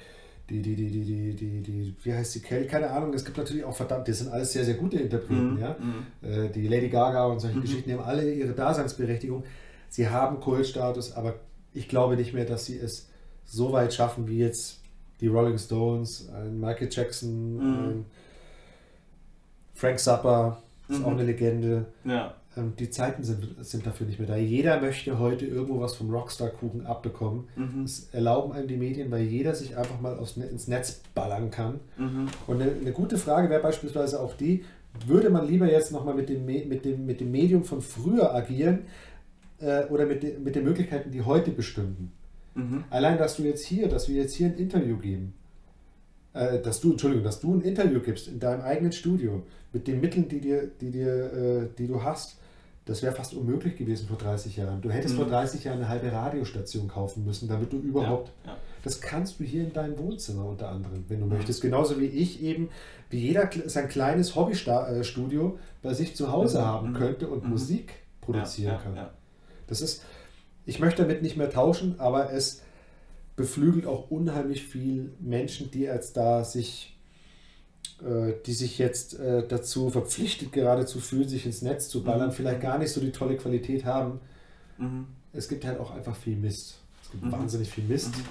[0.62, 2.68] die, die, die, die, die, die, die, wie heißt die Kelly?
[2.68, 5.60] Keine Ahnung, es gibt natürlich auch verdammt, das sind alles sehr, sehr gute Interpreten, mhm.
[5.60, 5.76] ja.
[5.80, 6.28] Mhm.
[6.30, 7.62] Äh, die Lady Gaga und solche mhm.
[7.62, 9.44] Geschichten, haben alle ihre Daseinsberechtigung.
[9.90, 11.36] Sie haben Kultstatus, aber
[11.74, 13.10] ich glaube nicht mehr, dass sie es
[13.46, 14.82] so weit schaffen wie jetzt
[15.22, 17.62] die Rolling Stones, ein Michael Jackson, mhm.
[17.62, 18.06] ein
[19.74, 21.06] Frank Zappa, ist mhm.
[21.06, 21.86] auch eine Legende.
[22.04, 22.36] Ja.
[22.56, 24.36] Ähm, die Zeiten sind, sind dafür nicht mehr da.
[24.36, 27.48] Jeder möchte heute irgendwo was vom Rockstar-Kuchen abbekommen.
[27.56, 27.84] Mhm.
[27.84, 31.80] Das erlauben einem die Medien, weil jeder sich einfach mal aufs, ins Netz ballern kann.
[31.98, 32.28] Mhm.
[32.48, 34.64] Und eine, eine gute Frage wäre beispielsweise auch die,
[35.08, 38.82] würde man lieber jetzt nochmal mit dem, mit, dem, mit dem Medium von früher agieren
[39.60, 42.12] äh, oder mit, de, mit den Möglichkeiten, die heute bestünden?
[42.54, 42.84] Mhm.
[42.90, 45.34] Allein, dass du jetzt hier, dass wir jetzt hier ein Interview geben,
[46.34, 50.00] äh, dass du, Entschuldigung, dass du ein Interview gibst in deinem eigenen Studio mit den
[50.00, 52.38] Mitteln, die, dir, die, dir, äh, die du hast,
[52.86, 54.82] das wäre fast unmöglich gewesen vor 30 Jahren.
[54.82, 55.20] Du hättest mhm.
[55.20, 58.32] vor 30 Jahren eine halbe Radiostation kaufen müssen, damit du überhaupt.
[58.46, 58.58] Ja, ja.
[58.84, 61.34] Das kannst du hier in deinem Wohnzimmer unter anderem, wenn du mhm.
[61.34, 61.62] möchtest.
[61.62, 62.70] Genauso wie ich eben,
[63.10, 66.66] wie jeder sein kleines Hobbystudio bei sich zu Hause mhm.
[66.66, 67.52] haben könnte und mhm.
[67.52, 69.10] Musik produzieren ja, kann.
[69.68, 70.04] Das ist,
[70.66, 72.64] ich möchte damit nicht mehr tauschen, aber es
[73.36, 76.93] beflügelt auch unheimlich viel Menschen, die als da sich, äh,
[78.46, 82.34] die sich jetzt äh, dazu verpflichtet geradezu fühlen, sich ins Netz zu ballern, mhm.
[82.34, 84.20] vielleicht gar nicht so die tolle Qualität haben.
[84.78, 85.08] Mhm.
[85.32, 86.80] Es gibt halt auch einfach viel Mist.
[87.04, 87.32] Es gibt mhm.
[87.32, 88.24] wahnsinnig viel Mist mhm.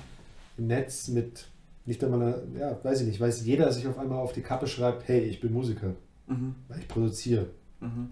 [0.58, 1.46] im Netz mit
[1.84, 5.08] nicht einmal, ja, weiß ich nicht, weiß jeder sich auf einmal auf die Kappe schreibt,
[5.08, 5.94] hey, ich bin Musiker,
[6.28, 6.54] mhm.
[6.68, 7.46] weil ich produziere.
[7.80, 8.10] Mhm.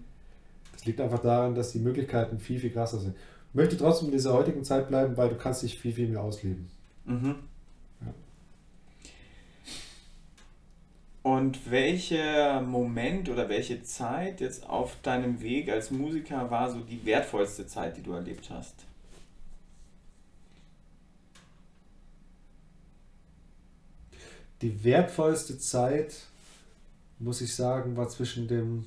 [0.73, 3.15] Das liegt einfach daran, dass die Möglichkeiten viel, viel krasser sind
[3.53, 6.69] möchte trotzdem in dieser heutigen Zeit bleiben, weil du kannst dich viel, viel mehr ausleben.
[7.05, 7.35] Mhm.
[11.23, 17.05] Und welcher Moment oder welche Zeit jetzt auf deinem Weg als Musiker war so die
[17.05, 18.73] wertvollste Zeit, die du erlebt hast?
[24.61, 26.15] Die wertvollste Zeit,
[27.19, 28.85] muss ich sagen, war zwischen dem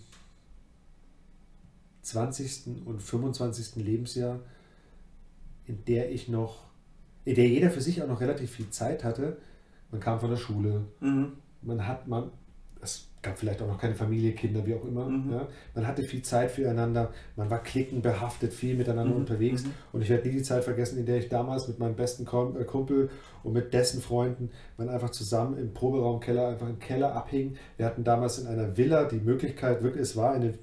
[2.03, 2.85] 20.
[2.85, 3.77] und 25.
[3.77, 4.41] Lebensjahr
[5.67, 6.63] in der ich noch,
[7.25, 9.39] in der jeder für sich auch noch relativ viel Zeit hatte.
[9.91, 11.33] Man kam von der Schule, mhm.
[11.65, 12.31] Man hat, man,
[12.81, 15.07] das gab vielleicht auch noch keine Familie, Kinder, wie auch immer.
[15.07, 15.33] Mhm.
[15.33, 15.49] Ja.
[15.75, 19.21] Man hatte viel Zeit füreinander, man war klickenbehaftet, viel miteinander mhm.
[19.21, 19.65] unterwegs.
[19.65, 19.71] Mhm.
[19.93, 22.65] Und ich werde nie die Zeit vergessen, in der ich damals mit meinem besten äh,
[22.65, 23.11] Kumpel
[23.43, 27.57] und mit dessen Freunden, man einfach zusammen im Proberaumkeller, einfach im Keller abhing.
[27.77, 30.55] Wir hatten damals in einer Villa die Möglichkeit, wirklich, es war eine,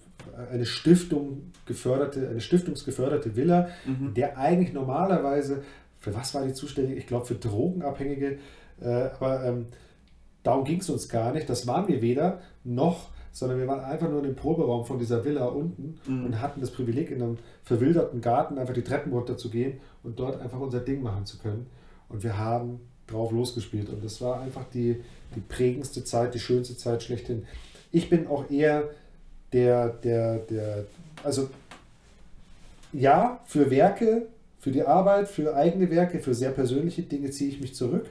[0.52, 4.14] eine Stiftung geförderte, eine stiftungsgeförderte Villa, mhm.
[4.14, 5.64] der eigentlich normalerweise,
[5.98, 6.98] für was war die zuständig?
[6.98, 8.38] Ich glaube, für Drogenabhängige,
[8.82, 9.66] äh, aber ähm,
[10.44, 11.50] darum ging es uns gar nicht.
[11.50, 15.24] Das waren wir weder noch, sondern wir waren einfach nur in dem Proberaum von dieser
[15.24, 16.26] Villa unten mhm.
[16.26, 20.20] und hatten das Privileg, in einem verwilderten Garten einfach die Treppen runter zu gehen und
[20.20, 21.68] dort einfach unser Ding machen zu können.
[22.10, 23.90] Und wir haben drauf losgespielt.
[23.90, 25.02] Und das war einfach die,
[25.36, 27.46] die prägendste Zeit, die schönste Zeit schlechthin.
[27.92, 28.90] Ich bin auch eher
[29.54, 30.86] der, der, der,
[31.24, 31.50] also
[32.94, 34.28] ja, für Werke,
[34.60, 38.08] für die Arbeit, für eigene Werke, für sehr persönliche Dinge ziehe ich mich zurück.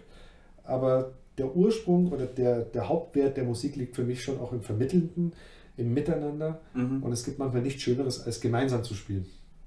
[0.65, 4.61] Aber der Ursprung oder der, der Hauptwert der Musik liegt für mich schon auch im
[4.61, 5.33] Vermittelnden,
[5.79, 6.61] im Miteinander.
[6.75, 7.03] Mhm.
[7.03, 9.25] Und es gibt manchmal nichts Schöneres, als gemeinsam zu spielen.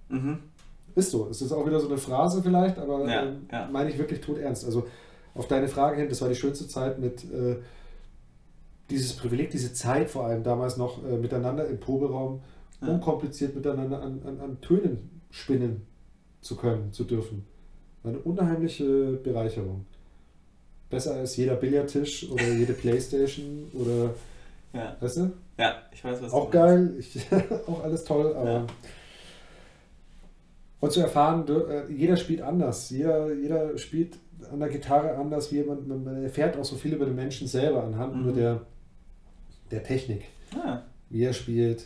[0.09, 0.37] Mhm.
[0.93, 1.27] Ist so.
[1.29, 3.69] Es ist auch wieder so eine Phrase vielleicht, aber ja, äh, ja.
[3.71, 4.65] meine ich wirklich tot ernst.
[4.65, 4.85] Also
[5.33, 7.55] auf deine Frage hin, das war die schönste Zeit mit äh,
[8.91, 12.41] dieses Privileg, diese Zeit vor allem damals noch äh, miteinander im Proberaum,
[12.81, 12.89] ja.
[12.89, 15.87] unkompliziert miteinander an, an, an Tönen spinnen
[16.41, 17.45] zu können, zu dürfen.
[18.03, 19.87] Eine unheimliche Bereicherung
[20.93, 24.13] besser als jeder Billardtisch oder jede Playstation oder.
[24.73, 24.95] Ja.
[24.99, 25.31] Weißt du?
[25.57, 27.19] Ja, ich weiß, was Auch geil, ich,
[27.67, 28.51] auch alles toll, aber.
[28.51, 28.67] Ja.
[30.79, 32.89] Und zu erfahren, äh, jeder spielt anders.
[32.89, 34.17] Jeder, jeder spielt
[34.51, 37.83] an der Gitarre anders, wie man, man erfährt auch so viel über den Menschen selber
[37.83, 38.23] anhand mhm.
[38.23, 38.61] nur der,
[39.71, 40.25] der Technik.
[40.53, 40.81] Ah.
[41.09, 41.85] Wie er spielt,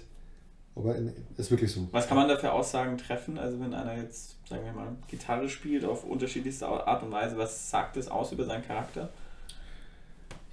[0.75, 0.95] aber
[1.37, 1.87] ist wirklich so.
[1.91, 3.37] Was kann man da für Aussagen treffen?
[3.37, 7.69] Also wenn einer jetzt, sagen wir mal, Gitarre spielt auf unterschiedlichste Art und Weise, was
[7.69, 9.09] sagt das aus über seinen Charakter?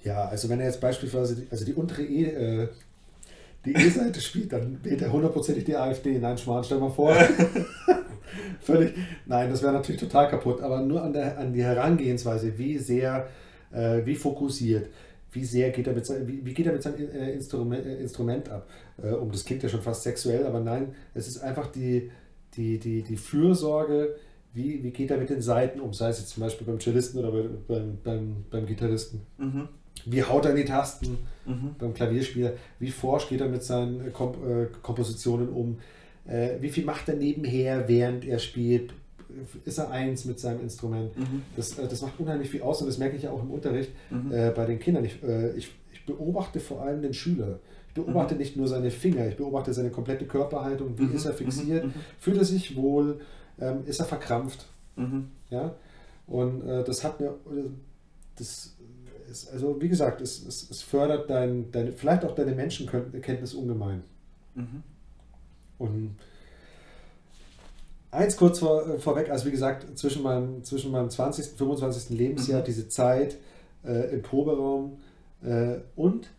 [0.03, 2.67] Ja, also wenn er jetzt beispielsweise die, also die untere E, äh,
[3.65, 6.19] die E-Seite spielt, dann wählt er hundertprozentig die AfD.
[6.19, 7.15] Nein, Schmarrn, stell mal vor.
[8.61, 8.93] Völlig.
[9.25, 13.27] Nein, das wäre natürlich total kaputt, aber nur an, der, an die Herangehensweise, wie sehr,
[13.71, 14.89] äh, wie fokussiert,
[15.31, 17.95] wie sehr geht er mit, sein, wie, wie geht er mit seinem äh, Instrument, äh,
[17.95, 18.67] Instrument ab?
[19.01, 22.11] Äh, um das klingt ja schon fast sexuell, aber nein, es ist einfach die,
[22.57, 24.15] die, die, die Fürsorge,
[24.53, 27.19] wie, wie geht er mit den Seiten um, sei es jetzt zum Beispiel beim Cellisten
[27.19, 27.31] oder
[27.67, 29.21] beim, beim, beim Gitarristen.
[29.37, 29.67] Mhm.
[30.05, 31.75] Wie haut er in die Tasten mhm.
[31.77, 32.53] beim Klavierspieler?
[32.79, 35.79] Wie forsch geht er mit seinen Komp äh, Kompositionen um?
[36.27, 38.93] Äh, wie viel macht er nebenher, während er spielt?
[39.65, 41.17] ist er eins mit seinem Instrument.
[41.17, 41.41] Mhm.
[41.55, 43.91] Das, äh, das macht unheimlich viel aus und das merke ich ja auch im Unterricht
[44.09, 44.31] mhm.
[44.31, 45.05] äh, bei den Kindern.
[45.05, 47.59] Ich, äh, ich, ich, beobachte vor allem den Schüler.
[47.95, 48.41] Beobachte mhm.
[48.41, 50.97] nicht nur seine Finger, ich beobachte seine komplette Körperhaltung.
[50.99, 51.15] Wie mhm.
[51.15, 51.85] ist er fixiert?
[51.85, 51.93] Mhm.
[52.19, 53.19] Fühlt er sich wohl?
[53.59, 54.67] Ähm, ist er verkrampft?
[54.95, 55.29] Mhm.
[55.49, 55.73] Ja?
[56.27, 57.69] Und äh, das hat mir, äh,
[58.37, 58.75] das
[59.31, 64.03] ist, also wie gesagt, es, es, es fördert dein, deine, vielleicht auch deine Menschenkenntnis ungemein.
[65.79, 66.15] Und
[68.15, 71.51] Eins kurz vor, äh, vorweg, also wie gesagt, zwischen meinem, zwischen meinem 20.
[71.51, 72.17] und 25.
[72.17, 72.65] Lebensjahr mhm.
[72.65, 73.37] diese Zeit
[73.85, 74.97] äh, im Proberaum
[75.43, 76.29] äh, und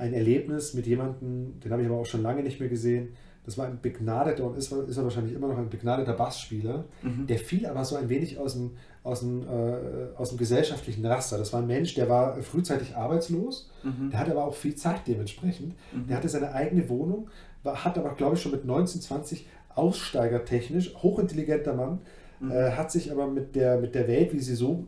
[0.00, 3.10] ein Erlebnis mit jemandem, den habe ich aber auch schon lange nicht mehr gesehen.
[3.44, 6.84] Das war ein begnadeter und ist, ist er wahrscheinlich immer noch ein begnadeter Bassspieler.
[7.02, 7.26] Mhm.
[7.26, 8.72] Der fiel aber so ein wenig aus dem,
[9.02, 11.38] aus, dem, äh, aus dem gesellschaftlichen Raster.
[11.38, 14.10] Das war ein Mensch, der war frühzeitig arbeitslos, mhm.
[14.10, 15.74] der hatte aber auch viel Zeit dementsprechend.
[15.92, 16.06] Mhm.
[16.08, 17.28] Der hatte seine eigene Wohnung,
[17.62, 22.00] war, hat aber, glaube ich, schon mit 19, 20 aussteigertechnisch, hochintelligenter Mann,
[22.40, 22.50] mhm.
[22.50, 24.86] äh, hat sich aber mit der, mit der Welt, wie sie so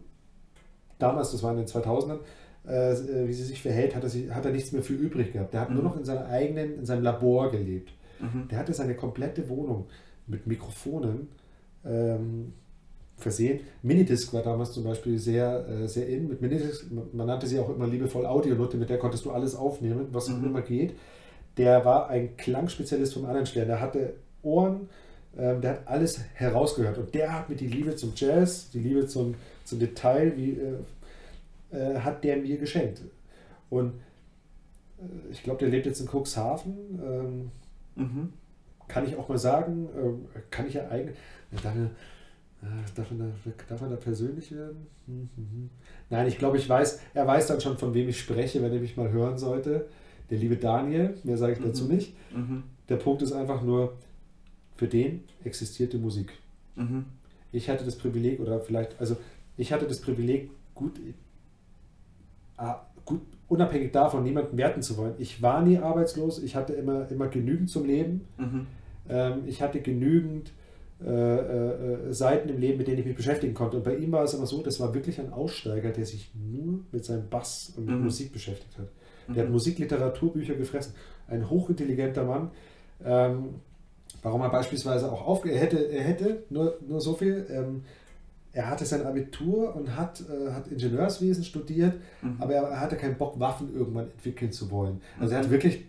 [0.98, 2.18] damals, das war in den 2000ern,
[2.66, 5.52] äh, wie sie sich verhält, hat er, sich, hat er nichts mehr für übrig gehabt.
[5.54, 5.76] Der hat mhm.
[5.76, 7.92] nur noch in seiner eigenen, in seinem Labor gelebt.
[8.20, 8.48] Mhm.
[8.48, 9.86] Der hatte seine komplette Wohnung
[10.26, 11.28] mit Mikrofonen
[11.84, 12.52] ähm,
[13.16, 13.60] versehen.
[13.82, 16.28] Minidisc war damals zum Beispiel sehr, äh, sehr in.
[16.28, 20.08] Mit Minidisc, man nannte sie auch immer liebevoll Audionutte, mit der konntest du alles aufnehmen,
[20.12, 20.44] was mhm.
[20.44, 20.94] immer geht.
[21.56, 23.68] Der war ein Klangspezialist vom anderen Stern.
[23.68, 24.88] Der hatte Ohren.
[25.36, 26.98] Ähm, der hat alles herausgehört.
[26.98, 29.34] Und der hat mir die Liebe zum Jazz, die Liebe zum,
[29.64, 30.74] zum Detail, wie, äh,
[31.72, 33.02] äh, hat der mir geschenkt.
[33.70, 33.94] Und
[34.98, 36.76] äh, ich glaube, der lebt jetzt in Cuxhaven.
[37.04, 37.50] Ähm,
[37.96, 38.32] mhm.
[38.88, 41.16] Kann ich auch mal sagen, ähm, kann ich ja eigentlich.
[41.62, 41.74] Darf,
[42.94, 44.86] darf, man da, darf man da persönlich werden?
[45.06, 45.28] Mhm.
[45.36, 45.70] mhm.
[46.10, 48.80] Nein, ich glaube, ich weiß, er weiß dann schon, von wem ich spreche, wenn er
[48.80, 49.88] mich mal hören sollte.
[50.30, 51.64] Der liebe Daniel, mehr sage ich mhm.
[51.64, 52.14] dazu nicht.
[52.34, 52.62] Mhm.
[52.88, 53.94] Der Punkt ist einfach nur,
[54.76, 56.32] für den existierte Musik.
[56.74, 57.04] Mhm.
[57.52, 59.16] Ich hatte das Privileg, oder vielleicht, also
[59.56, 61.12] ich hatte das Privileg, gut, äh,
[63.04, 65.14] gut unabhängig davon, niemanden werten zu wollen.
[65.18, 68.26] Ich war nie arbeitslos, ich hatte immer, immer genügend zum Leben.
[68.38, 68.66] Mhm.
[69.08, 70.52] Ähm, ich hatte genügend
[71.04, 73.76] äh, äh, Seiten im Leben, mit denen ich mich beschäftigen konnte.
[73.76, 76.80] Und bei ihm war es immer so, das war wirklich ein Aussteiger, der sich nur
[76.92, 78.04] mit seinem Bass und mit mhm.
[78.04, 78.88] Musik beschäftigt hat.
[79.26, 79.34] Mhm.
[79.34, 80.94] Der hat Musikliteraturbücher gefressen.
[81.26, 82.50] Ein hochintelligenter Mann.
[83.04, 83.56] Ähm,
[84.22, 87.46] warum er beispielsweise auch auf er hätte, er hätte nur, nur so viel.
[87.50, 87.82] Ähm,
[88.54, 92.36] er hatte sein Abitur und hat, äh, hat Ingenieurswesen studiert, mhm.
[92.38, 95.00] aber er, hatte keinen Bock, Waffen irgendwann entwickeln zu wollen.
[95.18, 95.32] Also mhm.
[95.32, 95.52] er hat mhm.
[95.52, 95.84] wirklich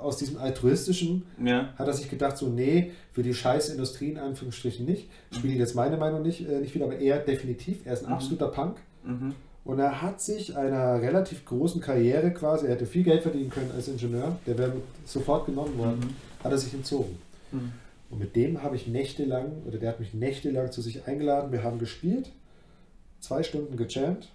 [0.00, 1.72] aus diesem altruistischen, ja.
[1.76, 5.08] hat er sich gedacht, so nee, für die scheiß Industrie in Anführungsstrichen nicht.
[5.30, 5.36] Mhm.
[5.36, 8.14] Spiele jetzt meine Meinung nicht, äh, nicht wieder, aber er definitiv, er ist ein mhm.
[8.14, 8.76] absoluter Punk.
[9.04, 9.34] Mhm.
[9.64, 13.70] Und er hat sich einer relativ großen Karriere quasi, er hätte viel Geld verdienen können
[13.74, 14.72] als Ingenieur, der wäre
[15.06, 17.16] sofort genommen worden, hat er sich entzogen.
[18.12, 21.50] Und mit dem habe ich nächtelang, oder der hat mich nächtelang zu sich eingeladen.
[21.50, 22.30] Wir haben gespielt,
[23.20, 24.28] zwei Stunden gejammt.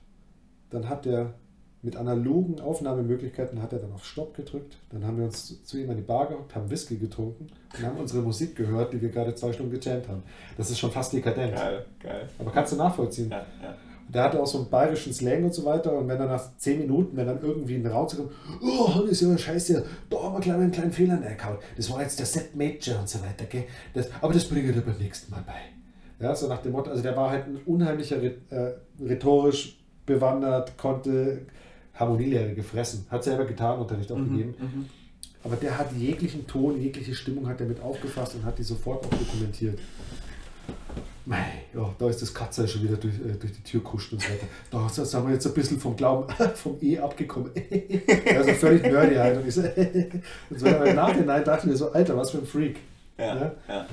[0.71, 1.35] Dann hat er
[1.83, 4.77] mit analogen Aufnahmemöglichkeiten hat er dann auf Stopp gedrückt.
[4.89, 7.47] Dann haben wir uns zu ihm an die Bar gehockt, haben Whisky getrunken
[7.77, 10.23] und haben unsere Musik gehört, die wir gerade zwei Stunden gejammt haben.
[10.57, 11.55] Das ist schon fast dekadent.
[11.55, 12.27] Geil, geil.
[12.39, 13.29] Aber kannst du nachvollziehen?
[13.29, 13.75] Ja, ja.
[14.09, 15.93] Der hatte auch so einen bayerischen Slang und so weiter.
[15.93, 18.31] Und wenn er nach zehn Minuten, wenn dann irgendwie ein Raum kommt,
[18.61, 21.57] oh, Hannes, ja, scheiße, da haben wir gleich einen kleinen Fehler reingehauen.
[21.75, 23.65] Das war jetzt der Set Major und so weiter, gell?
[23.93, 25.59] Das, aber das bringe ich dir beim nächsten Mal bei.
[26.19, 31.41] Ja, so nach dem Motto, also der war halt ein unheimlicher, äh, rhetorisch bewandert, konnte
[31.93, 34.55] Harmonielehre gefressen, hat selber Gitarrenunterricht auch mhm, gegeben.
[34.59, 34.85] Mhm.
[35.43, 39.05] Aber der hat jeglichen Ton, jegliche Stimmung hat er mit aufgefasst und hat die sofort
[39.05, 39.79] auch dokumentiert.
[41.27, 44.21] Mei, ja, da ist das Katze schon wieder durch, äh, durch die Tür kuscht und
[44.21, 44.47] so weiter.
[44.71, 47.51] Da sind wir jetzt ein bisschen vom Glauben, vom E abgekommen.
[48.33, 49.37] also völlig nerdy halt.
[49.37, 49.61] Und ich so,
[50.49, 52.77] und so im Nachhinein dachte ich mir so, Alter, was für ein Freak.
[53.17, 53.51] Ja, ja?
[53.67, 53.87] ja.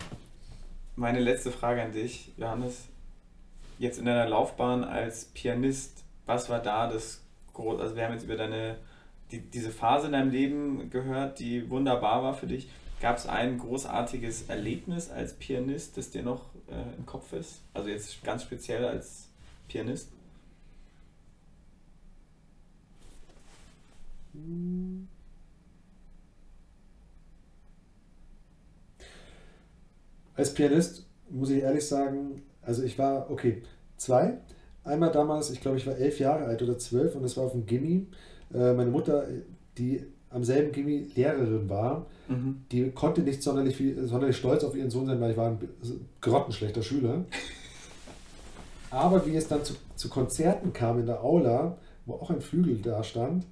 [0.95, 2.85] Meine letzte Frage an dich, Johannes.
[3.81, 7.21] Jetzt in deiner Laufbahn als Pianist, was war da das
[7.53, 8.77] große, also wir haben jetzt über deine,
[9.33, 12.71] die, diese Phase in deinem Leben gehört, die wunderbar war für dich.
[13.01, 17.61] Gab es ein großartiges Erlebnis als Pianist, das dir noch äh, im Kopf ist?
[17.73, 19.29] Also jetzt ganz speziell als
[19.69, 20.09] Pianist?
[30.35, 33.63] Als Pianist muss ich ehrlich sagen, also ich war, okay,
[33.97, 34.39] zwei.
[34.83, 37.53] Einmal damals, ich glaube, ich war elf Jahre alt oder zwölf und es war auf
[37.53, 38.07] dem Gimmi.
[38.53, 39.27] Äh, meine Mutter,
[39.79, 40.05] die
[40.35, 42.65] am selben Gimmi Lehrerin war, mhm.
[42.73, 45.59] die konnte nicht sonderlich, viel, sonderlich stolz auf ihren Sohn sein, weil ich war ein
[46.21, 47.25] grottenschlechter Schüler.
[48.91, 52.79] Aber wie es dann zu, zu Konzerten kam in der Aula, wo auch ein Flügel
[52.83, 53.47] da stand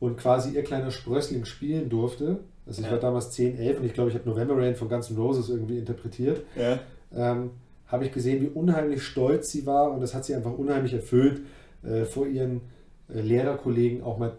[0.00, 2.92] und quasi ihr kleiner Sprössling spielen durfte, also ich ja.
[2.92, 5.48] war damals 10, 11 und ich glaube, ich habe November Rain von Guns N' Roses
[5.48, 6.78] irgendwie interpretiert, ja.
[7.14, 7.50] ähm,
[7.86, 11.42] habe ich gesehen, wie unheimlich stolz sie war und das hat sie einfach unheimlich erfüllt,
[11.82, 12.60] äh, vor ihren
[13.08, 14.36] äh, Lehrerkollegen auch mal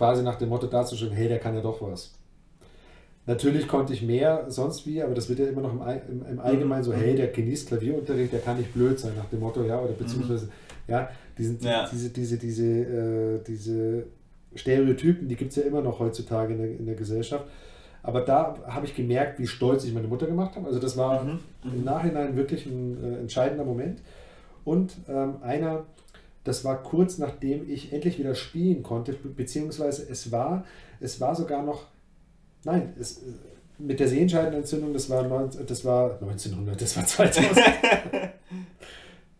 [0.00, 2.14] quasi nach dem Motto darzustellen, hey, der kann ja doch was.
[3.26, 6.40] Natürlich konnte ich mehr sonst wie, aber das wird ja immer noch im, im, im
[6.40, 6.96] Allgemeinen so, mhm.
[6.96, 10.46] hey, der genießt Klavierunterricht, der kann nicht blöd sein, nach dem Motto, ja, oder beziehungsweise,
[10.46, 10.50] mhm.
[10.88, 11.86] ja, diesen, ja.
[11.92, 14.04] diese, diese, diese, äh, diese
[14.54, 17.44] Stereotypen, die gibt es ja immer noch heutzutage in der, in der Gesellschaft.
[18.02, 20.66] Aber da habe ich gemerkt, wie stolz ich meine Mutter gemacht habe.
[20.66, 21.40] Also das war mhm.
[21.62, 21.84] im mhm.
[21.84, 24.00] Nachhinein wirklich ein äh, entscheidender Moment.
[24.64, 25.84] Und ähm, einer,
[26.44, 30.64] das war kurz nachdem ich endlich wieder spielen konnte, beziehungsweise es war,
[31.00, 31.84] es war sogar noch,
[32.64, 33.22] nein, es,
[33.78, 37.56] mit der Sehenscheidenentzündung, das war, 19, das war 1900, das war 2000,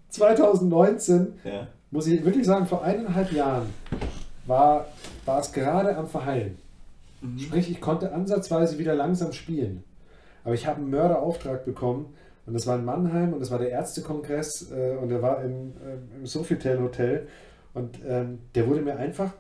[0.09, 1.69] 2019, ja.
[1.91, 3.73] muss ich wirklich sagen, vor eineinhalb Jahren
[4.47, 4.87] war,
[5.25, 6.59] war es gerade am Verheilen.
[7.21, 7.39] Mhm.
[7.39, 9.85] Sprich, ich konnte ansatzweise wieder langsam spielen.
[10.45, 12.15] Aber ich habe einen Mörderauftrag bekommen,
[12.47, 15.73] und das war in Mannheim und das war der Ärztekongress äh, und der war im,
[15.85, 17.29] äh, im Sofitel Hotel.
[17.75, 19.33] Und ähm, der wurde mir einfach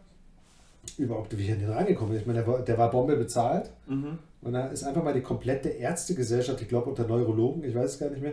[0.96, 2.20] überhaupt, wie ich an den reingekommen bin.
[2.20, 3.70] Ich meine, der war, der war Bombe bezahlt.
[3.88, 4.18] Mhm.
[4.42, 7.98] Und da ist einfach mal die komplette Ärztegesellschaft, ich glaube unter Neurologen, ich weiß es
[7.98, 8.32] gar nicht mehr,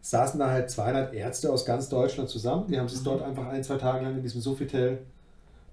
[0.00, 2.66] saßen da halt 200 Ärzte aus ganz Deutschland zusammen.
[2.68, 3.04] Die haben sich mhm.
[3.04, 4.98] dort einfach ein, zwei Tage lang in diesem Sofitel,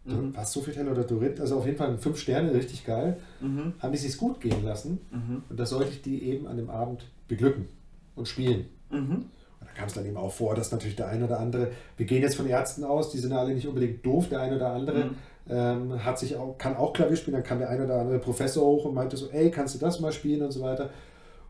[0.05, 0.35] mhm.
[0.35, 3.73] was Sofitel oder Dorit, also auf jeden Fall fünf Sterne, richtig geil, mhm.
[3.79, 4.99] haben die sich gut gehen lassen.
[5.11, 5.43] Mhm.
[5.49, 7.67] Und da sollte ich die eben an dem Abend beglücken
[8.15, 8.67] und spielen.
[8.89, 9.25] Mhm.
[9.59, 12.05] Und da kam es dann eben auch vor, dass natürlich der eine oder andere, wir
[12.05, 15.05] gehen jetzt von Ärzten aus, die sind alle nicht unbedingt doof, der eine oder andere
[15.05, 15.15] mhm.
[15.49, 18.65] ähm, hat sich auch, kann auch Klavier spielen, dann kam der eine oder andere Professor
[18.65, 20.89] hoch und meinte so, ey, kannst du das mal spielen und so weiter.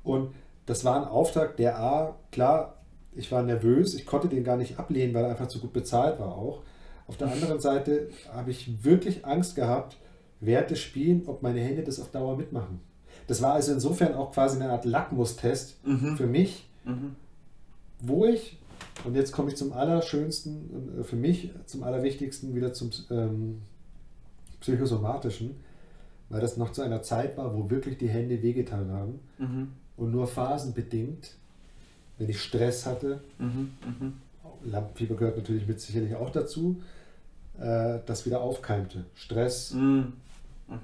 [0.04, 0.34] Und
[0.66, 2.78] das war ein Auftrag, der A, klar,
[3.14, 6.20] ich war nervös, ich konnte den gar nicht ablehnen, weil er einfach zu gut bezahlt
[6.20, 6.62] war auch.
[7.08, 9.98] Auf der anderen Seite habe ich wirklich Angst gehabt,
[10.40, 12.80] während des Spielen, ob meine Hände das auf Dauer mitmachen.
[13.32, 16.18] Das war also insofern auch quasi eine Art Lackmustest mhm.
[16.18, 17.16] für mich, mhm.
[18.02, 18.60] wo ich,
[19.06, 23.62] und jetzt komme ich zum Allerschönsten, äh, für mich zum Allerwichtigsten wieder zum ähm,
[24.60, 25.56] Psychosomatischen,
[26.28, 29.68] weil das noch zu einer Zeit war, wo wirklich die Hände wehgetan haben mhm.
[29.96, 31.36] und nur phasenbedingt,
[32.18, 33.72] wenn ich Stress hatte, mhm.
[33.86, 34.14] mhm.
[34.66, 36.82] Lampenfieber gehört natürlich mit sicherlich auch dazu,
[37.62, 39.06] äh, das wieder aufkeimte.
[39.16, 40.12] Stress, mhm.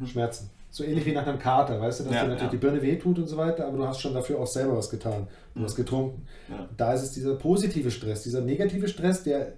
[0.05, 0.49] Schmerzen.
[0.69, 2.57] So ähnlich wie nach einem Kater, weißt du, dass ja, dir natürlich ja.
[2.57, 5.27] die Birne wehtut und so weiter, aber du hast schon dafür auch selber was getan.
[5.53, 5.63] Du mhm.
[5.63, 6.27] hast getrunken.
[6.49, 6.67] Ja.
[6.75, 9.53] Da ist es dieser positive Stress, dieser negative Stress, der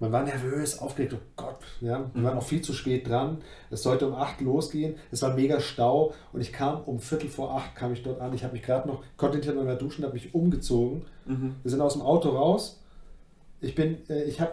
[0.00, 2.24] man war nervös, aufgeregt, oh Gott, ja, wir mhm.
[2.24, 3.38] waren noch viel zu spät dran.
[3.70, 7.56] Es sollte um 8 losgehen, es war mega Stau und ich kam um Viertel vor
[7.56, 8.34] 8 kam ich dort an.
[8.34, 11.06] Ich habe mich gerade noch, konnte nicht mehr duschen, habe mich umgezogen.
[11.26, 11.54] Mhm.
[11.62, 12.80] Wir sind aus dem Auto raus.
[13.60, 14.52] Ich bin, äh, ich habe,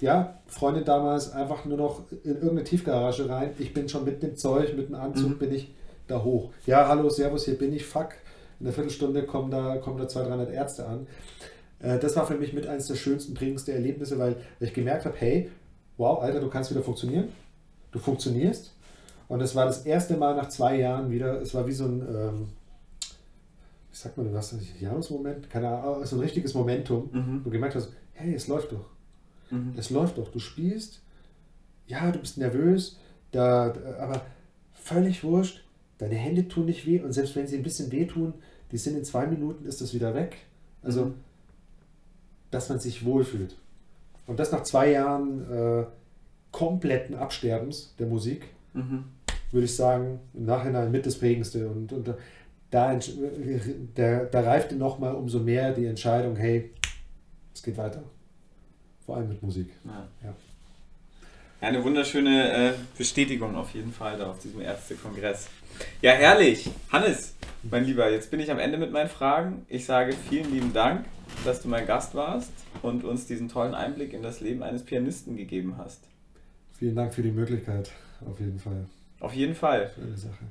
[0.00, 3.50] ja, Freundin damals einfach nur noch in irgendeine Tiefgarage rein.
[3.58, 5.38] Ich bin schon mit dem Zeug, mit dem Anzug, mhm.
[5.38, 5.74] bin ich
[6.06, 6.50] da hoch.
[6.66, 8.10] Ja, hallo, servus, hier bin ich, fuck.
[8.60, 11.06] In einer Viertelstunde kommen da, kommen da 200, 300 Ärzte an.
[11.80, 15.16] Äh, das war für mich mit eines der schönsten, prägendsten Erlebnisse, weil ich gemerkt habe,
[15.18, 15.50] hey,
[15.96, 17.28] wow, Alter, du kannst wieder funktionieren.
[17.92, 18.74] Du funktionierst.
[19.28, 22.00] Und es war das erste Mal nach zwei Jahren wieder, es war wie so ein,
[22.00, 22.48] ähm,
[23.90, 25.50] wie sagt man, was Jahresmoment?
[25.50, 27.10] Keine Ahnung, so ein richtiges Momentum.
[27.12, 27.42] Mhm.
[27.44, 28.86] Du gemerkt hast, hey, es läuft doch.
[29.50, 29.74] Mhm.
[29.76, 30.30] Es läuft doch.
[30.30, 31.00] Du spielst,
[31.86, 32.98] ja, du bist nervös,
[33.32, 34.22] da, aber
[34.72, 35.64] völlig wurscht.
[35.98, 38.34] Deine Hände tun nicht weh und selbst wenn sie ein bisschen wehtun,
[38.70, 40.36] die sind in zwei Minuten, ist das wieder weg.
[40.82, 41.14] Also mhm
[42.50, 43.56] dass man sich wohlfühlt.
[44.26, 45.84] Und das nach zwei Jahren äh,
[46.52, 49.04] kompletten Absterbens der Musik, mhm.
[49.50, 51.68] würde ich sagen, im Nachhinein mit das Prägendste.
[51.68, 52.14] Und, und
[52.70, 52.98] da,
[53.94, 56.70] da, da reifte nochmal umso mehr die Entscheidung, hey,
[57.54, 58.02] es geht weiter.
[59.08, 59.70] Vor allem mit Musik.
[59.86, 60.06] Ja.
[60.22, 60.34] Ja.
[61.66, 65.48] Eine wunderschöne äh, Bestätigung auf jeden Fall da auf diesem Ärztekongress.
[66.02, 66.70] Ja, herrlich.
[66.92, 69.64] Hannes, mein Lieber, jetzt bin ich am Ende mit meinen Fragen.
[69.70, 71.06] Ich sage vielen lieben Dank
[71.44, 72.52] dass du mein Gast warst
[72.82, 76.00] und uns diesen tollen Einblick in das Leben eines Pianisten gegeben hast.
[76.78, 77.90] Vielen Dank für die Möglichkeit,
[78.26, 78.86] auf jeden Fall.
[79.20, 79.90] Auf jeden Fall.
[79.94, 80.44] Schöne Sache.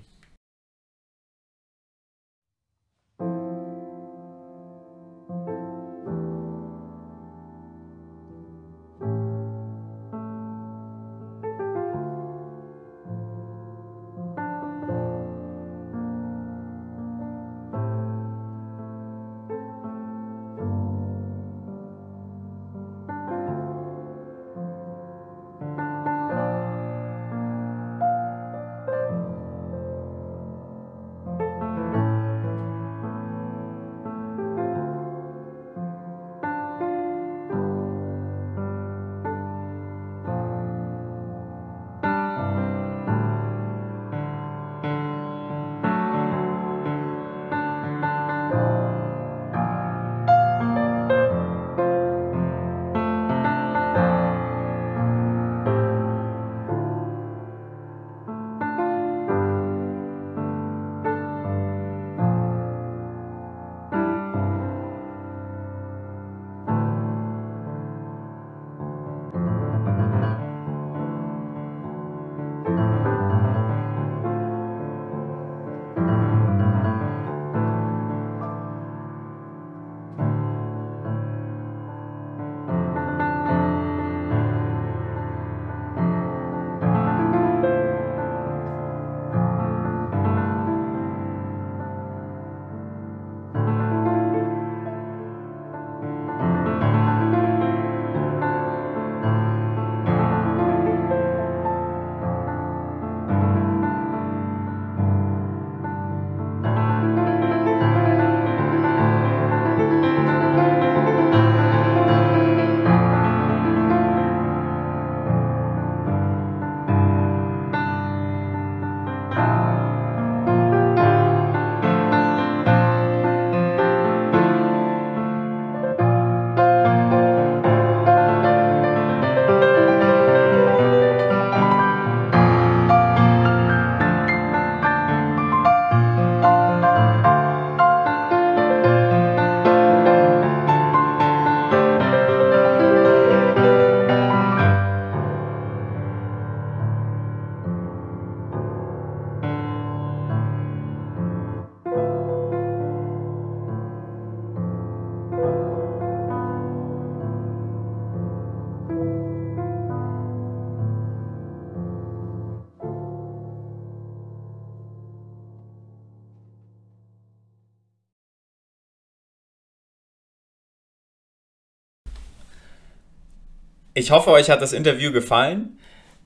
[173.99, 175.79] Ich hoffe, euch hat das Interview gefallen.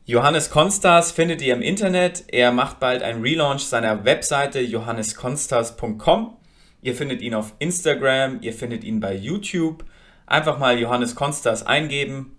[0.03, 2.25] Johannes Konstas findet ihr im Internet.
[2.27, 6.35] Er macht bald einen Relaunch seiner Webseite johanneskonstas.com.
[6.81, 9.85] Ihr findet ihn auf Instagram, ihr findet ihn bei YouTube.
[10.25, 12.35] Einfach mal Johannes Konstas eingeben.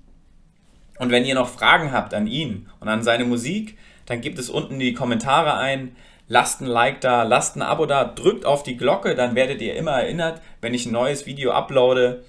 [0.98, 4.50] Und wenn ihr noch Fragen habt an ihn und an seine Musik, dann gebt es
[4.50, 5.96] unten in die Kommentare ein.
[6.28, 9.76] Lasst ein Like da, lasst ein Abo da, drückt auf die Glocke, dann werdet ihr
[9.76, 12.22] immer erinnert, wenn ich ein neues Video uploade.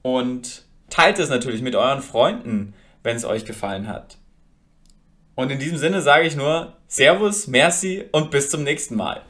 [0.00, 4.18] Und teilt es natürlich mit euren Freunden, wenn es euch gefallen hat.
[5.34, 9.22] Und in diesem Sinne sage ich nur Servus, Merci und bis zum nächsten Mal.